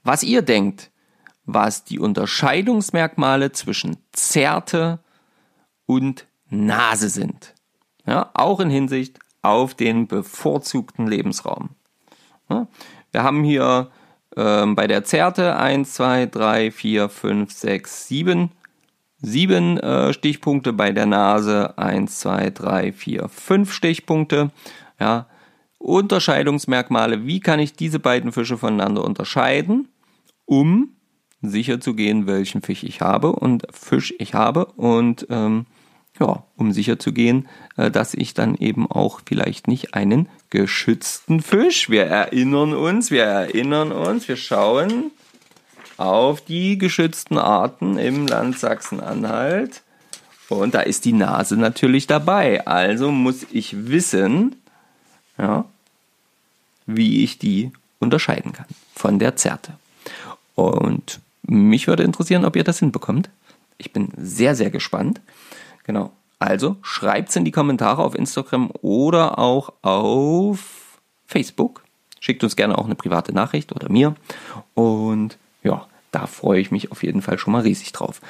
Was 0.04 0.24
ihr 0.24 0.42
denkt, 0.42 0.92
was 1.46 1.84
die 1.84 2.00
Unterscheidungsmerkmale 2.00 3.52
zwischen 3.52 3.98
Zerte 4.12 5.00
und 5.86 6.28
Nase 6.50 7.10
sind. 7.10 7.56
Ja, 8.06 8.30
auch 8.34 8.60
in 8.60 8.70
Hinsicht 8.70 9.20
auf 9.42 9.74
den 9.74 10.08
bevorzugten 10.08 11.08
Lebensraum. 11.08 11.70
Ja, 12.50 12.68
wir 13.12 13.24
haben 13.24 13.44
hier 13.44 13.90
ähm, 14.36 14.76
bei 14.76 14.88
der 14.88 15.04
Zerte 15.04 15.56
1, 15.58 15.94
2, 15.94 16.26
3, 16.28 16.72
4, 16.72 17.10
5, 17.10 17.52
6, 17.52 18.08
7. 18.08 18.52
7 19.22 19.78
äh, 19.78 20.14
Stichpunkte 20.14 20.72
bei 20.72 20.92
der 20.92 21.06
Nase 21.06 21.78
1, 21.78 22.20
2, 22.20 22.50
3, 22.52 22.92
4, 22.94 23.28
5 23.28 23.74
Stichpunkte. 23.74 24.52
Ja, 25.00 25.28
Unterscheidungsmerkmale, 25.78 27.26
wie 27.26 27.40
kann 27.40 27.60
ich 27.60 27.74
diese 27.74 28.00
beiden 28.00 28.32
Fische 28.32 28.58
voneinander 28.58 29.04
unterscheiden, 29.04 29.88
um 30.46 30.90
sicher 31.42 31.80
zu 31.80 31.96
gehen, 31.96 32.28
welchen 32.28 32.62
Fisch 32.62 32.84
ich 32.84 33.02
habe 33.02 33.32
und 33.32 33.66
Fisch 33.72 34.14
ich 34.20 34.34
habe 34.34 34.66
und 34.66 35.26
ähm, 35.30 35.66
ja, 36.20 36.44
um 36.56 36.72
sicher 36.72 37.00
zu 37.00 37.14
gehen, 37.14 37.48
äh, 37.78 37.92
dass 37.92 38.14
ich 38.14 38.34
dann 38.34 38.56
eben 38.56 38.90
auch 38.90 39.22
vielleicht 39.26 39.68
nicht 39.68 39.94
einen 39.94 40.30
geschützten 40.50 41.42
Fisch. 41.42 41.90
Wir 41.90 42.06
erinnern 42.06 42.74
uns, 42.74 43.12
wir 43.12 43.24
erinnern 43.24 43.92
uns, 43.92 44.28
wir 44.28 44.38
schauen 44.38 45.12
auf 45.98 46.42
die 46.42 46.78
geschützten 46.78 47.38
Arten 47.38 47.98
im 47.98 48.28
Land 48.28 48.58
Sachsen-Anhalt. 48.58 49.82
Und 50.48 50.74
da 50.74 50.82
ist 50.82 51.06
die 51.06 51.14
Nase 51.14 51.58
natürlich 51.58 52.08
dabei. 52.08 52.66
Also 52.66 53.12
muss 53.12 53.46
ich 53.52 53.88
wissen, 53.88 54.56
ja, 55.38 55.66
wie 56.86 57.24
ich 57.24 57.38
die 57.38 57.72
unterscheiden 58.00 58.54
kann 58.54 58.66
von 58.96 59.20
der 59.20 59.36
Zerte. 59.36 59.74
Und 60.56 61.20
mich 61.44 61.88
würde 61.88 62.04
interessieren, 62.04 62.46
ob 62.46 62.56
ihr 62.56 62.64
das 62.64 62.80
hinbekommt. 62.80 63.30
Ich 63.78 63.94
bin 63.94 64.10
sehr, 64.18 64.56
sehr 64.56 64.72
gespannt. 64.72 65.22
Genau. 65.90 66.12
Also 66.38 66.76
schreibt 66.84 67.30
es 67.30 67.36
in 67.36 67.46
die 67.46 67.52
Kommentare 67.52 68.04
auf 68.04 68.14
Instagram 68.14 68.70
oder 68.84 69.40
auch 69.40 69.74
auf 69.82 71.00
Facebook. 71.26 71.82
Schickt 72.20 72.44
uns 72.44 72.56
gerne 72.56 72.78
auch 72.78 72.86
eine 72.86 72.94
private 72.94 73.34
Nachricht 73.34 73.72
oder 73.72 73.90
mir. 73.90 74.14
Und 74.76 75.40
ja, 75.64 75.88
da 76.12 76.28
freue 76.28 76.62
ich 76.62 76.70
mich 76.70 76.92
auf 76.92 77.02
jeden 77.02 77.24
Fall 77.24 77.40
schon 77.40 77.54
mal 77.54 77.64
riesig 77.64 77.92
drauf. 77.92 78.22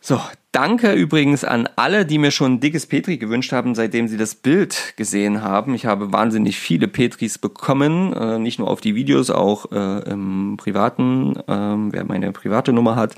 So, 0.00 0.20
danke 0.50 0.92
übrigens 0.92 1.44
an 1.44 1.68
alle, 1.76 2.04
die 2.04 2.18
mir 2.18 2.32
schon 2.32 2.54
ein 2.54 2.60
dickes 2.60 2.86
Petri 2.86 3.18
gewünscht 3.18 3.52
haben, 3.52 3.76
seitdem 3.76 4.08
sie 4.08 4.16
das 4.16 4.34
Bild 4.34 4.94
gesehen 4.96 5.42
haben. 5.42 5.76
Ich 5.76 5.86
habe 5.86 6.12
wahnsinnig 6.12 6.58
viele 6.58 6.88
Petris 6.88 7.38
bekommen, 7.38 8.12
äh, 8.12 8.40
nicht 8.40 8.58
nur 8.58 8.68
auf 8.68 8.80
die 8.80 8.96
Videos, 8.96 9.30
auch 9.30 9.70
äh, 9.70 10.10
im 10.10 10.56
privaten, 10.56 11.36
äh, 11.36 11.42
wer 11.46 12.04
meine 12.04 12.32
private 12.32 12.72
Nummer 12.72 12.96
hat. 12.96 13.14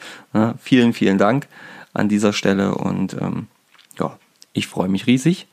vielen, 0.58 0.92
vielen 0.92 1.16
Dank 1.16 1.48
an 1.92 2.08
dieser 2.08 2.32
Stelle 2.32 2.74
und 2.74 3.14
ähm, 3.20 3.46
ja, 3.98 4.18
ich 4.52 4.66
freue 4.66 4.88
mich 4.88 5.06
riesig. 5.06 5.46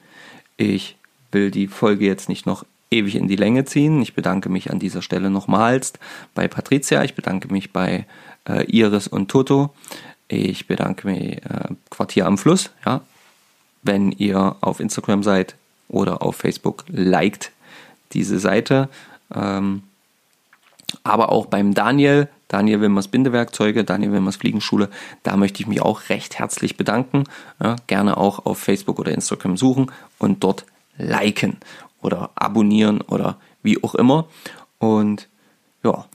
Ich 0.57 0.97
will 1.31 1.51
die 1.51 1.67
Folge 1.67 2.05
jetzt 2.05 2.29
nicht 2.29 2.45
noch 2.45 2.65
ewig 2.91 3.15
in 3.15 3.27
die 3.27 3.35
Länge 3.35 3.65
ziehen. 3.65 4.01
Ich 4.01 4.13
bedanke 4.13 4.49
mich 4.49 4.71
an 4.71 4.79
dieser 4.79 5.01
Stelle 5.01 5.29
nochmals 5.29 5.93
bei 6.33 6.47
Patricia, 6.47 7.03
ich 7.03 7.15
bedanke 7.15 7.51
mich 7.51 7.71
bei 7.71 8.05
äh, 8.47 8.65
Iris 8.65 9.07
und 9.07 9.29
Toto. 9.29 9.73
Ich 10.27 10.67
bedanke 10.67 11.07
mich 11.07 11.37
äh, 11.37 11.73
Quartier 11.89 12.27
am 12.27 12.37
Fluss, 12.37 12.71
ja. 12.85 13.01
Wenn 13.81 14.11
ihr 14.11 14.57
auf 14.59 14.81
Instagram 14.81 15.23
seid 15.23 15.55
oder 15.87 16.21
auf 16.21 16.35
Facebook, 16.35 16.83
liked 16.89 17.51
diese 18.11 18.37
Seite. 18.39 18.89
Ähm, 19.33 19.83
aber 21.03 21.31
auch 21.31 21.45
beim 21.45 21.73
Daniel, 21.73 22.29
Daniel 22.47 22.81
Wilmers 22.81 23.07
Bindewerkzeuge, 23.07 23.83
Daniel 23.83 24.11
Wilmers 24.11 24.37
Fliegenschule, 24.37 24.89
da 25.23 25.37
möchte 25.37 25.61
ich 25.61 25.67
mich 25.67 25.81
auch 25.81 26.09
recht 26.09 26.39
herzlich 26.39 26.77
bedanken. 26.77 27.25
Ja, 27.61 27.75
gerne 27.87 28.17
auch 28.17 28.45
auf 28.45 28.59
Facebook 28.59 28.99
oder 28.99 29.11
Instagram 29.11 29.57
suchen 29.57 29.91
und 30.17 30.43
dort 30.43 30.65
liken 30.97 31.57
oder 32.01 32.31
abonnieren 32.35 33.01
oder 33.01 33.37
wie 33.61 33.83
auch 33.83 33.95
immer. 33.95 34.27
Und 34.79 35.27
ja, 35.83 36.05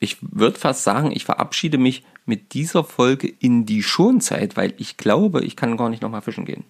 ich 0.00 0.18
würde 0.20 0.58
fast 0.58 0.84
sagen, 0.84 1.12
ich 1.12 1.24
verabschiede 1.24 1.78
mich 1.78 2.04
mit 2.26 2.54
dieser 2.54 2.84
Folge 2.84 3.28
in 3.28 3.66
die 3.66 3.82
Schonzeit, 3.82 4.56
weil 4.56 4.74
ich 4.78 4.96
glaube, 4.96 5.44
ich 5.44 5.56
kann 5.56 5.76
gar 5.76 5.88
nicht 5.88 6.02
nochmal 6.02 6.22
fischen 6.22 6.44
gehen. 6.44 6.64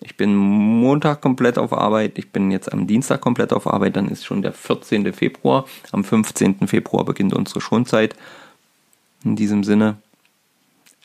Ich 0.00 0.16
bin 0.16 0.34
Montag 0.34 1.22
komplett 1.22 1.56
auf 1.56 1.72
Arbeit, 1.72 2.18
ich 2.18 2.30
bin 2.30 2.50
jetzt 2.50 2.72
am 2.72 2.86
Dienstag 2.86 3.20
komplett 3.20 3.52
auf 3.52 3.66
Arbeit, 3.66 3.96
dann 3.96 4.08
ist 4.08 4.24
schon 4.26 4.42
der 4.42 4.52
14. 4.52 5.12
Februar. 5.12 5.66
Am 5.90 6.04
15. 6.04 6.68
Februar 6.68 7.04
beginnt 7.04 7.32
unsere 7.32 7.60
Schonzeit. 7.60 8.14
In 9.24 9.36
diesem 9.36 9.64
Sinne 9.64 9.96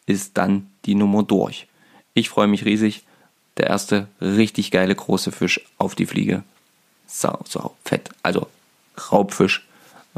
ist 0.05 0.37
dann 0.37 0.69
die 0.85 0.95
Nummer 0.95 1.23
durch. 1.23 1.67
Ich 2.13 2.29
freue 2.29 2.47
mich 2.47 2.65
riesig. 2.65 3.03
Der 3.57 3.67
erste 3.67 4.07
richtig 4.19 4.71
geile 4.71 4.95
große 4.95 5.31
Fisch 5.31 5.61
auf 5.77 5.95
die 5.95 6.05
Fliege. 6.05 6.43
Sau, 7.07 7.39
sau, 7.45 7.75
fett. 7.83 8.09
Also 8.23 8.47
Raubfisch 9.11 9.65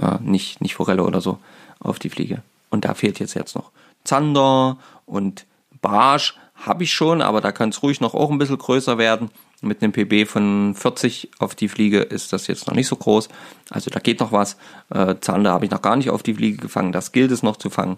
äh, 0.02 0.18
nicht, 0.22 0.62
nicht 0.62 0.76
Forelle 0.76 1.04
oder 1.04 1.22
so, 1.22 1.40
auf 1.80 2.00
die 2.00 2.10
Fliege. 2.10 2.42
Und 2.70 2.86
da 2.86 2.94
fehlt 2.94 3.20
jetzt 3.20 3.34
jetzt 3.36 3.56
noch 3.56 3.72
Zander 4.04 4.78
und 5.06 5.46
Barsch 5.82 6.36
habe 6.66 6.84
ich 6.84 6.94
schon, 6.94 7.22
aber 7.22 7.42
da 7.42 7.52
kann 7.52 7.70
es 7.70 7.84
ruhig 7.84 8.02
noch 8.02 8.14
auch 8.14 8.32
ein 8.32 8.38
bisschen 8.38 8.58
größer 8.58 8.98
werden. 8.98 9.30
Mit 9.62 9.82
einem 9.82 9.92
PB 9.92 10.28
von 10.30 10.76
40 10.76 11.32
auf 11.40 11.56
die 11.56 11.70
Fliege 11.70 12.00
ist 12.00 12.34
das 12.34 12.48
jetzt 12.48 12.68
noch 12.68 12.74
nicht 12.74 12.88
so 12.88 12.96
groß. 12.96 13.30
Also 13.70 13.90
da 13.90 14.00
geht 14.00 14.20
noch 14.20 14.32
was. 14.32 14.58
Äh, 14.90 15.16
Zander 15.22 15.52
habe 15.52 15.66
ich 15.66 15.72
noch 15.72 15.82
gar 15.82 15.96
nicht 15.96 16.10
auf 16.10 16.24
die 16.24 16.34
Fliege 16.34 16.58
gefangen. 16.58 16.92
Das 16.92 17.12
gilt 17.12 17.32
es 17.32 17.44
noch 17.44 17.58
zu 17.58 17.70
fangen. 17.70 17.98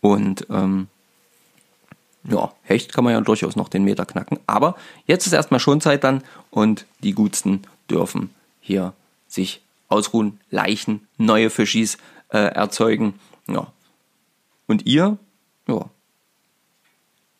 Und 0.00 0.46
ähm, 0.50 0.88
ja, 2.24 2.52
Hecht 2.62 2.92
kann 2.92 3.04
man 3.04 3.12
ja 3.12 3.20
durchaus 3.20 3.56
noch 3.56 3.68
den 3.68 3.84
Meter 3.84 4.04
knacken. 4.04 4.38
Aber 4.46 4.76
jetzt 5.06 5.26
ist 5.26 5.32
erstmal 5.32 5.60
schon 5.60 5.80
Zeit 5.80 6.04
dann 6.04 6.22
und 6.50 6.86
die 7.02 7.12
Gutsten 7.12 7.62
dürfen 7.90 8.30
hier 8.60 8.92
sich 9.26 9.62
ausruhen, 9.88 10.40
Leichen, 10.50 11.06
neue 11.18 11.50
Fischis 11.50 11.98
äh, 12.28 12.38
erzeugen. 12.38 13.14
Ja. 13.48 13.72
Und 14.66 14.86
ihr, 14.86 15.18
ja, 15.66 15.86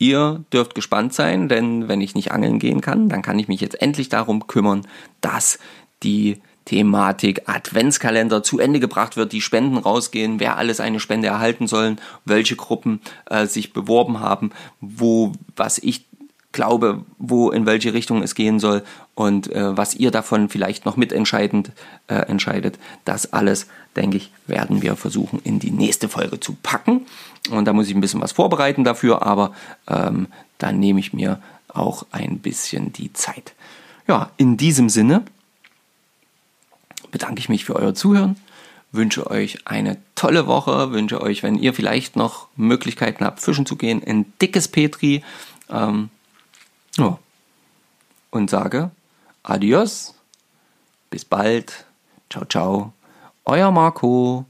ihr 0.01 0.45
dürft 0.53 0.75
gespannt 0.75 1.15
sein, 1.15 1.49
denn 1.49 1.87
wenn 1.87 2.01
ich 2.01 2.17
nicht 2.17 2.33
angeln 2.33 2.59
gehen 2.59 2.81
kann, 2.81 3.09
dann 3.09 3.23
kann 3.23 3.39
ich 3.39 3.47
mich 3.47 3.61
jetzt 3.61 3.81
endlich 3.81 4.09
darum 4.09 4.49
kümmern, 4.49 4.87
dass 5.21 5.61
die 6.03 6.41
Thematik 6.65 7.43
Adventskalender 7.47 8.43
zu 8.43 8.59
Ende 8.59 8.81
gebracht 8.81 9.17
wird, 9.17 9.33
die 9.33 9.41
Spenden 9.41 9.77
rausgehen, 9.77 10.41
wer 10.41 10.57
alles 10.57 10.81
eine 10.81 11.01
Spende 11.01 11.29
erhalten 11.29 11.67
sollen, 11.67 12.01
welche 12.25 12.57
Gruppen 12.57 13.01
äh, 13.27 13.47
sich 13.47 13.73
beworben 13.73 14.21
haben, 14.21 14.51
wo 14.81 15.33
was 15.57 15.79
ich 15.79 16.07
glaube, 16.53 17.05
wo 17.19 17.51
in 17.51 17.67
welche 17.67 17.95
Richtung 17.95 18.23
es 18.23 18.35
gehen 18.35 18.59
soll 18.59 18.83
und 19.15 19.53
äh, 19.53 19.77
was 19.77 19.95
ihr 19.95 20.11
davon 20.11 20.49
vielleicht 20.49 20.85
noch 20.85 20.97
mitentscheidend 20.97 21.71
äh, 22.09 22.15
entscheidet. 22.15 22.79
Das 23.05 23.33
alles, 23.33 23.69
denke 23.97 24.17
ich, 24.17 24.33
werden 24.47 24.83
wir 24.83 24.97
versuchen 24.97 25.41
in 25.45 25.59
die 25.61 25.71
nächste 25.71 26.09
Folge 26.09 26.41
zu 26.41 26.57
packen. 26.63 27.07
Und 27.51 27.67
da 27.67 27.73
muss 27.73 27.89
ich 27.89 27.95
ein 27.95 28.01
bisschen 28.01 28.21
was 28.21 28.33
vorbereiten 28.33 28.85
dafür, 28.85 29.23
aber 29.23 29.55
ähm, 29.89 30.27
da 30.59 30.73
nehme 30.73 31.01
ich 31.01 31.13
mir 31.13 31.41
auch 31.69 32.05
ein 32.11 32.39
bisschen 32.39 32.93
die 32.93 33.13
Zeit. 33.13 33.55
Ja, 34.09 34.31
in 34.37 34.57
diesem 34.57 34.89
Sinne 34.89 35.23
bedanke 37.11 37.39
ich 37.39 37.49
mich 37.49 37.65
für 37.65 37.77
euer 37.77 37.95
Zuhören, 37.95 38.37
wünsche 38.93 39.31
euch 39.31 39.67
eine 39.67 39.99
tolle 40.17 40.47
Woche, 40.49 40.91
wünsche 40.91 41.21
euch, 41.21 41.43
wenn 41.43 41.57
ihr 41.57 41.75
vielleicht 41.75 42.17
noch 42.17 42.49
Möglichkeiten 42.57 43.25
habt, 43.25 43.41
fischen 43.41 43.67
zu 43.67 43.77
gehen, 43.77 44.03
ein 44.05 44.33
dickes 44.41 44.67
Petri. 44.69 45.23
Ähm, 45.69 46.11
Ja. 46.97 47.19
Und 48.31 48.51
sage 48.51 48.91
Adios. 49.43 50.15
Bis 51.11 51.25
bald. 51.25 51.85
Ciao, 52.29 52.45
ciao. 52.45 52.93
Euer 53.45 53.71
Marco. 53.71 54.47